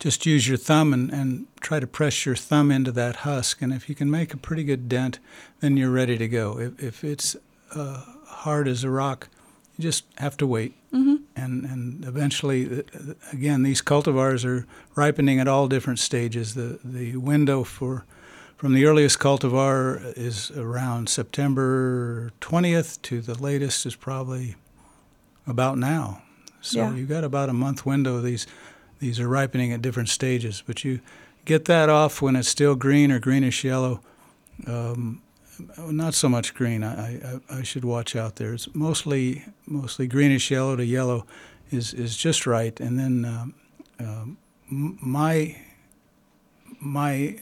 Just 0.00 0.26
use 0.26 0.48
your 0.48 0.58
thumb 0.58 0.92
and, 0.92 1.10
and 1.10 1.46
try 1.60 1.80
to 1.80 1.86
press 1.86 2.26
your 2.26 2.36
thumb 2.36 2.70
into 2.70 2.92
that 2.92 3.16
husk, 3.16 3.62
and 3.62 3.72
if 3.72 3.88
you 3.88 3.94
can 3.94 4.10
make 4.10 4.34
a 4.34 4.36
pretty 4.36 4.64
good 4.64 4.88
dent, 4.88 5.20
then 5.60 5.76
you're 5.76 5.90
ready 5.90 6.18
to 6.18 6.28
go. 6.28 6.58
If, 6.58 6.82
if 6.82 7.04
it's 7.04 7.36
uh, 7.74 8.04
hard 8.26 8.68
as 8.68 8.84
a 8.84 8.90
rock, 8.90 9.28
you 9.76 9.82
just 9.82 10.04
have 10.18 10.36
to 10.38 10.46
wait. 10.46 10.74
Mm-hmm. 10.92 11.16
And, 11.36 11.64
and 11.64 12.04
eventually, 12.04 12.80
uh, 12.80 13.14
again, 13.32 13.62
these 13.62 13.82
cultivars 13.82 14.44
are 14.44 14.66
ripening 14.94 15.40
at 15.40 15.48
all 15.48 15.68
different 15.68 15.98
stages. 15.98 16.54
The, 16.54 16.78
the 16.84 17.16
window 17.16 17.64
for 17.64 18.04
from 18.56 18.72
the 18.72 18.86
earliest 18.86 19.18
cultivar 19.18 20.16
is 20.16 20.50
around 20.52 21.08
September 21.08 22.30
20th 22.40 23.02
to 23.02 23.20
the 23.20 23.34
latest 23.34 23.84
is 23.84 23.96
probably 23.96 24.54
about 25.46 25.76
now. 25.76 26.22
So 26.60 26.78
yeah. 26.78 26.94
you've 26.94 27.08
got 27.08 27.24
about 27.24 27.48
a 27.48 27.52
month 27.52 27.84
window. 27.84 28.20
These 28.20 28.46
these 29.00 29.20
are 29.20 29.28
ripening 29.28 29.72
at 29.72 29.82
different 29.82 30.08
stages. 30.08 30.62
But 30.66 30.82
you 30.84 31.00
get 31.44 31.66
that 31.66 31.90
off 31.90 32.22
when 32.22 32.36
it's 32.36 32.48
still 32.48 32.74
green 32.74 33.10
or 33.10 33.18
greenish 33.18 33.64
yellow. 33.64 34.00
Um, 34.66 35.20
not 35.78 36.14
so 36.14 36.28
much 36.28 36.54
green. 36.54 36.82
I, 36.82 37.16
I, 37.16 37.40
I 37.58 37.62
should 37.62 37.84
watch 37.84 38.16
out 38.16 38.36
there. 38.36 38.54
It's 38.54 38.68
mostly 38.74 39.44
mostly 39.66 40.06
greenish 40.06 40.50
yellow 40.50 40.76
to 40.76 40.84
yellow 40.84 41.26
is 41.70 41.94
is 41.94 42.16
just 42.16 42.46
right. 42.46 42.78
And 42.80 42.98
then 42.98 43.24
um, 43.24 43.54
um, 44.00 44.38
my 44.68 45.56
my 46.80 47.38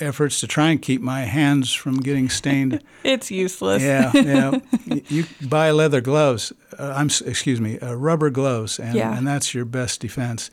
efforts 0.00 0.40
to 0.40 0.46
try 0.46 0.70
and 0.70 0.82
keep 0.82 1.00
my 1.00 1.20
hands 1.20 1.72
from 1.72 2.00
getting 2.00 2.28
stained. 2.28 2.82
it's 3.04 3.30
useless. 3.30 3.82
yeah, 3.82 4.10
yeah. 4.14 4.58
You 5.08 5.24
buy 5.48 5.70
leather 5.70 6.00
gloves. 6.00 6.52
Uh, 6.78 6.94
I'm 6.96 7.06
excuse 7.26 7.60
me, 7.60 7.78
uh, 7.78 7.94
rubber 7.94 8.30
gloves, 8.30 8.78
and 8.80 8.94
Yeah. 8.96 9.16
and 9.16 9.26
that's 9.26 9.54
your 9.54 9.64
best 9.64 10.00
defense. 10.00 10.50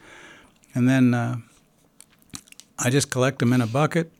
And 0.75 0.87
then 0.87 1.13
uh, 1.13 1.35
I 2.79 2.89
just 2.89 3.09
collect 3.11 3.39
them 3.39 3.53
in 3.53 3.61
a 3.61 3.67
bucket, 3.67 4.11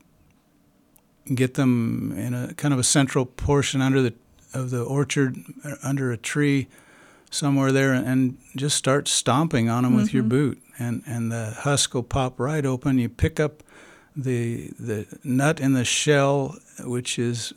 get 1.34 1.54
them 1.54 2.12
in 2.16 2.34
a 2.34 2.54
kind 2.54 2.72
of 2.74 2.80
a 2.80 2.84
central 2.84 3.26
portion 3.26 3.80
under 3.80 4.02
the 4.02 4.14
of 4.54 4.70
the 4.70 4.82
orchard, 4.82 5.36
uh, 5.64 5.76
under 5.82 6.12
a 6.12 6.16
tree, 6.16 6.68
somewhere 7.30 7.72
there, 7.72 7.92
and 7.92 8.36
just 8.54 8.76
start 8.76 9.08
stomping 9.08 9.68
on 9.68 9.82
them 9.84 9.96
with 9.96 10.12
your 10.12 10.22
boot, 10.22 10.60
and 10.78 11.02
and 11.06 11.32
the 11.32 11.56
husk 11.60 11.94
will 11.94 12.02
pop 12.02 12.38
right 12.38 12.64
open. 12.64 12.98
You 12.98 13.08
pick 13.08 13.40
up 13.40 13.62
the 14.14 14.70
the 14.78 15.06
nut 15.24 15.60
in 15.60 15.72
the 15.72 15.84
shell, 15.84 16.56
which 16.80 17.18
is 17.18 17.54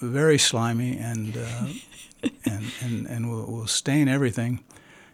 very 0.00 0.38
slimy 0.38 0.96
and 0.98 1.36
uh, 1.36 1.66
and 2.44 2.64
and 2.82 3.06
and 3.06 3.30
will, 3.30 3.46
will 3.46 3.66
stain 3.66 4.08
everything, 4.08 4.62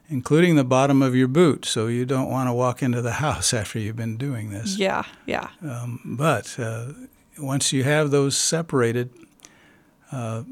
including 0.09 0.57
the 0.57 0.65
bottom 0.65 1.03
of 1.03 1.15
your 1.15 1.29
boot. 1.29 1.65
So 1.65 1.87
you 1.87 2.05
don't 2.05 2.31
want 2.31 2.49
to 2.49 2.53
walk 2.53 2.83
into 2.83 3.01
the 3.01 3.13
house 3.25 3.55
after 3.55 3.79
you've 3.79 3.97
been 3.97 4.17
doing 4.17 4.51
this. 4.51 4.79
Yeah, 4.79 5.05
yeah. 5.27 5.49
Um, 5.63 6.01
but 6.05 6.59
uh, 6.59 6.93
once 7.39 7.73
you 7.73 7.85
have 7.85 8.11
those 8.11 8.37
separated, 8.37 9.11
uh, 10.11 10.43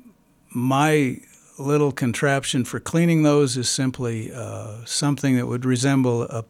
my 0.51 1.21
little 1.59 1.93
contraption 1.93 2.65
for 2.65 2.81
cleaning 2.81 3.23
those 3.23 3.57
is 3.57 3.69
simply 3.69 4.33
uh, 4.33 4.85
something 4.85 5.37
that 5.37 5.47
would 5.47 5.65
resemble 5.65 6.23
a, 6.23 6.45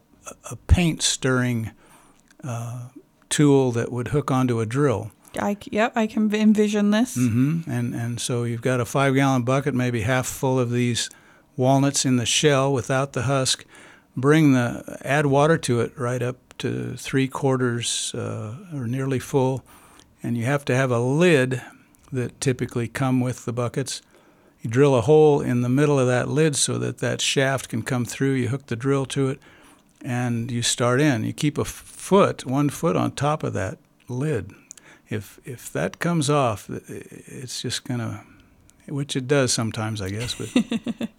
a 0.49 0.55
paint 0.67 1.01
stirring 1.01 1.71
uh, 2.43 2.87
tool 3.29 3.71
that 3.71 3.91
would 3.91 4.09
hook 4.09 4.31
onto 4.31 4.59
a 4.59 4.65
drill. 4.65 5.11
I 5.39 5.57
yep, 5.71 5.93
I 5.95 6.07
can 6.07 6.33
envision 6.33 6.91
this. 6.91 7.15
hmm 7.15 7.61
And 7.67 7.95
and 7.95 8.19
so 8.19 8.43
you've 8.43 8.61
got 8.61 8.81
a 8.81 8.85
five 8.85 9.15
gallon 9.15 9.43
bucket, 9.43 9.73
maybe 9.73 10.01
half 10.01 10.27
full 10.27 10.59
of 10.59 10.71
these 10.71 11.09
walnuts 11.55 12.05
in 12.05 12.17
the 12.17 12.25
shell 12.25 12.73
without 12.73 13.13
the 13.13 13.23
husk. 13.23 13.65
Bring 14.17 14.51
the 14.51 14.97
add 15.03 15.27
water 15.27 15.57
to 15.59 15.79
it 15.79 15.97
right 15.97 16.21
up 16.21 16.35
to 16.57 16.95
three 16.97 17.29
quarters 17.29 18.13
uh, 18.13 18.55
or 18.73 18.87
nearly 18.87 19.19
full, 19.19 19.63
and 20.23 20.37
you 20.37 20.45
have 20.45 20.65
to 20.65 20.75
have 20.75 20.91
a 20.91 20.99
lid 20.99 21.61
that 22.11 22.39
typically 22.41 22.87
come 22.87 23.19
with 23.19 23.45
the 23.45 23.53
buckets. 23.53 24.01
You 24.61 24.69
drill 24.69 24.95
a 24.95 25.01
hole 25.01 25.41
in 25.41 25.61
the 25.61 25.69
middle 25.69 25.99
of 25.99 26.07
that 26.07 26.27
lid 26.27 26.55
so 26.55 26.77
that 26.77 26.99
that 26.99 27.21
shaft 27.21 27.69
can 27.69 27.81
come 27.81 28.05
through. 28.05 28.33
You 28.33 28.49
hook 28.49 28.67
the 28.67 28.75
drill 28.75 29.05
to 29.07 29.29
it, 29.29 29.39
and 30.01 30.51
you 30.51 30.61
start 30.61 31.01
in. 31.01 31.23
You 31.23 31.33
keep 31.33 31.57
a 31.57 31.65
foot, 31.65 32.45
one 32.45 32.69
foot 32.69 32.95
on 32.95 33.11
top 33.11 33.43
of 33.43 33.53
that 33.53 33.79
lid. 34.07 34.53
If 35.09 35.39
if 35.43 35.71
that 35.73 35.99
comes 35.99 36.29
off, 36.29 36.69
it's 36.69 37.61
just 37.61 37.85
gonna, 37.85 38.23
which 38.87 39.15
it 39.15 39.27
does 39.27 39.51
sometimes, 39.51 40.01
I 40.01 40.09
guess. 40.09 40.35
But 40.35 41.09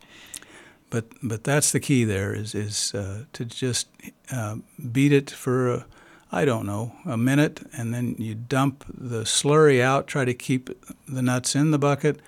but 0.91 1.07
but 1.23 1.45
that's 1.45 1.73
the 1.73 1.81
key. 1.81 2.05
There 2.05 2.33
is 2.33 2.55
is 2.55 2.95
uh, 2.95 3.25
to 3.33 3.45
just 3.45 3.89
uh, 4.31 4.57
beat 4.93 5.13
it 5.13 5.31
for. 5.31 5.75
A, 5.75 5.87
I 6.35 6.47
don't 6.47 6.65
know, 6.65 6.95
a 7.05 7.19
minute, 7.19 7.61
and 7.77 7.93
then 7.93 8.17
you 8.19 8.35
dump 8.35 8.85
the 8.89 9.25
slurry 9.25 9.83
out, 9.83 10.07
try 10.07 10.25
to 10.25 10.33
keep 10.33 10.71
the 11.07 11.21
nuts 11.21 11.55
in 11.55 11.73
the 11.73 11.79
bucket, 11.79 12.21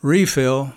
refill, 0.00 0.74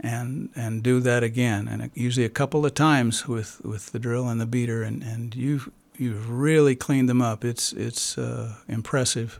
and 0.00 0.48
and 0.56 0.82
do 0.82 1.00
that 1.00 1.22
again, 1.22 1.68
and 1.68 1.90
usually 1.94 2.24
a 2.24 2.30
couple 2.30 2.64
of 2.64 2.72
times 2.72 3.28
with, 3.28 3.60
with 3.64 3.92
the 3.92 3.98
drill 3.98 4.28
and 4.28 4.40
the 4.40 4.46
beater, 4.46 4.82
and, 4.82 5.02
and 5.02 5.34
you've 5.34 5.70
you've 5.96 6.30
really 6.30 6.74
cleaned 6.76 7.08
them 7.08 7.20
up. 7.20 7.44
It's 7.44 7.72
it's 7.72 8.16
uh, 8.16 8.54
impressive, 8.66 9.38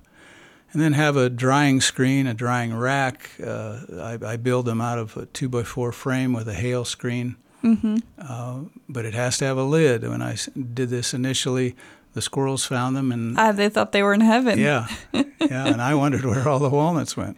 and 0.73 0.83
then 0.83 0.93
have 0.93 1.17
a 1.17 1.31
drying 1.31 1.81
screen, 1.81 2.27
a 2.27 2.35
drying 2.35 2.75
rack. 2.75 3.31
Uh, 3.43 3.79
I, 3.99 4.19
I 4.33 4.37
build 4.37 4.67
them 4.67 4.81
out 4.81 4.99
of 4.99 5.17
a 5.17 5.27
two 5.27 5.49
by 5.49 5.63
four 5.63 5.93
frame 5.93 6.35
with 6.35 6.49
a 6.49 6.55
hail 6.55 6.85
screen, 6.85 7.37
Mm-hmm. 7.65 7.97
uh, 8.19 8.61
but 8.89 9.05
it 9.05 9.15
has 9.15 9.39
to 9.39 9.45
have 9.45 9.57
a 9.59 9.65
lid. 9.65 10.03
When 10.09 10.23
I 10.23 10.37
did 10.75 10.91
this 10.91 11.13
initially, 11.15 11.75
the 12.15 12.23
squirrels 12.23 12.65
found 12.65 12.97
them, 12.97 13.11
and 13.13 13.37
Ah, 13.39 13.53
they 13.53 13.69
thought 13.69 13.91
they 13.93 14.03
were 14.03 14.15
in 14.15 14.21
heaven. 14.21 14.59
yeah, 14.59 14.87
yeah, 15.13 15.67
and 15.67 15.83
I 15.83 15.95
wondered 15.95 16.25
where 16.25 16.49
all 16.49 16.59
the 16.61 16.71
walnuts 16.71 17.17
went. 17.17 17.37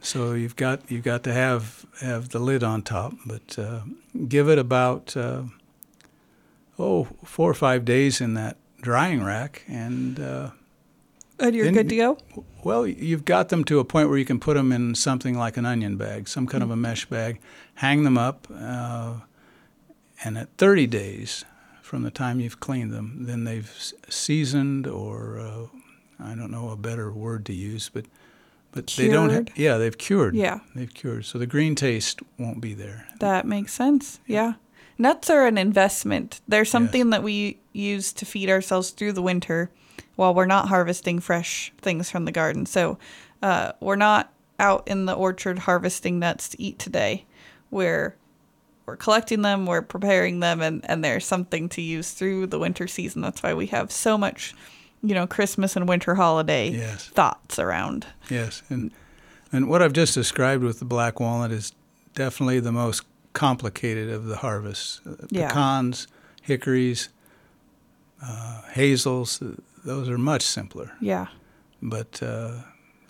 So 0.00 0.32
you've 0.32 0.56
got 0.56 0.80
you've 0.90 1.02
got 1.04 1.22
to 1.24 1.32
have 1.32 1.84
have 2.00 2.28
the 2.28 2.38
lid 2.38 2.62
on 2.62 2.82
top, 2.82 3.12
but 3.26 3.58
uh, 3.58 3.80
give 4.28 4.48
it 4.48 4.58
about 4.58 5.16
uh, 5.16 5.42
oh 6.78 7.08
four 7.24 7.50
or 7.50 7.54
five 7.54 7.84
days 7.84 8.20
in 8.20 8.34
that 8.34 8.56
drying 8.80 9.24
rack, 9.24 9.62
and 9.68 10.20
uh, 10.20 10.50
And 11.40 11.54
you're 11.54 11.72
good 11.72 11.88
to 11.88 11.96
go? 11.96 12.18
Well, 12.66 12.84
you've 12.84 13.24
got 13.24 13.48
them 13.48 13.62
to 13.62 13.78
a 13.78 13.84
point 13.84 14.08
where 14.08 14.18
you 14.18 14.24
can 14.24 14.40
put 14.40 14.54
them 14.54 14.72
in 14.72 14.96
something 14.96 15.38
like 15.38 15.56
an 15.56 15.64
onion 15.64 15.96
bag, 15.96 16.26
some 16.26 16.48
kind 16.48 16.64
of 16.64 16.70
a 16.72 16.76
mesh 16.76 17.06
bag, 17.06 17.38
hang 17.76 18.02
them 18.02 18.18
up, 18.18 18.48
uh, 18.52 19.20
and 20.24 20.36
at 20.36 20.48
30 20.58 20.88
days 20.88 21.44
from 21.80 22.02
the 22.02 22.10
time 22.10 22.40
you've 22.40 22.58
cleaned 22.58 22.92
them, 22.92 23.18
then 23.20 23.44
they've 23.44 23.70
seasoned, 24.08 24.88
or 24.88 25.38
uh, 25.38 25.66
I 26.18 26.34
don't 26.34 26.50
know 26.50 26.70
a 26.70 26.76
better 26.76 27.12
word 27.12 27.46
to 27.46 27.54
use, 27.54 27.88
but 27.88 28.06
but 28.72 28.88
they 28.88 29.08
don't. 29.08 29.28
Cured? 29.28 29.48
Ha- 29.50 29.54
yeah, 29.56 29.78
they've 29.78 29.96
cured. 29.96 30.34
Yeah. 30.34 30.58
they've 30.74 30.92
cured. 30.92 31.24
So 31.24 31.38
the 31.38 31.46
green 31.46 31.76
taste 31.76 32.20
won't 32.36 32.60
be 32.60 32.74
there. 32.74 33.06
That 33.20 33.46
makes 33.46 33.72
sense. 33.72 34.18
Yeah. 34.26 34.54
Nuts 34.98 35.30
are 35.30 35.46
an 35.46 35.56
investment. 35.56 36.40
They're 36.48 36.66
something 36.66 37.10
that 37.10 37.22
we 37.22 37.58
use 37.72 38.12
to 38.14 38.26
feed 38.26 38.50
ourselves 38.50 38.90
through 38.90 39.12
the 39.12 39.22
winter 39.22 39.70
while 40.16 40.34
we're 40.34 40.46
not 40.46 40.68
harvesting 40.68 41.20
fresh 41.20 41.72
things 41.80 42.10
from 42.10 42.24
the 42.24 42.32
garden. 42.32 42.66
So 42.66 42.98
uh, 43.42 43.72
we're 43.80 43.96
not 43.96 44.32
out 44.58 44.88
in 44.88 45.04
the 45.04 45.12
orchard 45.12 45.60
harvesting 45.60 46.18
nuts 46.18 46.48
to 46.50 46.60
eat 46.62 46.78
today. 46.78 47.24
We're 47.70 48.16
we're 48.86 48.96
collecting 48.96 49.42
them, 49.42 49.66
we're 49.66 49.82
preparing 49.82 50.38
them, 50.40 50.60
and, 50.62 50.88
and 50.88 51.02
they're 51.04 51.18
something 51.20 51.68
to 51.70 51.82
use 51.82 52.12
through 52.12 52.46
the 52.46 52.58
winter 52.58 52.86
season. 52.86 53.20
That's 53.20 53.42
why 53.42 53.52
we 53.52 53.66
have 53.66 53.90
so 53.90 54.16
much, 54.16 54.54
you 55.02 55.12
know, 55.12 55.26
Christmas 55.26 55.74
and 55.74 55.88
winter 55.88 56.14
holiday 56.14 56.68
Yes. 56.70 57.06
thoughts 57.08 57.58
around. 57.58 58.06
Yes, 58.30 58.62
and 58.70 58.92
and 59.52 59.68
what 59.68 59.82
I've 59.82 59.92
just 59.92 60.14
described 60.14 60.62
with 60.62 60.78
the 60.78 60.84
black 60.84 61.18
walnut 61.20 61.50
is 61.50 61.72
definitely 62.14 62.60
the 62.60 62.72
most 62.72 63.02
complicated 63.32 64.08
of 64.08 64.26
the 64.26 64.36
harvests. 64.36 65.00
Uh, 65.04 65.26
Yeah. 65.30 65.48
Pecans, 65.48 66.06
hickories, 66.42 67.08
uh, 68.22 68.62
hazels, 68.72 69.42
those 69.86 70.10
are 70.10 70.18
much 70.18 70.42
simpler. 70.42 70.92
Yeah. 71.00 71.28
But 71.80 72.22
uh, 72.22 72.56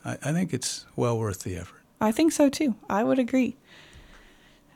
I, 0.05 0.13
I 0.23 0.33
think 0.33 0.53
it's 0.53 0.87
well 0.95 1.19
worth 1.19 1.43
the 1.43 1.57
effort. 1.57 1.81
I 2.01 2.13
think 2.13 2.33
so 2.33 2.49
too. 2.49 2.77
I 2.89 3.03
would 3.03 3.19
agree. 3.19 3.57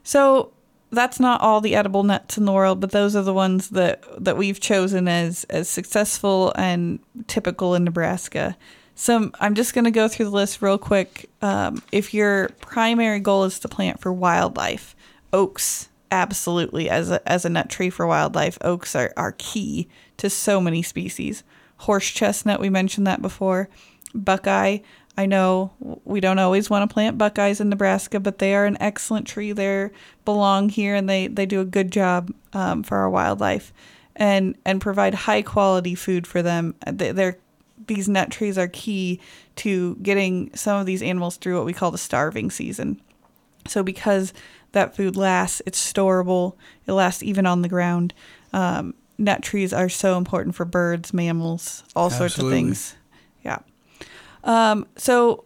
So 0.02 0.52
that's 0.90 1.20
not 1.20 1.40
all 1.40 1.60
the 1.60 1.76
edible 1.76 2.02
nuts 2.02 2.38
in 2.38 2.46
the 2.46 2.52
world, 2.52 2.80
but 2.80 2.90
those 2.90 3.14
are 3.14 3.22
the 3.22 3.34
ones 3.34 3.70
that 3.70 4.02
that 4.18 4.36
we've 4.36 4.58
chosen 4.58 5.06
as 5.06 5.44
as 5.44 5.68
successful 5.68 6.52
and 6.56 6.98
typical 7.26 7.74
in 7.74 7.84
Nebraska. 7.84 8.56
Some 8.94 9.32
I'm 9.38 9.54
just 9.54 9.74
going 9.74 9.84
to 9.84 9.90
go 9.90 10.08
through 10.08 10.26
the 10.26 10.30
list 10.32 10.62
real 10.62 10.78
quick. 10.78 11.30
Um, 11.42 11.82
if 11.92 12.12
your 12.12 12.48
primary 12.60 13.20
goal 13.20 13.44
is 13.44 13.58
to 13.60 13.68
plant 13.68 14.00
for 14.00 14.12
wildlife, 14.12 14.96
oaks 15.32 15.90
absolutely 16.10 16.88
as 16.90 17.10
a 17.10 17.28
as 17.30 17.44
a 17.44 17.50
nut 17.50 17.68
tree 17.68 17.90
for 17.90 18.06
wildlife, 18.06 18.58
oaks 18.62 18.96
are, 18.96 19.12
are 19.16 19.32
key 19.32 19.88
to 20.16 20.30
so 20.30 20.60
many 20.60 20.82
species. 20.82 21.44
Horse 21.80 22.08
chestnut, 22.10 22.60
we 22.60 22.68
mentioned 22.70 23.06
that 23.06 23.22
before. 23.22 23.68
Buckeye, 24.14 24.78
I 25.16 25.26
know 25.26 25.72
we 26.04 26.20
don't 26.20 26.38
always 26.38 26.68
want 26.68 26.88
to 26.88 26.92
plant 26.92 27.18
buckeyes 27.18 27.60
in 27.60 27.68
Nebraska, 27.68 28.20
but 28.20 28.38
they 28.38 28.54
are 28.54 28.64
an 28.66 28.76
excellent 28.80 29.26
tree. 29.26 29.52
They 29.52 29.90
belong 30.24 30.68
here, 30.68 30.94
and 30.94 31.08
they 31.08 31.26
they 31.26 31.46
do 31.46 31.60
a 31.60 31.64
good 31.64 31.90
job 31.90 32.32
um, 32.52 32.82
for 32.82 32.98
our 32.98 33.10
wildlife, 33.10 33.72
and 34.16 34.56
and 34.64 34.80
provide 34.80 35.14
high 35.14 35.42
quality 35.42 35.94
food 35.94 36.26
for 36.26 36.42
them. 36.42 36.74
They- 36.86 37.12
They're 37.12 37.38
these 37.86 38.08
nut 38.08 38.30
trees 38.30 38.56
are 38.58 38.68
key 38.68 39.18
to 39.56 39.96
getting 39.96 40.54
some 40.54 40.78
of 40.78 40.86
these 40.86 41.02
animals 41.02 41.36
through 41.38 41.56
what 41.56 41.64
we 41.66 41.72
call 41.72 41.90
the 41.90 41.98
starving 41.98 42.50
season. 42.50 43.00
So 43.66 43.82
because 43.82 44.32
that 44.72 44.94
food 44.94 45.16
lasts, 45.16 45.60
it's 45.66 45.92
storable. 45.92 46.54
It 46.86 46.92
lasts 46.92 47.22
even 47.22 47.46
on 47.46 47.62
the 47.62 47.68
ground. 47.68 48.14
Um, 48.52 48.94
nut 49.20 49.42
trees 49.42 49.72
are 49.72 49.88
so 49.88 50.16
important 50.16 50.54
for 50.54 50.64
birds, 50.64 51.12
mammals, 51.14 51.84
all 51.94 52.10
sorts 52.10 52.38
of 52.38 52.50
things. 52.50 52.96
Yeah. 53.44 53.58
Um, 54.42 54.86
so 54.96 55.44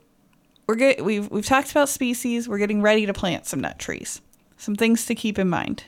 we're 0.66 0.76
get, 0.76 1.04
we've 1.04 1.30
we've 1.30 1.44
talked 1.44 1.70
about 1.70 1.88
species. 1.88 2.48
We're 2.48 2.58
getting 2.58 2.80
ready 2.80 3.04
to 3.06 3.12
plant 3.12 3.46
some 3.46 3.60
nut 3.60 3.78
trees. 3.78 4.20
Some 4.56 4.76
things 4.76 5.04
to 5.06 5.14
keep 5.14 5.38
in 5.38 5.50
mind. 5.50 5.84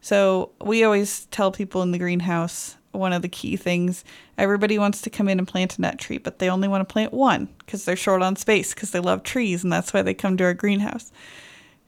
So 0.00 0.50
we 0.60 0.84
always 0.84 1.26
tell 1.26 1.52
people 1.52 1.82
in 1.82 1.92
the 1.92 1.98
greenhouse 1.98 2.76
one 2.90 3.12
of 3.12 3.22
the 3.22 3.28
key 3.28 3.56
things 3.56 4.04
everybody 4.36 4.78
wants 4.78 5.00
to 5.02 5.08
come 5.08 5.28
in 5.28 5.38
and 5.38 5.48
plant 5.48 5.78
a 5.78 5.80
nut 5.80 5.98
tree, 5.98 6.18
but 6.18 6.38
they 6.38 6.50
only 6.50 6.68
want 6.68 6.86
to 6.86 6.92
plant 6.92 7.12
one 7.12 7.48
because 7.58 7.84
they're 7.84 7.96
short 7.96 8.20
on 8.20 8.36
space 8.36 8.74
because 8.74 8.90
they 8.90 9.00
love 9.00 9.22
trees 9.22 9.62
and 9.62 9.72
that's 9.72 9.94
why 9.94 10.02
they 10.02 10.12
come 10.12 10.36
to 10.36 10.44
our 10.44 10.52
greenhouse. 10.52 11.12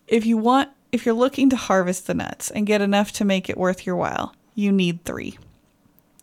If 0.06 0.24
you 0.24 0.38
want, 0.38 0.70
if 0.92 1.04
you're 1.04 1.14
looking 1.14 1.50
to 1.50 1.56
harvest 1.56 2.06
the 2.06 2.14
nuts 2.14 2.50
and 2.50 2.66
get 2.66 2.80
enough 2.80 3.12
to 3.12 3.24
make 3.24 3.50
it 3.50 3.58
worth 3.58 3.84
your 3.84 3.96
while, 3.96 4.34
you 4.54 4.72
need 4.72 5.04
three. 5.04 5.38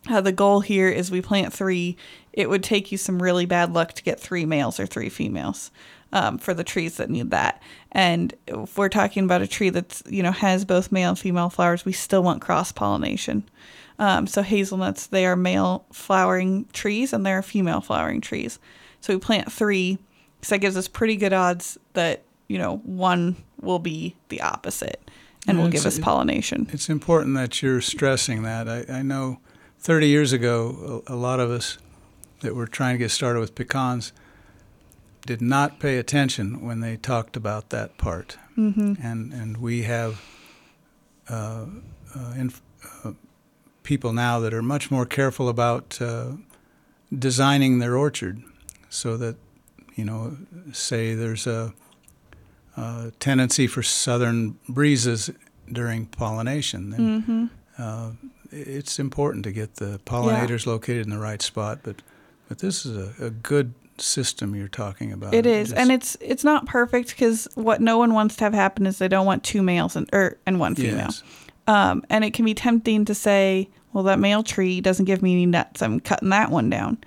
Uh, 0.08 0.20
the 0.20 0.32
goal 0.32 0.60
here 0.60 0.88
is 0.88 1.10
we 1.10 1.22
plant 1.22 1.52
three. 1.52 1.96
It 2.32 2.48
would 2.48 2.64
take 2.64 2.90
you 2.90 2.98
some 2.98 3.22
really 3.22 3.46
bad 3.46 3.72
luck 3.72 3.92
to 3.92 4.02
get 4.02 4.18
three 4.18 4.44
males 4.44 4.80
or 4.80 4.86
three 4.86 5.08
females 5.08 5.70
um, 6.12 6.38
for 6.38 6.54
the 6.54 6.64
trees 6.64 6.96
that 6.96 7.10
need 7.10 7.30
that. 7.30 7.62
And 7.92 8.34
if 8.46 8.76
we're 8.76 8.88
talking 8.88 9.24
about 9.24 9.42
a 9.42 9.46
tree 9.46 9.70
that's 9.70 10.02
you 10.08 10.22
know 10.22 10.32
has 10.32 10.64
both 10.64 10.92
male 10.92 11.10
and 11.10 11.18
female 11.18 11.50
flowers, 11.50 11.84
we 11.84 11.92
still 11.92 12.22
want 12.22 12.42
cross 12.42 12.72
pollination. 12.72 13.48
Um, 13.98 14.26
so 14.26 14.42
hazelnuts, 14.42 15.06
they 15.06 15.26
are 15.26 15.36
male 15.36 15.84
flowering 15.92 16.66
trees 16.72 17.12
and 17.12 17.24
they're 17.24 17.42
female 17.42 17.80
flowering 17.80 18.20
trees. 18.20 18.58
So 19.00 19.12
we 19.12 19.20
plant 19.20 19.52
three, 19.52 19.98
because 20.40 20.50
that 20.50 20.58
gives 20.58 20.76
us 20.76 20.88
pretty 20.88 21.16
good 21.16 21.32
odds 21.32 21.78
that 21.92 22.22
you 22.48 22.58
know 22.58 22.78
one 22.78 23.36
will 23.60 23.78
be 23.78 24.16
the 24.28 24.40
opposite 24.40 25.08
and 25.46 25.58
will 25.58 25.68
give 25.68 25.86
us 25.86 25.98
pollination. 25.98 26.68
It's 26.72 26.88
important 26.88 27.34
that 27.36 27.62
you're 27.62 27.80
stressing 27.80 28.42
that. 28.42 28.68
I, 28.68 28.84
I 28.88 29.02
know 29.02 29.40
30 29.80 30.08
years 30.08 30.32
ago, 30.32 31.02
a, 31.06 31.14
a 31.14 31.16
lot 31.16 31.40
of 31.40 31.50
us 31.50 31.78
that 32.40 32.54
were 32.54 32.66
trying 32.66 32.94
to 32.94 32.98
get 32.98 33.10
started 33.10 33.40
with 33.40 33.54
pecans 33.54 34.12
did 35.26 35.40
not 35.40 35.78
pay 35.78 35.98
attention 35.98 36.64
when 36.64 36.80
they 36.80 36.96
talked 36.96 37.36
about 37.36 37.70
that 37.70 37.96
part. 37.96 38.36
Mm-hmm. 38.56 38.94
And, 39.02 39.32
and 39.32 39.56
we 39.58 39.82
have 39.82 40.20
uh, 41.28 41.66
uh, 42.14 42.34
inf- 42.36 42.62
uh, 43.04 43.12
people 43.82 44.12
now 44.12 44.40
that 44.40 44.52
are 44.52 44.62
much 44.62 44.90
more 44.90 45.06
careful 45.06 45.48
about 45.48 46.00
uh, 46.00 46.32
designing 47.16 47.78
their 47.78 47.96
orchard 47.96 48.42
so 48.90 49.16
that, 49.16 49.36
you 49.94 50.04
know, 50.04 50.36
say 50.72 51.14
there's 51.14 51.46
a, 51.46 51.72
a 52.76 53.12
tendency 53.20 53.66
for 53.66 53.82
southern 53.82 54.58
breezes 54.68 55.30
during 55.70 56.06
pollination. 56.06 56.90
Then 56.90 57.22
Mm-hmm. 57.22 57.46
uh, 57.78 58.10
it's 58.50 58.98
important 58.98 59.44
to 59.44 59.52
get 59.52 59.76
the 59.76 59.98
pollinators 60.04 60.66
located 60.66 61.06
in 61.06 61.10
the 61.10 61.18
right 61.18 61.40
spot. 61.42 61.80
But 61.82 62.02
but 62.48 62.58
this 62.58 62.84
is 62.84 62.96
a, 63.20 63.26
a 63.26 63.30
good 63.30 63.72
system 63.98 64.54
you're 64.54 64.68
talking 64.68 65.12
about. 65.12 65.32
It 65.34 65.46
is, 65.46 65.68
Just- 65.68 65.80
and 65.80 65.90
it's 65.92 66.16
it's 66.20 66.44
not 66.44 66.66
perfect 66.66 67.10
because 67.10 67.48
what 67.54 67.80
no 67.80 67.96
one 67.98 68.12
wants 68.14 68.36
to 68.36 68.44
have 68.44 68.52
happen 68.54 68.86
is 68.86 68.98
they 68.98 69.08
don't 69.08 69.26
want 69.26 69.42
two 69.44 69.62
males 69.62 69.96
and 69.96 70.08
or 70.12 70.36
and 70.46 70.60
one 70.60 70.74
female. 70.74 70.96
yes, 71.08 71.22
Um, 71.66 72.04
and 72.10 72.24
it 72.24 72.34
can 72.34 72.44
be 72.44 72.54
tempting 72.54 73.04
to 73.06 73.14
say, 73.14 73.68
well, 73.92 74.04
that 74.04 74.18
male 74.18 74.42
tree 74.42 74.80
doesn't 74.80 75.04
give 75.06 75.22
me 75.22 75.32
any 75.32 75.46
nuts. 75.46 75.80
I'm 75.82 76.00
cutting 76.00 76.30
that 76.30 76.50
one 76.50 76.68
down. 76.70 76.98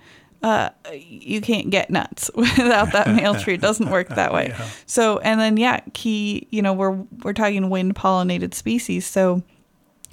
Uh, 0.45 0.69
you 0.93 1.41
can't 1.41 1.71
get 1.71 1.89
nuts 1.89 2.29
without 2.35 2.91
that 2.91 3.07
male 3.07 3.33
tree. 3.39 3.55
It 3.55 3.61
doesn't 3.61 3.89
work 3.89 4.09
that 4.09 4.31
way. 4.31 4.49
Yeah. 4.49 4.69
So, 4.85 5.17
and 5.17 5.39
then 5.39 5.57
yeah, 5.57 5.79
key. 5.93 6.47
You 6.51 6.61
know, 6.61 6.71
we're 6.71 7.03
we're 7.23 7.33
talking 7.33 7.71
wind 7.71 7.95
pollinated 7.95 8.53
species. 8.53 9.07
So, 9.07 9.41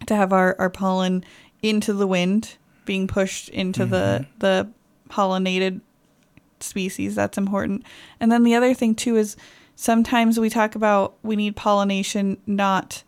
to 0.06 0.16
have 0.16 0.32
our 0.32 0.56
our 0.58 0.70
pollen 0.70 1.22
into 1.62 1.92
the 1.92 2.06
wind, 2.06 2.56
being 2.86 3.06
pushed 3.06 3.50
into 3.50 3.84
the 3.84 4.24
the 4.38 4.70
pollinated 5.10 5.82
species, 6.60 7.14
that's 7.14 7.36
important. 7.36 7.84
And 8.18 8.32
then 8.32 8.42
the 8.42 8.54
other 8.54 8.72
thing 8.72 8.94
too 8.94 9.16
is 9.16 9.36
sometimes 9.76 10.40
we 10.40 10.48
talk 10.48 10.74
about 10.74 11.14
we 11.22 11.36
need 11.36 11.56
pollination 11.56 12.38
not 12.46 13.02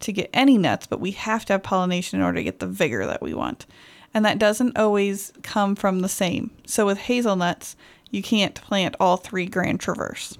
to 0.00 0.12
get 0.12 0.28
any 0.34 0.58
nuts, 0.58 0.86
but 0.86 1.00
we 1.00 1.12
have 1.12 1.46
to 1.46 1.54
have 1.54 1.62
pollination 1.62 2.18
in 2.18 2.22
order 2.22 2.36
to 2.36 2.44
get 2.44 2.58
the 2.58 2.66
vigor 2.66 3.06
that 3.06 3.22
we 3.22 3.32
want. 3.32 3.64
And 4.12 4.24
that 4.24 4.38
doesn't 4.38 4.76
always 4.76 5.32
come 5.42 5.76
from 5.76 6.00
the 6.00 6.08
same. 6.08 6.50
So 6.66 6.84
with 6.86 6.98
hazelnuts, 6.98 7.76
you 8.10 8.22
can't 8.22 8.54
plant 8.56 8.96
all 8.98 9.16
three 9.16 9.46
Grand 9.46 9.78
Traverse. 9.80 10.36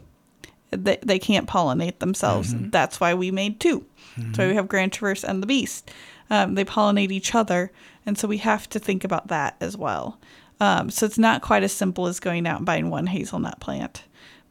They, 0.72 0.98
they 1.02 1.18
can't 1.18 1.48
pollinate 1.48 1.98
themselves. 1.98 2.54
That's 2.56 3.00
why 3.00 3.14
we 3.14 3.30
made 3.30 3.58
two. 3.60 3.84
That's 4.16 4.38
why 4.38 4.48
we 4.48 4.54
have 4.54 4.68
Grand 4.68 4.92
Traverse 4.92 5.24
and 5.24 5.42
the 5.42 5.46
Beast. 5.46 5.90
Um, 6.30 6.54
they 6.54 6.64
pollinate 6.64 7.10
each 7.12 7.34
other. 7.34 7.72
And 8.06 8.16
so 8.18 8.26
we 8.28 8.38
have 8.38 8.68
to 8.70 8.78
think 8.78 9.04
about 9.04 9.28
that 9.28 9.56
as 9.60 9.76
well. 9.76 10.18
Um, 10.60 10.90
so 10.90 11.06
it's 11.06 11.18
not 11.18 11.42
quite 11.42 11.62
as 11.62 11.72
simple 11.72 12.06
as 12.06 12.20
going 12.20 12.46
out 12.46 12.58
and 12.58 12.66
buying 12.66 12.90
one 12.90 13.06
hazelnut 13.06 13.60
plant. 13.60 14.04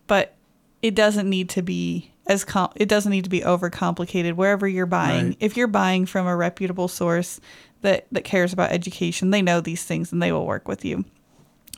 But 0.08 0.36
it 0.82 0.96
doesn't 0.96 1.30
need 1.30 1.50
to 1.52 1.62
be 1.62 2.12
as 2.28 2.44
com- 2.46 2.72
it 2.76 2.88
doesn't 2.88 3.12
need 3.12 3.24
to 3.24 3.30
be 3.30 3.42
overcomplicated 3.42 4.34
wherever 4.34 4.68
you're 4.68 4.86
buying 4.86 5.28
Right. 5.30 5.38
if 5.40 5.58
you're 5.58 5.68
buying 5.68 6.06
from 6.06 6.28
a 6.28 6.36
reputable 6.36 6.88
source 6.88 7.40
that 7.82 8.06
that 8.12 8.24
cares 8.24 8.54
about 8.54 8.72
education 8.72 9.30
they 9.30 9.42
know 9.42 9.62
these 9.62 9.84
things 9.84 10.12
and 10.12 10.22
they 10.22 10.32
will 10.32 10.46
work 10.46 10.68
with 10.68 10.84
you 10.84 11.04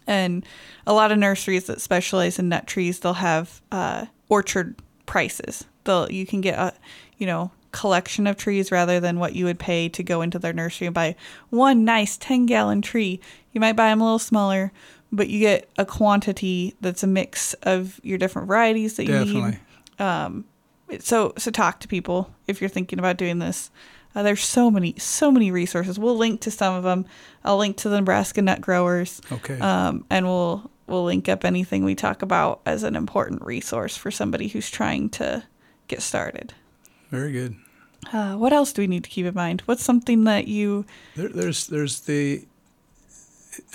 and 0.07 0.45
a 0.85 0.93
lot 0.93 1.11
of 1.11 1.17
nurseries 1.17 1.65
that 1.65 1.81
specialize 1.81 2.39
in 2.39 2.49
nut 2.49 2.67
trees 2.67 2.99
they'll 2.99 3.13
have 3.13 3.61
uh, 3.71 4.05
orchard 4.29 4.75
prices 5.05 5.65
they'll 5.83 6.11
you 6.11 6.25
can 6.25 6.41
get 6.41 6.57
a 6.57 6.73
you 7.17 7.27
know 7.27 7.51
collection 7.71 8.27
of 8.27 8.35
trees 8.35 8.71
rather 8.71 8.99
than 8.99 9.17
what 9.17 9.33
you 9.33 9.45
would 9.45 9.59
pay 9.59 9.87
to 9.87 10.03
go 10.03 10.21
into 10.21 10.37
their 10.37 10.51
nursery 10.51 10.87
and 10.87 10.93
buy 10.93 11.15
one 11.49 11.85
nice 11.85 12.17
10 12.17 12.45
gallon 12.45 12.81
tree 12.81 13.19
you 13.53 13.61
might 13.61 13.75
buy 13.75 13.89
them 13.89 14.01
a 14.01 14.03
little 14.03 14.19
smaller 14.19 14.71
but 15.13 15.29
you 15.29 15.39
get 15.39 15.69
a 15.77 15.85
quantity 15.85 16.75
that's 16.81 17.03
a 17.03 17.07
mix 17.07 17.53
of 17.63 17.99
your 18.03 18.17
different 18.17 18.47
varieties 18.47 18.95
that 18.97 19.03
you 19.03 19.13
definitely. 19.13 19.51
need 19.51 19.59
um, 19.99 20.45
so 20.99 21.33
so 21.37 21.51
talk 21.51 21.79
to 21.79 21.87
people 21.87 22.33
if 22.47 22.59
you're 22.59 22.69
thinking 22.69 22.99
about 22.99 23.17
doing 23.17 23.39
this. 23.39 23.69
Uh, 24.15 24.23
there's 24.23 24.43
so 24.43 24.69
many 24.69 24.95
so 24.97 25.31
many 25.31 25.51
resources. 25.51 25.97
We'll 25.97 26.17
link 26.17 26.41
to 26.41 26.51
some 26.51 26.73
of 26.75 26.83
them. 26.83 27.05
I'll 27.43 27.57
link 27.57 27.77
to 27.77 27.89
the 27.89 27.97
Nebraska 27.97 28.41
Nut 28.41 28.59
Growers, 28.61 29.21
Okay. 29.31 29.59
um, 29.59 30.05
and 30.09 30.25
we'll 30.25 30.69
we'll 30.87 31.05
link 31.05 31.29
up 31.29 31.45
anything 31.45 31.83
we 31.85 31.95
talk 31.95 32.21
about 32.21 32.59
as 32.65 32.83
an 32.83 32.95
important 32.95 33.41
resource 33.43 33.95
for 33.95 34.11
somebody 34.11 34.49
who's 34.49 34.69
trying 34.69 35.09
to 35.11 35.43
get 35.87 36.01
started. 36.01 36.53
Very 37.09 37.31
good. 37.31 37.55
Uh, 38.11 38.35
what 38.35 38.51
else 38.51 38.73
do 38.73 38.81
we 38.81 38.87
need 38.87 39.03
to 39.03 39.09
keep 39.09 39.25
in 39.25 39.33
mind? 39.33 39.61
What's 39.65 39.83
something 39.83 40.23
that 40.25 40.47
you 40.47 40.85
There, 41.15 41.29
there's 41.29 41.67
there's 41.67 42.01
the 42.01 42.45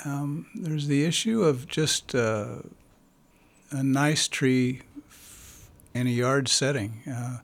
um, 0.05 0.47
there's 0.55 0.87
the 0.87 1.05
issue 1.05 1.43
of 1.43 1.66
just 1.68 2.14
uh, 2.14 2.57
a 3.70 3.82
nice 3.82 4.28
tree 4.28 4.82
in 5.95 6.07
a 6.07 6.11
yard 6.11 6.49
setting. 6.49 7.03
Uh, 7.11 7.39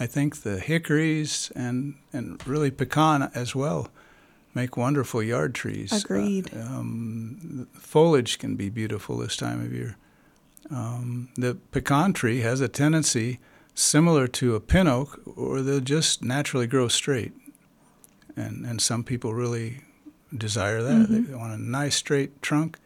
I 0.00 0.06
think 0.06 0.42
the 0.42 0.58
hickories 0.58 1.52
and 1.54 1.94
and 2.12 2.44
really 2.46 2.70
pecan 2.70 3.30
as 3.34 3.54
well 3.54 3.88
make 4.54 4.76
wonderful 4.76 5.22
yard 5.22 5.54
trees. 5.54 5.92
Agreed. 6.04 6.50
Uh, 6.54 6.60
um, 6.60 7.68
foliage 7.74 8.38
can 8.38 8.56
be 8.56 8.68
beautiful 8.70 9.18
this 9.18 9.36
time 9.36 9.64
of 9.64 9.72
year. 9.72 9.96
Um, 10.70 11.28
the 11.36 11.56
pecan 11.72 12.12
tree 12.12 12.40
has 12.40 12.60
a 12.60 12.68
tendency 12.68 13.38
similar 13.74 14.28
to 14.28 14.54
a 14.54 14.60
pin 14.60 14.86
oak, 14.86 15.20
or 15.36 15.60
they'll 15.62 15.80
just 15.80 16.22
naturally 16.22 16.66
grow 16.66 16.88
straight 16.88 17.32
and 18.36 18.66
and 18.66 18.80
some 18.80 19.04
people 19.04 19.34
really 19.34 19.80
desire 20.36 20.82
that. 20.82 21.08
Mhm. 21.08 21.28
They 21.28 21.34
want 21.34 21.52
a 21.54 21.62
nice 21.62 21.96
straight 21.96 22.42
trunk, 22.42 22.78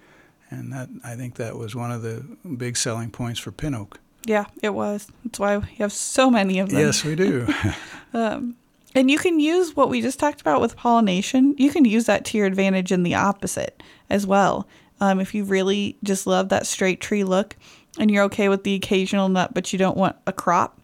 and 0.51 0.73
that 0.73 0.89
I 1.05 1.15
think 1.17 1.37
that 1.37 1.57
was 1.57 1.75
one 1.75 1.91
of 1.91 2.03
the 2.03 2.25
big 2.57 2.77
selling 2.77 3.11
points 3.11 3.41
for 3.41 3.53
pin 3.53 3.75
oak. 3.75 4.01
Yeah, 4.25 4.45
it 4.63 4.71
was. 4.71 5.09
That's 5.25 5.39
why 5.39 5.57
we 5.59 5.67
have 5.79 5.93
so 5.93 6.31
many 6.31 6.59
of 6.59 6.71
them. 6.71 6.81
Yes, 6.81 7.05
we 7.05 7.15
do. 7.15 7.47
Um, 8.15 8.57
and 8.95 9.11
you 9.11 9.19
can 9.19 9.39
use 9.39 9.77
what 9.77 9.91
we 9.91 10.01
just 10.01 10.19
talked 10.19 10.41
about 10.41 10.63
with 10.63 10.77
pollination. 10.77 11.55
You 11.59 11.71
can 11.71 11.85
use 11.85 12.07
that 12.07 12.25
to 12.27 12.39
your 12.39 12.47
advantage 12.47 12.91
in 12.91 13.03
the 13.03 13.15
opposite 13.15 13.83
as 14.09 14.27
well. 14.27 14.67
Um, 14.99 15.21
if 15.21 15.35
you 15.35 15.45
really 15.45 15.99
just 16.03 16.27
love 16.27 16.49
that 16.49 16.67
straight 16.67 17.03
tree 17.03 17.23
look 17.23 17.55
and 17.99 18.11
you're 18.11 18.25
okay 18.25 18.49
with 18.49 18.65
the 18.65 18.75
occasional 18.75 19.29
nut, 19.29 19.53
but 19.53 19.75
you 19.75 19.79
don't 19.79 19.97
want 19.97 20.17
a 20.27 20.33
crop, 20.33 20.81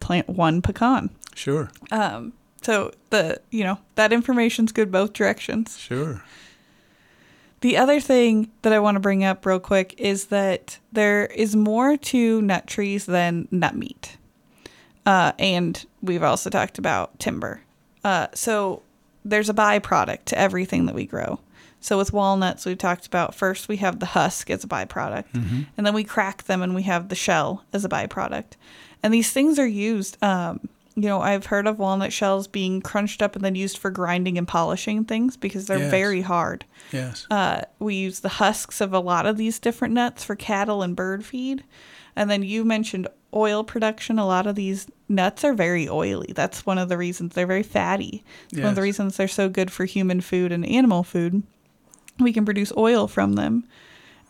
plant 0.00 0.26
one 0.26 0.62
pecan. 0.62 1.10
sure, 1.34 1.70
Um, 1.90 2.32
so 2.62 2.92
the 3.10 3.38
you 3.50 3.62
know 3.62 3.78
that 3.96 4.10
information's 4.10 4.72
good 4.72 4.90
both 4.90 5.12
directions. 5.12 5.76
sure. 5.78 6.22
The 7.64 7.78
other 7.78 7.98
thing 7.98 8.50
that 8.60 8.74
I 8.74 8.78
want 8.78 8.96
to 8.96 9.00
bring 9.00 9.24
up 9.24 9.46
real 9.46 9.58
quick 9.58 9.94
is 9.96 10.26
that 10.26 10.78
there 10.92 11.24
is 11.24 11.56
more 11.56 11.96
to 11.96 12.42
nut 12.42 12.66
trees 12.66 13.06
than 13.06 13.48
nut 13.50 13.74
meat. 13.74 14.18
Uh, 15.06 15.32
and 15.38 15.82
we've 16.02 16.22
also 16.22 16.50
talked 16.50 16.76
about 16.76 17.18
timber. 17.18 17.62
Uh, 18.04 18.26
so 18.34 18.82
there's 19.24 19.48
a 19.48 19.54
byproduct 19.54 20.26
to 20.26 20.38
everything 20.38 20.84
that 20.84 20.94
we 20.94 21.06
grow. 21.06 21.40
So 21.80 21.96
with 21.96 22.12
walnuts, 22.12 22.66
we've 22.66 22.76
talked 22.76 23.06
about 23.06 23.34
first 23.34 23.66
we 23.66 23.78
have 23.78 23.98
the 23.98 24.06
husk 24.12 24.50
as 24.50 24.62
a 24.62 24.68
byproduct, 24.68 25.24
and 25.78 25.86
then 25.86 25.94
we 25.94 26.04
crack 26.04 26.42
them 26.42 26.60
and 26.60 26.74
we 26.74 26.82
have 26.82 27.08
the 27.08 27.14
shell 27.14 27.64
as 27.72 27.82
a 27.82 27.88
byproduct. 27.88 28.56
And 29.02 29.14
these 29.14 29.32
things 29.32 29.58
are 29.58 29.66
used. 29.66 30.22
Um, 30.22 30.68
you 30.96 31.02
know, 31.08 31.20
I've 31.20 31.46
heard 31.46 31.66
of 31.66 31.78
walnut 31.78 32.12
shells 32.12 32.46
being 32.46 32.80
crunched 32.80 33.20
up 33.22 33.34
and 33.34 33.44
then 33.44 33.54
used 33.54 33.78
for 33.78 33.90
grinding 33.90 34.38
and 34.38 34.46
polishing 34.46 35.04
things 35.04 35.36
because 35.36 35.66
they're 35.66 35.78
Yes. 35.78 35.90
very 35.90 36.20
hard. 36.20 36.64
Yes, 36.92 37.26
Uh, 37.30 37.62
we 37.80 37.94
use 37.96 38.20
the 38.20 38.28
husks 38.28 38.80
of 38.80 38.92
a 38.92 39.00
lot 39.00 39.26
of 39.26 39.36
these 39.36 39.58
different 39.58 39.92
nuts 39.94 40.22
for 40.24 40.36
cattle 40.36 40.82
and 40.82 40.94
bird 40.94 41.24
feed. 41.24 41.64
And 42.14 42.30
then 42.30 42.42
you 42.44 42.64
mentioned 42.64 43.08
oil 43.34 43.64
production. 43.64 44.20
A 44.20 44.26
lot 44.26 44.46
of 44.46 44.54
these 44.54 44.86
nuts 45.08 45.42
are 45.42 45.52
very 45.54 45.88
oily. 45.88 46.32
That's 46.32 46.64
one 46.64 46.78
of 46.78 46.88
the 46.88 46.96
reasons 46.96 47.34
they're 47.34 47.46
very 47.46 47.64
fatty. 47.64 48.22
It's 48.52 48.60
one 48.60 48.68
of 48.68 48.76
the 48.76 48.82
reasons 48.82 49.16
they're 49.16 49.26
so 49.26 49.48
good 49.48 49.72
for 49.72 49.84
human 49.86 50.20
food 50.20 50.52
and 50.52 50.64
animal 50.64 51.02
food. 51.02 51.42
We 52.20 52.32
can 52.32 52.44
produce 52.44 52.72
oil 52.76 53.08
from 53.08 53.32
them. 53.32 53.64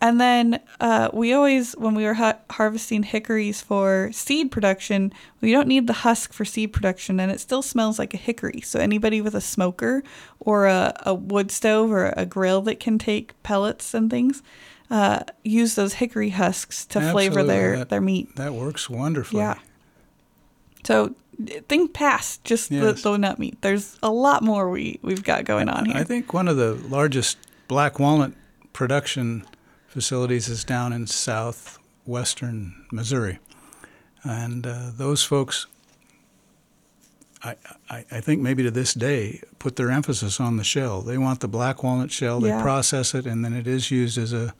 And 0.04 0.20
then 0.20 0.60
uh, 0.80 1.08
we 1.14 1.32
always, 1.32 1.72
when 1.78 1.94
we 1.94 2.04
were 2.04 2.12
ha- 2.12 2.36
harvesting 2.50 3.04
hickories 3.04 3.62
for 3.62 4.10
seed 4.12 4.50
production, 4.50 5.14
we 5.40 5.50
don't 5.50 5.66
need 5.66 5.86
the 5.86 5.94
husk 5.94 6.34
for 6.34 6.44
seed 6.44 6.74
production, 6.74 7.18
and 7.18 7.32
it 7.32 7.40
still 7.40 7.62
smells 7.62 7.98
like 7.98 8.12
a 8.12 8.18
hickory. 8.18 8.60
So 8.60 8.78
anybody 8.80 9.22
with 9.22 9.34
a 9.34 9.40
smoker 9.40 10.02
or 10.40 10.66
a, 10.66 10.92
a 11.06 11.14
wood 11.14 11.50
stove 11.50 11.90
or 11.90 12.12
a 12.18 12.26
grill 12.26 12.60
that 12.62 12.80
can 12.80 12.98
take 12.98 13.32
pellets 13.42 13.94
and 13.94 14.10
things, 14.10 14.42
uh, 14.90 15.20
use 15.42 15.74
those 15.74 15.94
hickory 15.94 16.28
husks 16.30 16.84
to 16.88 17.00
flavor 17.10 17.42
their, 17.42 17.78
That- 17.78 17.88
their 17.88 18.02
meat. 18.02 18.36
That 18.36 18.52
works 18.52 18.90
wonderfully. 18.90 19.40
Yeah. 19.40 19.58
So 20.84 21.14
think 21.66 21.94
past 21.94 22.44
just 22.44 22.70
Yes. 22.70 23.00
the, 23.02 23.10
the 23.12 23.16
nut 23.16 23.38
meat. 23.38 23.56
There's 23.62 23.96
a 24.02 24.10
lot 24.10 24.42
more 24.42 24.68
we, 24.68 24.98
we've 25.00 25.24
got 25.24 25.46
going 25.46 25.70
on 25.70 25.86
here. 25.86 25.96
I 25.96 26.04
think 26.04 26.34
one 26.34 26.46
of 26.46 26.58
the 26.58 26.74
largest 26.74 27.38
black 27.68 27.98
walnut 27.98 28.32
production 28.74 29.46
facilities 29.94 30.48
is 30.48 30.64
down 30.64 30.92
in 30.92 31.06
southwestern 31.06 32.84
Missouri. 32.90 33.38
And 34.24 34.66
uh, 34.66 34.90
those 34.92 35.22
folks, 35.22 35.66
I, 37.44 37.54
I, 37.88 38.04
I 38.10 38.20
think 38.20 38.42
maybe 38.42 38.64
to 38.64 38.72
this 38.72 38.92
day, 38.92 39.40
put 39.60 39.76
their 39.76 39.90
emphasis 39.92 40.40
on 40.40 40.56
the 40.56 40.64
shell. 40.64 41.00
They 41.02 41.16
want 41.16 41.38
the 41.40 41.48
black 41.48 41.84
walnut 41.84 42.10
shell, 42.10 42.40
they 42.40 42.48
Yeah. 42.48 42.60
process 42.62 43.14
it, 43.14 43.24
and 43.24 43.44
then 43.44 43.54
it 43.54 43.66
is 43.68 43.90
used 43.90 44.18
as 44.18 44.32
a 44.32 44.52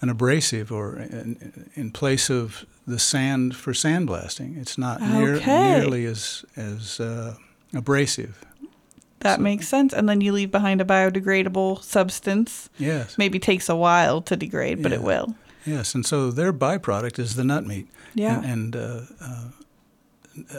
an 0.00 0.08
abrasive 0.08 0.72
or 0.72 0.96
in, 0.98 1.68
in 1.74 1.92
place 1.92 2.28
of 2.28 2.66
the 2.88 2.98
sand 2.98 3.54
for 3.54 3.72
sandblasting. 3.72 4.60
It's 4.60 4.76
not 4.76 5.00
near, 5.00 5.38
nearly 5.46 6.06
as, 6.06 6.44
as 6.56 6.98
uh, 6.98 7.36
abrasive. 7.72 8.42
That 9.22 9.36
so- 9.36 9.42
makes 9.42 9.68
sense. 9.68 9.92
And 9.92 10.08
then 10.08 10.20
you 10.20 10.32
leave 10.32 10.50
behind 10.50 10.80
a 10.80 10.84
biodegradable 10.84 11.82
substance. 11.82 12.68
Yes. 12.78 13.16
Maybe 13.18 13.38
takes 13.38 13.68
a 13.68 13.76
while 13.76 14.20
to 14.22 14.36
degrade, 14.36 14.82
but 14.82 14.92
it 14.92 15.02
will. 15.02 15.34
Yes, 15.64 15.94
and 15.94 16.04
so 16.04 16.30
their 16.32 16.52
byproduct 16.52 17.18
is 17.18 17.36
the 17.36 17.44
nut 17.44 17.64
meat. 17.64 17.86
Yeah. 18.14 18.38
And, 18.42 18.74
and 18.74 18.76
uh, 18.76 19.00
uh, 19.20 19.44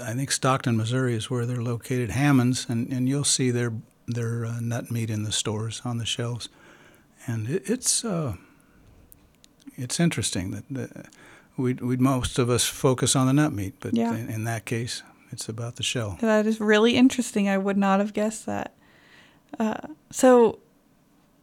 I 0.01 0.13
think 0.13 0.31
Stockton, 0.31 0.77
Missouri 0.77 1.13
is 1.15 1.29
where 1.29 1.45
they're 1.45 1.61
located, 1.61 2.11
Hammons, 2.11 2.67
and, 2.69 2.91
and 2.91 3.09
you'll 3.09 3.23
see 3.25 3.51
their 3.51 3.73
their 4.07 4.45
uh, 4.45 4.59
nut 4.61 4.91
meat 4.91 5.09
in 5.09 5.23
the 5.23 5.31
stores 5.31 5.81
on 5.85 5.97
the 5.97 6.05
shelves, 6.05 6.49
and 7.27 7.49
it, 7.49 7.63
it's 7.69 8.03
uh, 8.05 8.33
it's 9.77 9.99
interesting 9.99 10.51
that 10.51 10.63
the, 10.69 11.05
we 11.57 11.73
we 11.73 11.97
most 11.97 12.39
of 12.39 12.49
us 12.49 12.63
focus 12.65 13.15
on 13.15 13.27
the 13.27 13.33
nut 13.33 13.53
meat, 13.53 13.73
but 13.79 13.93
Yeah. 13.93 14.13
in, 14.15 14.29
in 14.29 14.43
that 14.45 14.65
case, 14.65 15.03
it's 15.33 15.49
about 15.49 15.75
the 15.75 15.83
shell. 15.83 16.17
That 16.21 16.45
is 16.45 16.61
really 16.61 16.95
interesting. 16.95 17.49
I 17.49 17.57
would 17.57 17.77
not 17.77 17.99
have 17.99 18.13
guessed 18.13 18.45
that. 18.45 18.73
Uh, 19.59 19.87
so, 20.11 20.59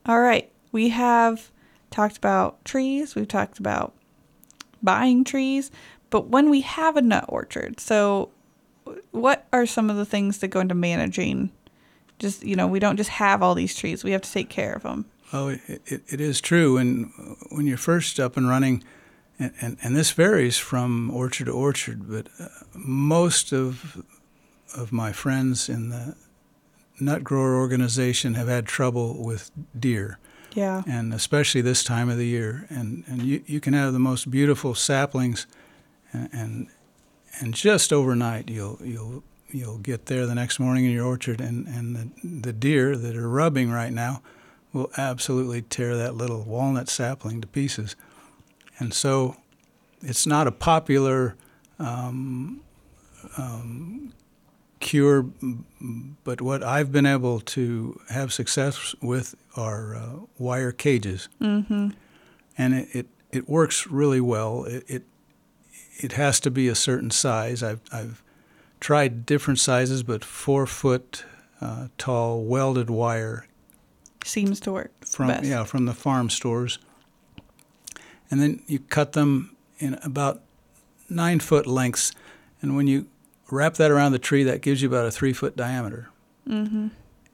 all 0.07 0.20
right, 0.20 0.51
we 0.72 0.88
have 0.91 1.51
talked 1.91 2.16
about 2.16 2.64
trees. 2.64 3.14
We've 3.14 3.28
talked 3.28 3.59
about 3.59 3.93
buying 4.82 5.24
trees, 5.24 5.70
but 6.09 6.28
when 6.28 6.49
we 6.49 6.62
have 6.62 6.97
a 6.97 7.03
nut 7.03 7.26
orchard, 7.28 7.80
so 7.80 8.30
what 9.11 9.47
are 9.53 9.66
some 9.66 9.91
of 9.91 9.97
the 9.97 10.07
things 10.07 10.38
that 10.38 10.49
go 10.49 10.61
into 10.61 10.74
managing? 10.74 11.51
Just 12.18 12.45
you 12.45 12.57
know, 12.57 12.66
we 12.66 12.78
don't 12.78 12.97
just 12.97 13.11
have 13.11 13.43
all 13.43 13.55
these 13.55 13.74
trees. 13.74 14.05
We 14.05 14.12
have 14.12 14.22
to 14.22 14.32
take 14.32 14.49
care 14.49 14.72
of 14.72 14.82
them. 14.82 15.07
Oh, 15.32 15.49
it, 15.49 15.61
it, 15.86 16.03
it 16.09 16.20
is 16.20 16.41
true. 16.41 16.76
And 16.76 17.12
when 17.51 17.66
you're 17.66 17.76
first 17.76 18.18
up 18.18 18.36
and 18.36 18.49
running, 18.49 18.82
and, 19.41 19.53
and, 19.61 19.76
and 19.82 19.97
this 19.97 20.12
varies 20.12 20.59
from 20.59 21.11
orchard 21.11 21.47
to 21.47 21.53
orchard, 21.53 22.09
but 22.09 22.28
uh, 22.38 22.47
most 22.74 23.53
of 23.53 24.05
of 24.76 24.93
my 24.93 25.11
friends 25.12 25.68
in 25.68 25.88
the 25.88 26.14
nut 27.01 27.24
grower 27.24 27.57
organization 27.57 28.34
have 28.34 28.47
had 28.47 28.66
trouble 28.66 29.24
with 29.24 29.51
deer, 29.78 30.18
Yeah. 30.55 30.82
and 30.86 31.12
especially 31.14 31.61
this 31.62 31.82
time 31.82 32.09
of 32.09 32.18
the 32.18 32.26
year. 32.26 32.66
And, 32.68 33.03
and 33.09 33.22
you, 33.22 33.43
you 33.47 33.59
can 33.61 33.72
have 33.74 33.93
the 33.93 33.99
most 33.99 34.30
beautiful 34.30 34.74
saplings, 34.76 35.47
and, 36.12 36.28
and 36.32 36.66
and 37.41 37.55
just 37.55 37.93
overnight 37.93 38.49
you'll 38.51 38.78
you'll 38.84 39.22
you'll 39.53 39.78
get 39.78 40.07
there 40.07 40.26
the 40.26 40.34
next 40.34 40.61
morning 40.61 40.84
in 40.84 40.93
your 40.93 41.07
orchard, 41.07 41.41
and, 41.41 41.66
and 41.66 41.97
the, 41.97 42.09
the 42.43 42.53
deer 42.53 42.97
that 42.97 43.16
are 43.16 43.28
rubbing 43.28 43.70
right 43.72 43.93
now 43.93 44.22
will 44.72 44.91
absolutely 44.97 45.62
tear 45.62 45.97
that 45.97 46.14
little 46.14 46.43
walnut 46.43 46.88
sapling 46.88 47.41
to 47.41 47.47
pieces. 47.49 47.97
And 48.81 48.93
so 48.93 49.37
it's 50.03 50.26
not 50.26 50.47
a 50.47 50.53
popular 50.53 51.37
um, 51.78 52.62
um, 53.39 54.12
cure, 54.81 55.26
but 56.24 56.41
what 56.41 56.62
I've 56.62 56.91
been 56.91 57.07
able 57.07 57.41
to 57.41 58.01
have 58.09 58.33
success 58.33 58.95
with 59.01 59.35
are 59.57 59.95
uh, 59.95 60.11
wire 60.39 60.72
cages. 60.72 61.28
Mm-hmm. 61.41 61.91
And 62.59 62.74
it, 62.74 62.89
it, 62.93 63.07
it 63.31 63.49
works 63.49 63.87
really 63.87 64.20
well. 64.20 64.64
It, 64.64 64.85
it, 64.89 65.03
it 65.99 66.12
has 66.12 66.41
to 66.41 66.51
be 66.51 66.66
a 66.66 66.74
certain 66.74 67.11
size. 67.11 67.62
I've, 67.62 67.81
I've 67.93 68.22
tried 68.81 69.26
different 69.26 69.59
sizes, 69.61 70.03
but 70.03 70.24
four 70.24 70.66
foot 70.66 71.24
uh, 71.61 71.89
tall 71.99 72.43
welded 72.43 72.89
wire 72.89 73.47
Seems 74.24 74.61
to 74.61 74.72
work 74.72 74.93
from 75.05 75.28
best. 75.28 75.45
yeah 75.45 75.64
from 75.64 75.87
the 75.87 75.95
farm 75.95 76.28
stores, 76.28 76.78
and 78.31 78.41
then 78.41 78.62
you 78.66 78.78
cut 78.78 79.12
them 79.12 79.57
in 79.78 79.95
about 80.05 80.43
nine 81.09 81.41
foot 81.41 81.66
lengths, 81.66 82.12
and 82.62 82.76
when 82.76 82.87
you 82.87 83.07
wrap 83.51 83.74
that 83.74 83.91
around 83.91 84.12
the 84.12 84.18
tree, 84.18 84.45
that 84.45 84.61
gives 84.62 84.83
you 84.83 84.89
about 84.89 85.07
a 85.07 85.11
three 85.11 85.33
foot 85.33 85.57
diameter. 85.57 86.09
Mm-hmm. 86.49 86.89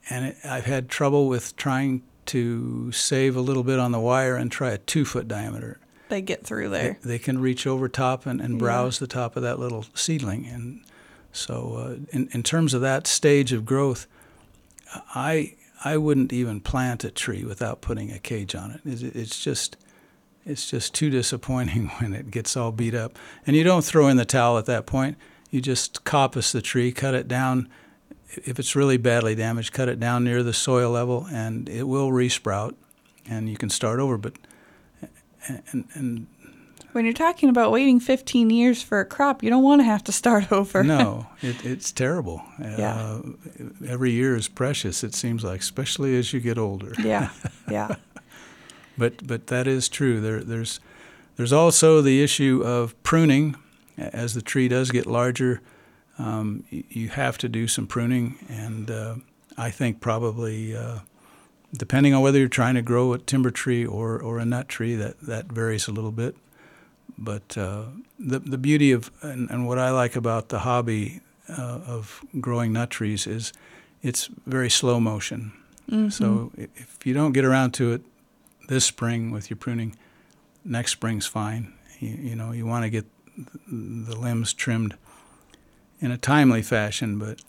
And 0.09 0.24
it, 0.26 0.36
I've 0.44 0.64
had 0.66 0.88
trouble 0.88 1.28
with 1.28 1.57
trying 1.57 2.03
to 2.26 2.90
save 2.92 3.36
a 3.36 3.40
little 3.40 3.62
bit 3.64 3.78
on 3.78 3.92
the 3.92 4.01
wire 4.01 4.36
and 4.36 4.51
try 4.51 4.70
a 4.70 4.78
two 4.78 5.05
foot 5.05 5.28
diameter. 5.28 5.78
They 6.09 6.22
get 6.22 6.44
through 6.44 6.68
They, 6.70 6.78
there. 6.82 6.99
they 7.05 7.18
can 7.18 7.40
reach 7.40 7.66
over 7.66 7.88
top 7.88 8.26
and, 8.26 8.40
and 8.40 8.55
Yeah. 8.55 8.59
browse 8.61 8.99
the 9.01 9.07
top 9.09 9.36
of 9.36 9.42
that 9.42 9.59
little 9.59 9.84
seedling, 9.94 10.47
and 10.47 10.80
so 11.32 11.74
uh, 11.76 11.97
in 12.16 12.28
in 12.32 12.42
terms 12.42 12.74
of 12.74 12.80
that 12.82 13.07
stage 13.07 13.53
of 13.53 13.64
growth, 13.64 14.07
I 15.14 15.55
I 15.84 15.97
wouldn't 15.97 16.32
even 16.32 16.61
plant 16.61 17.05
a 17.05 17.11
tree 17.11 17.44
without 17.44 17.80
putting 17.80 18.11
a 18.11 18.18
cage 18.18 18.55
on 18.55 18.70
it. 18.70 18.80
It's, 18.84 19.03
it's 19.03 19.42
just 19.44 19.76
it's 20.47 20.70
just 20.70 20.94
too 20.94 21.11
disappointing 21.11 21.88
when 21.99 22.14
it 22.14 22.30
gets 22.30 22.57
all 22.57 22.72
beat 22.72 22.94
up. 22.94 23.18
And 23.47 23.55
you 23.57 23.64
don't 23.64 23.84
throw 23.84 24.09
in 24.09 24.16
the 24.16 24.24
towel 24.24 24.57
at 24.59 24.66
that 24.66 24.86
point. 24.86 25.18
You 25.51 25.61
just 25.61 26.05
coppice 26.05 26.53
the 26.53 26.62
tree, 26.62 26.92
cut 26.92 27.14
it 27.14 27.28
down. 27.28 27.68
If 28.44 28.59
it's 28.59 28.74
really 28.76 28.97
badly 28.97 29.34
damaged, 29.34 29.72
cut 29.72 29.88
it 29.88 30.01
down 30.01 30.24
near 30.24 30.42
the 30.42 30.53
soil 30.53 30.90
level, 30.90 31.26
and 31.30 31.68
it 31.68 31.84
will 31.84 32.11
resprout, 32.11 32.74
and 33.28 33.49
you 33.49 33.57
can 33.57 33.70
start 33.70 34.01
over. 34.01 34.18
But 34.18 34.34
and, 35.47 35.84
and 35.94 36.26
When 36.92 37.05
you're 37.05 37.14
talking 37.14 37.49
about 37.49 37.70
waiting 37.70 38.01
15 38.01 38.51
years 38.51 38.82
for 38.82 38.99
a 39.01 39.05
crop, 39.05 39.42
you 39.44 39.49
don't 39.51 39.62
want 39.62 39.80
to 39.80 39.84
have 39.84 40.03
to 40.05 40.12
start 40.12 40.51
over. 40.61 40.82
no, 40.82 41.28
it, 41.40 41.64
it's 41.64 41.92
terrible. 41.92 42.42
Yeah. 42.61 42.94
Uh, 42.97 43.22
every 43.86 44.11
year 44.11 44.34
is 44.36 44.49
precious. 44.49 45.05
It 45.05 45.14
seems 45.14 45.44
like, 45.44 45.61
especially 45.61 46.16
as 46.18 46.32
you 46.32 46.40
get 46.40 46.59
older. 46.59 46.92
yeah. 46.99 47.30
Yeah. 47.70 47.94
But 48.99 49.26
but 49.26 49.47
that 49.49 49.66
is 49.66 49.88
true. 49.88 50.20
There 50.20 50.42
there's 50.42 50.80
there's 51.36 51.53
also 51.53 52.01
the 52.01 52.22
issue 52.22 52.62
of 52.64 53.01
pruning. 53.03 53.57
As 53.99 54.34
the 54.34 54.42
tree 54.42 54.68
does 54.68 54.90
get 54.90 55.07
larger, 55.07 55.62
um, 56.18 56.64
you 56.70 57.09
have 57.09 57.38
to 57.38 57.49
do 57.49 57.66
some 57.66 57.86
pruning, 57.86 58.36
and 58.49 58.90
uh, 58.90 59.14
I 59.57 59.70
think 59.70 60.01
probably 60.01 60.76
uh, 60.76 60.99
depending 61.72 62.14
on 62.14 62.22
whether 62.22 62.38
you're 62.38 62.49
trying 62.49 62.74
to 62.74 62.82
grow 62.82 63.12
a 63.14 63.18
timber 63.18 63.51
tree 63.51 63.86
or, 63.86 64.20
or 64.20 64.38
a 64.38 64.44
nut 64.44 64.68
tree, 64.68 64.94
that, 64.94 65.20
that 65.20 65.47
varies 65.47 65.88
a 65.88 65.92
little 65.92 66.12
bit. 66.12 66.36
But 67.18 67.57
uh, 67.57 67.84
the 68.18 68.40
the 68.40 68.59
beauty 68.59 68.92
of 68.92 69.11
and, 69.22 69.49
and 69.51 69.66
what 69.66 69.78
I 69.78 69.90
like 69.90 70.16
about 70.16 70.51
the 70.51 70.59
hobby 70.61 71.20
uh, 71.49 71.80
of 71.86 72.20
growing 72.40 72.72
nut 72.74 72.90
trees 72.90 73.26
is 73.26 73.53
it's 74.03 74.28
very 74.47 74.68
slow 74.68 75.01
motion. 75.01 75.53
Mhm. 75.90 76.12
So 76.12 76.53
if 76.57 77.07
you 77.07 77.14
don't 77.14 77.32
get 77.32 77.44
around 77.44 77.72
to 77.74 77.92
it 77.92 78.03
this 78.68 78.84
spring 78.84 79.30
with 79.30 79.50
your 79.50 79.56
pruning, 79.56 79.96
next 80.64 80.92
spring's 80.92 81.26
fine. 81.26 81.72
You, 81.98 82.10
you 82.10 82.36
know, 82.36 82.52
you 82.52 82.66
want 82.66 82.84
to 82.84 82.90
get 82.90 83.06
the 83.68 84.16
limbs 84.16 84.52
trimmed 84.52 84.96
in 86.00 86.10
a 86.10 86.18
timely 86.18 86.62
fashion, 86.62 87.18
but 87.18 87.40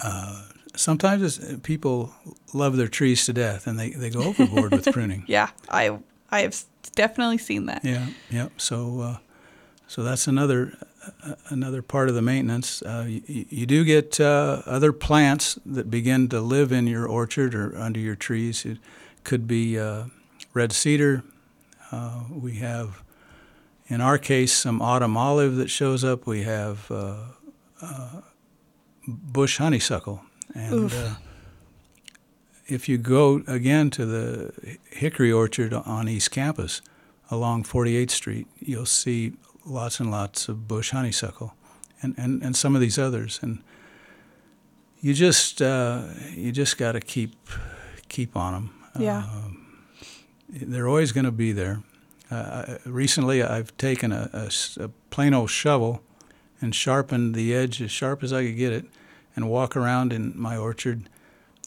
uh, 0.00 0.42
sometimes 0.74 1.22
it's, 1.22 1.60
people 1.62 2.12
love 2.52 2.76
their 2.76 2.88
trees 2.88 3.24
to 3.26 3.32
death 3.32 3.66
and 3.66 3.78
they, 3.78 3.90
they 3.90 4.10
go 4.10 4.22
overboard 4.22 4.72
with 4.72 4.86
pruning. 4.92 5.24
yeah. 5.26 5.50
I 5.68 5.98
I 6.30 6.40
have 6.40 6.64
definitely 6.94 7.38
seen 7.38 7.66
that. 7.66 7.84
Yeah, 7.84 8.06
yeah. 8.30 8.48
So, 8.56 9.00
uh, 9.00 9.16
so 9.86 10.02
that's 10.02 10.26
another 10.26 10.78
uh, 11.22 11.34
another 11.50 11.82
part 11.82 12.08
of 12.08 12.14
the 12.14 12.22
maintenance. 12.22 12.80
Uh, 12.80 13.04
you, 13.06 13.44
you 13.50 13.66
do 13.66 13.84
get 13.84 14.18
uh, 14.18 14.62
other 14.64 14.92
plants 14.92 15.58
that 15.66 15.90
begin 15.90 16.28
to 16.30 16.40
live 16.40 16.72
in 16.72 16.86
your 16.86 17.06
orchard 17.06 17.54
or 17.54 17.76
under 17.76 18.00
your 18.00 18.16
trees. 18.16 18.64
It 18.64 18.78
could 19.24 19.46
be 19.46 19.78
uh, 19.78 20.04
red 20.54 20.72
cedar. 20.72 21.22
Uh, 21.90 22.22
we 22.30 22.54
have 22.56 23.02
in 23.92 24.00
our 24.00 24.16
case, 24.16 24.54
some 24.54 24.80
autumn 24.80 25.18
olive 25.18 25.56
that 25.56 25.68
shows 25.68 26.02
up. 26.02 26.26
We 26.26 26.44
have 26.44 26.90
uh, 26.90 27.16
uh, 27.82 28.20
bush 29.06 29.58
honeysuckle. 29.58 30.22
And 30.54 30.90
uh, 30.90 31.14
if 32.66 32.88
you 32.88 32.96
go 32.96 33.42
again 33.46 33.90
to 33.90 34.06
the 34.06 34.78
hickory 34.90 35.30
orchard 35.30 35.74
on 35.74 36.08
East 36.08 36.30
Campus 36.30 36.80
along 37.30 37.64
48th 37.64 38.12
Street, 38.12 38.46
you'll 38.60 38.86
see 38.86 39.34
lots 39.66 40.00
and 40.00 40.10
lots 40.10 40.48
of 40.48 40.66
bush 40.66 40.92
honeysuckle 40.92 41.54
and, 42.00 42.14
and, 42.16 42.42
and 42.42 42.56
some 42.56 42.74
of 42.74 42.80
these 42.80 42.98
others. 42.98 43.40
And 43.42 43.62
you 45.00 45.12
just 45.12 45.60
uh, 45.60 46.04
you 46.30 46.50
just 46.50 46.78
got 46.78 46.92
to 46.92 47.00
keep 47.00 47.34
keep 48.08 48.38
on 48.38 48.54
them. 48.54 48.81
Yeah. 48.98 49.18
Um, 49.18 49.62
they're 50.48 50.88
always 50.88 51.12
going 51.12 51.24
to 51.24 51.32
be 51.32 51.52
there. 51.52 51.82
Uh, 52.30 52.78
recently, 52.86 53.42
I've 53.42 53.76
taken 53.76 54.12
a, 54.12 54.30
a, 54.32 54.50
a, 54.82 54.88
plain 55.10 55.34
old 55.34 55.50
shovel 55.50 56.02
and 56.60 56.74
sharpened 56.74 57.34
the 57.34 57.54
edge 57.54 57.82
as 57.82 57.90
sharp 57.90 58.22
as 58.22 58.32
I 58.32 58.44
could 58.46 58.56
get 58.56 58.72
it, 58.72 58.86
and 59.36 59.50
walk 59.50 59.76
around 59.76 60.12
in 60.12 60.32
my 60.34 60.56
orchard. 60.56 61.08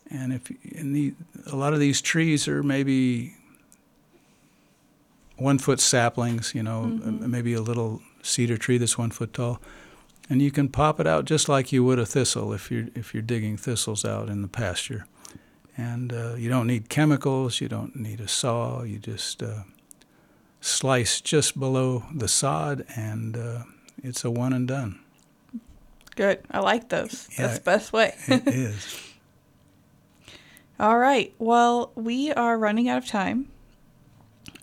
And 0.10 0.34
if 0.34 0.50
in 0.64 0.94
the, 0.94 1.14
a 1.46 1.56
lot 1.56 1.74
of 1.74 1.80
these 1.80 2.02
trees 2.02 2.48
are 2.48 2.64
maybe 2.64 3.36
one 5.38 5.60
foot 5.60 5.80
saplings, 5.80 6.54
you 6.56 6.64
know, 6.64 6.84
mm-hmm. 6.84 7.30
maybe 7.30 7.54
a 7.54 7.62
little 7.62 8.02
cedar 8.24 8.58
tree 8.58 8.78
that's 8.78 8.98
one 8.98 9.12
foot 9.12 9.34
tall, 9.34 9.60
and 10.30 10.42
you 10.42 10.52
can 10.52 10.70
pop 10.70 11.00
it 11.00 11.06
out 11.06 11.26
just 11.26 11.48
like 11.50 11.72
you 11.72 11.84
would 11.84 12.00
a 12.00 12.06
thistle 12.06 12.54
if 12.54 12.72
you're 12.72 12.88
if 12.96 13.14
you're 13.14 13.24
digging 13.24 13.58
thistles 13.58 14.06
out 14.06 14.30
in 14.30 14.42
the 14.42 14.48
pasture. 14.48 15.06
And 15.78 16.14
uh, 16.14 16.36
you 16.36 16.50
don't 16.50 16.68
need 16.68 16.90
chemicals, 16.90 17.60
you 17.60 17.68
don't 17.68 17.96
need 17.96 18.22
a 18.22 18.28
saw, 18.28 18.84
you 18.84 18.98
just 18.98 19.44
uh, 19.44 19.64
slice 20.62 21.20
just 21.20 21.60
below 21.60 22.06
the 22.14 22.28
sod, 22.28 22.86
and 22.96 23.36
uh, 23.36 23.64
it's 24.02 24.24
a 24.24 24.32
one 24.32 24.54
and 24.54 24.68
done. 24.68 25.00
Good. 26.16 26.42
I 26.50 26.60
like 26.60 26.90
those. 26.90 27.28
Yeah, 27.32 27.48
That's 27.48 27.60
the 27.60 27.66
best 27.66 27.94
way. 27.94 28.16
it 28.28 28.48
is. 28.48 29.02
All 30.80 30.98
right. 30.98 31.34
Well, 31.40 31.92
we 31.96 32.32
are 32.32 32.58
running 32.58 32.88
out 32.90 33.04
of 33.04 33.08
time, 33.08 33.50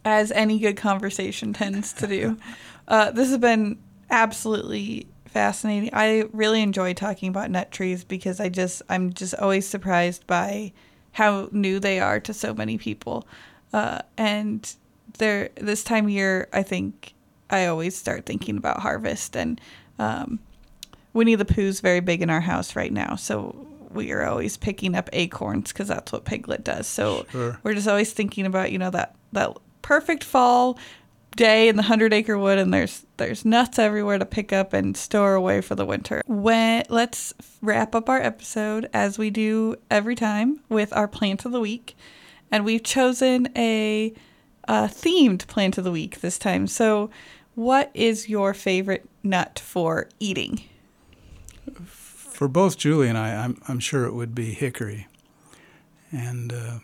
as 0.04 0.32
any 0.32 0.58
good 0.58 0.76
conversation 0.76 1.52
tends 1.52 1.92
to 1.94 2.06
do. 2.06 2.38
uh, 2.88 3.10
this 3.10 3.28
has 3.28 3.38
been 3.38 3.78
absolutely 4.10 5.06
fascinating. 5.26 5.90
I 5.92 6.24
really 6.32 6.62
enjoy 6.62 6.94
talking 6.94 7.28
about 7.28 7.50
nut 7.50 7.70
trees 7.70 8.04
because 8.04 8.40
I 8.40 8.48
just 8.48 8.82
I'm 8.88 9.12
just 9.12 9.34
always 9.34 9.66
surprised 9.66 10.26
by 10.26 10.72
how 11.12 11.48
new 11.52 11.78
they 11.78 12.00
are 12.00 12.20
to 12.20 12.34
so 12.34 12.54
many 12.54 12.78
people. 12.78 13.26
Uh, 13.72 14.00
and 14.16 14.74
they're 15.18 15.50
this 15.56 15.84
time 15.84 16.06
of 16.06 16.10
year, 16.10 16.48
I 16.52 16.62
think 16.62 17.14
I 17.50 17.66
always 17.66 17.96
start 17.96 18.26
thinking 18.26 18.56
about 18.56 18.80
harvest 18.80 19.36
and 19.36 19.60
um, 19.98 20.38
Winnie 21.12 21.34
the 21.34 21.44
Pooh's 21.44 21.80
very 21.80 22.00
big 22.00 22.22
in 22.22 22.30
our 22.30 22.40
house 22.40 22.74
right 22.74 22.92
now, 22.92 23.16
so 23.16 23.66
we 23.92 24.12
are 24.12 24.24
always 24.26 24.56
picking 24.56 24.94
up 24.94 25.10
acorns 25.12 25.72
because 25.72 25.88
that's 25.88 26.12
what 26.12 26.24
Piglet 26.24 26.64
does. 26.64 26.86
So 26.86 27.26
sure. 27.30 27.58
we're 27.62 27.74
just 27.74 27.88
always 27.88 28.12
thinking 28.12 28.46
about 28.46 28.72
you 28.72 28.78
know 28.78 28.90
that 28.90 29.14
that 29.32 29.56
perfect 29.82 30.24
fall 30.24 30.78
day 31.36 31.68
in 31.68 31.76
the 31.76 31.82
hundred 31.82 32.12
acre 32.12 32.38
wood, 32.38 32.58
and 32.58 32.72
there's 32.72 33.06
there's 33.16 33.44
nuts 33.44 33.78
everywhere 33.78 34.18
to 34.18 34.26
pick 34.26 34.52
up 34.52 34.72
and 34.72 34.96
store 34.96 35.34
away 35.34 35.60
for 35.60 35.74
the 35.74 35.86
winter. 35.86 36.22
When 36.26 36.84
let's 36.88 37.34
wrap 37.60 37.94
up 37.94 38.08
our 38.08 38.20
episode 38.20 38.88
as 38.92 39.18
we 39.18 39.30
do 39.30 39.76
every 39.90 40.14
time 40.14 40.60
with 40.68 40.92
our 40.92 41.08
plant 41.08 41.44
of 41.44 41.52
the 41.52 41.60
week, 41.60 41.96
and 42.50 42.64
we've 42.64 42.82
chosen 42.82 43.48
a, 43.56 44.12
a 44.64 44.84
themed 44.84 45.46
plant 45.46 45.78
of 45.78 45.84
the 45.84 45.92
week 45.92 46.20
this 46.20 46.38
time. 46.38 46.66
So, 46.66 47.10
what 47.54 47.90
is 47.94 48.28
your 48.28 48.54
favorite 48.54 49.08
nut 49.22 49.58
for 49.58 50.08
eating? 50.20 50.62
For 51.84 52.48
both 52.48 52.76
Julie 52.76 53.08
and 53.08 53.18
I, 53.18 53.44
I'm 53.44 53.60
I'm 53.68 53.80
sure 53.80 54.04
it 54.04 54.14
would 54.14 54.34
be 54.34 54.52
hickory, 54.52 55.08
and. 56.10 56.52
Uh, 56.52 56.78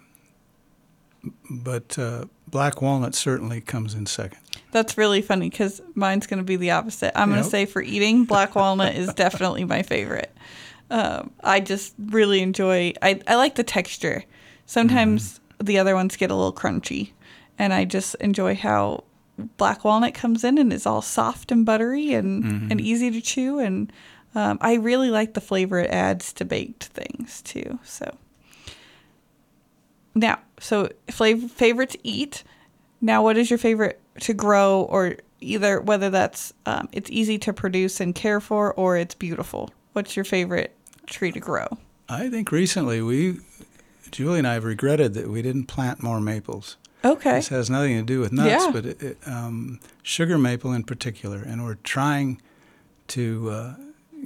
but 1.50 1.98
uh, 1.98 2.24
black 2.50 2.82
walnut 2.82 3.14
certainly 3.14 3.60
comes 3.60 3.94
in 3.94 4.06
second. 4.06 4.38
That's 4.70 4.98
really 4.98 5.22
funny 5.22 5.50
because 5.50 5.80
mine's 5.94 6.26
going 6.26 6.38
to 6.38 6.44
be 6.44 6.56
the 6.56 6.72
opposite. 6.72 7.18
I'm 7.18 7.30
going 7.30 7.42
to 7.42 7.48
say 7.48 7.66
for 7.66 7.82
eating, 7.82 8.24
black 8.24 8.54
walnut 8.54 8.94
is 8.94 9.12
definitely 9.14 9.64
my 9.64 9.82
favorite. 9.82 10.34
Um, 10.90 11.30
I 11.42 11.60
just 11.60 11.94
really 11.98 12.40
enjoy. 12.40 12.94
I 13.02 13.20
I 13.26 13.36
like 13.36 13.56
the 13.56 13.62
texture. 13.62 14.24
Sometimes 14.66 15.40
mm. 15.60 15.66
the 15.66 15.78
other 15.78 15.94
ones 15.94 16.16
get 16.16 16.30
a 16.30 16.34
little 16.34 16.52
crunchy, 16.52 17.12
and 17.58 17.72
I 17.72 17.84
just 17.84 18.14
enjoy 18.16 18.54
how 18.54 19.04
black 19.56 19.84
walnut 19.84 20.14
comes 20.14 20.44
in 20.44 20.58
and 20.58 20.72
is 20.72 20.86
all 20.86 21.02
soft 21.02 21.52
and 21.52 21.64
buttery 21.64 22.14
and 22.14 22.44
mm-hmm. 22.44 22.70
and 22.70 22.80
easy 22.80 23.10
to 23.10 23.20
chew. 23.20 23.58
And 23.58 23.92
um, 24.34 24.58
I 24.60 24.74
really 24.74 25.10
like 25.10 25.34
the 25.34 25.40
flavor 25.40 25.78
it 25.78 25.90
adds 25.90 26.32
to 26.34 26.44
baked 26.44 26.84
things 26.84 27.42
too. 27.42 27.78
So. 27.84 28.16
Now, 30.14 30.40
so 30.60 30.88
flavor, 31.10 31.48
favorite 31.48 31.90
to 31.90 31.98
eat. 32.02 32.44
Now, 33.00 33.22
what 33.22 33.36
is 33.36 33.50
your 33.50 33.58
favorite 33.58 34.00
to 34.20 34.34
grow, 34.34 34.82
or 34.82 35.16
either 35.40 35.80
whether 35.80 36.10
that's 36.10 36.52
um, 36.66 36.88
it's 36.92 37.10
easy 37.10 37.38
to 37.38 37.52
produce 37.52 38.00
and 38.00 38.14
care 38.14 38.40
for, 38.40 38.74
or 38.74 38.96
it's 38.96 39.14
beautiful? 39.14 39.70
What's 39.92 40.16
your 40.16 40.24
favorite 40.24 40.76
tree 41.06 41.32
to 41.32 41.40
grow? 41.40 41.66
I 42.08 42.28
think 42.28 42.50
recently 42.50 43.02
we, 43.02 43.40
Julie 44.10 44.38
and 44.38 44.46
I, 44.46 44.54
have 44.54 44.64
regretted 44.64 45.14
that 45.14 45.28
we 45.28 45.42
didn't 45.42 45.66
plant 45.66 46.02
more 46.02 46.20
maples. 46.20 46.76
Okay. 47.04 47.34
This 47.34 47.48
has 47.48 47.70
nothing 47.70 47.96
to 47.96 48.02
do 48.02 48.20
with 48.20 48.32
nuts, 48.32 48.64
yeah. 48.64 48.70
but 48.72 48.86
it, 48.86 49.02
it, 49.02 49.18
um, 49.26 49.78
sugar 50.02 50.36
maple 50.36 50.72
in 50.72 50.82
particular, 50.82 51.38
and 51.38 51.64
we're 51.64 51.76
trying 51.76 52.40
to 53.08 53.50
uh, 53.50 53.74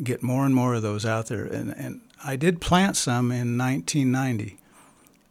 get 0.03 0.23
more 0.23 0.47
and 0.47 0.55
more 0.55 0.75
of 0.75 0.83
those 0.83 1.05
out 1.05 1.27
there. 1.27 1.45
And, 1.45 1.75
and 1.77 2.01
I 2.25 2.37
did 2.37 2.61
plant 2.61 2.97
some 2.97 3.31
in 3.31 3.59
1990 3.59 4.59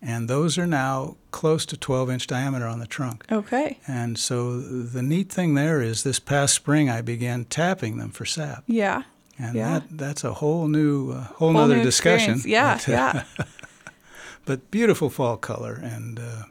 and 0.02 0.28
those 0.28 0.58
are 0.58 0.66
now 0.66 1.18
close 1.30 1.66
to 1.68 1.78
12 1.78 2.10
inch 2.10 2.28
diameter 2.28 2.66
on 2.66 2.80
the 2.80 2.88
trunk. 2.88 3.26
Okay. 3.32 3.80
And 3.88 4.18
so 4.18 4.60
the 4.60 5.04
neat 5.04 5.32
thing 5.32 5.54
there 5.54 5.82
is 5.82 6.04
this 6.04 6.20
past 6.20 6.56
spring 6.56 6.90
I 6.90 7.02
began 7.02 7.46
tapping 7.46 7.98
them 7.98 8.10
for 8.10 8.26
sap. 8.26 8.64
Yeah. 8.68 9.04
And 9.38 9.56
yeah. 9.56 9.80
that 9.80 9.84
that's 9.92 10.24
a 10.24 10.34
whole 10.34 10.68
new 10.68 11.12
uh, 11.12 11.24
whole, 11.24 11.52
whole 11.52 11.54
nother 11.54 11.84
discussion. 11.84 12.42
Yeah, 12.46 12.76
but, 12.76 12.90
uh, 12.90 12.92
yeah. 12.92 13.24
but 14.46 14.70
beautiful 14.72 15.10
fall 15.10 15.38
color 15.38 15.74
and 15.82 16.20
uh, 16.20 16.44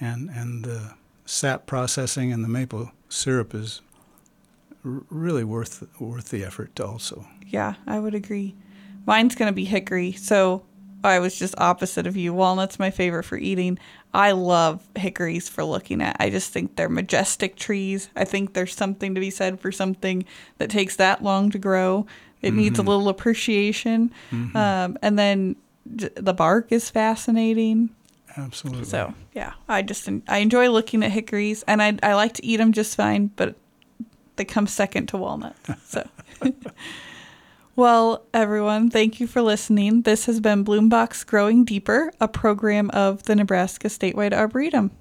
and 0.00 0.30
and 0.30 0.64
the 0.64 0.94
sap 1.26 1.66
processing 1.66 2.32
and 2.32 2.42
the 2.42 2.48
maple 2.48 2.90
syrup 3.08 3.54
is 3.54 3.82
r- 4.84 5.02
really 5.10 5.44
worth 5.44 5.84
worth 6.00 6.30
the 6.30 6.44
effort 6.44 6.80
also. 6.80 7.26
Yeah, 7.46 7.74
I 7.86 8.00
would 8.00 8.14
agree. 8.14 8.56
Mine's 9.06 9.34
going 9.34 9.48
to 9.50 9.54
be 9.54 9.66
hickory. 9.66 10.12
So 10.12 10.64
I 11.04 11.18
was 11.18 11.38
just 11.38 11.54
opposite 11.58 12.06
of 12.06 12.16
you. 12.16 12.32
Walnut's 12.32 12.78
my 12.78 12.90
favorite 12.90 13.24
for 13.24 13.36
eating. 13.36 13.78
I 14.12 14.32
love 14.32 14.86
hickories 14.96 15.48
for 15.48 15.64
looking 15.64 16.00
at. 16.00 16.16
I 16.18 16.30
just 16.30 16.52
think 16.52 16.76
they're 16.76 16.88
majestic 16.88 17.56
trees. 17.56 18.08
I 18.16 18.24
think 18.24 18.54
there's 18.54 18.74
something 18.74 19.14
to 19.14 19.20
be 19.20 19.30
said 19.30 19.60
for 19.60 19.70
something 19.70 20.24
that 20.58 20.70
takes 20.70 20.96
that 20.96 21.22
long 21.22 21.50
to 21.50 21.58
grow. 21.58 22.06
It 22.40 22.48
mm-hmm. 22.48 22.56
needs 22.56 22.78
a 22.78 22.82
little 22.82 23.08
appreciation. 23.08 24.12
Mm-hmm. 24.30 24.56
Um, 24.56 24.98
and 25.02 25.18
then 25.18 25.56
the 25.84 26.34
bark 26.34 26.72
is 26.72 26.90
fascinating. 26.90 27.90
Absolutely. 28.36 28.84
So 28.84 29.14
yeah, 29.32 29.52
I 29.68 29.82
just 29.82 30.08
I 30.28 30.38
enjoy 30.38 30.68
looking 30.68 31.04
at 31.04 31.12
hickories, 31.12 31.62
and 31.68 31.82
I 31.82 31.96
I 32.02 32.14
like 32.14 32.34
to 32.34 32.44
eat 32.44 32.56
them 32.56 32.72
just 32.72 32.96
fine, 32.96 33.28
but 33.36 33.54
they 34.36 34.44
come 34.44 34.66
second 34.66 35.06
to 35.08 35.16
walnuts. 35.16 35.60
So. 35.84 36.08
Well, 37.76 38.24
everyone, 38.32 38.88
thank 38.88 39.18
you 39.18 39.26
for 39.26 39.42
listening. 39.42 40.02
This 40.02 40.26
has 40.26 40.38
been 40.38 40.62
Bloom 40.62 40.88
Box 40.88 41.24
Growing 41.24 41.64
Deeper, 41.64 42.12
a 42.20 42.28
program 42.28 42.88
of 42.90 43.24
the 43.24 43.34
Nebraska 43.34 43.88
Statewide 43.88 44.32
Arboretum. 44.32 44.92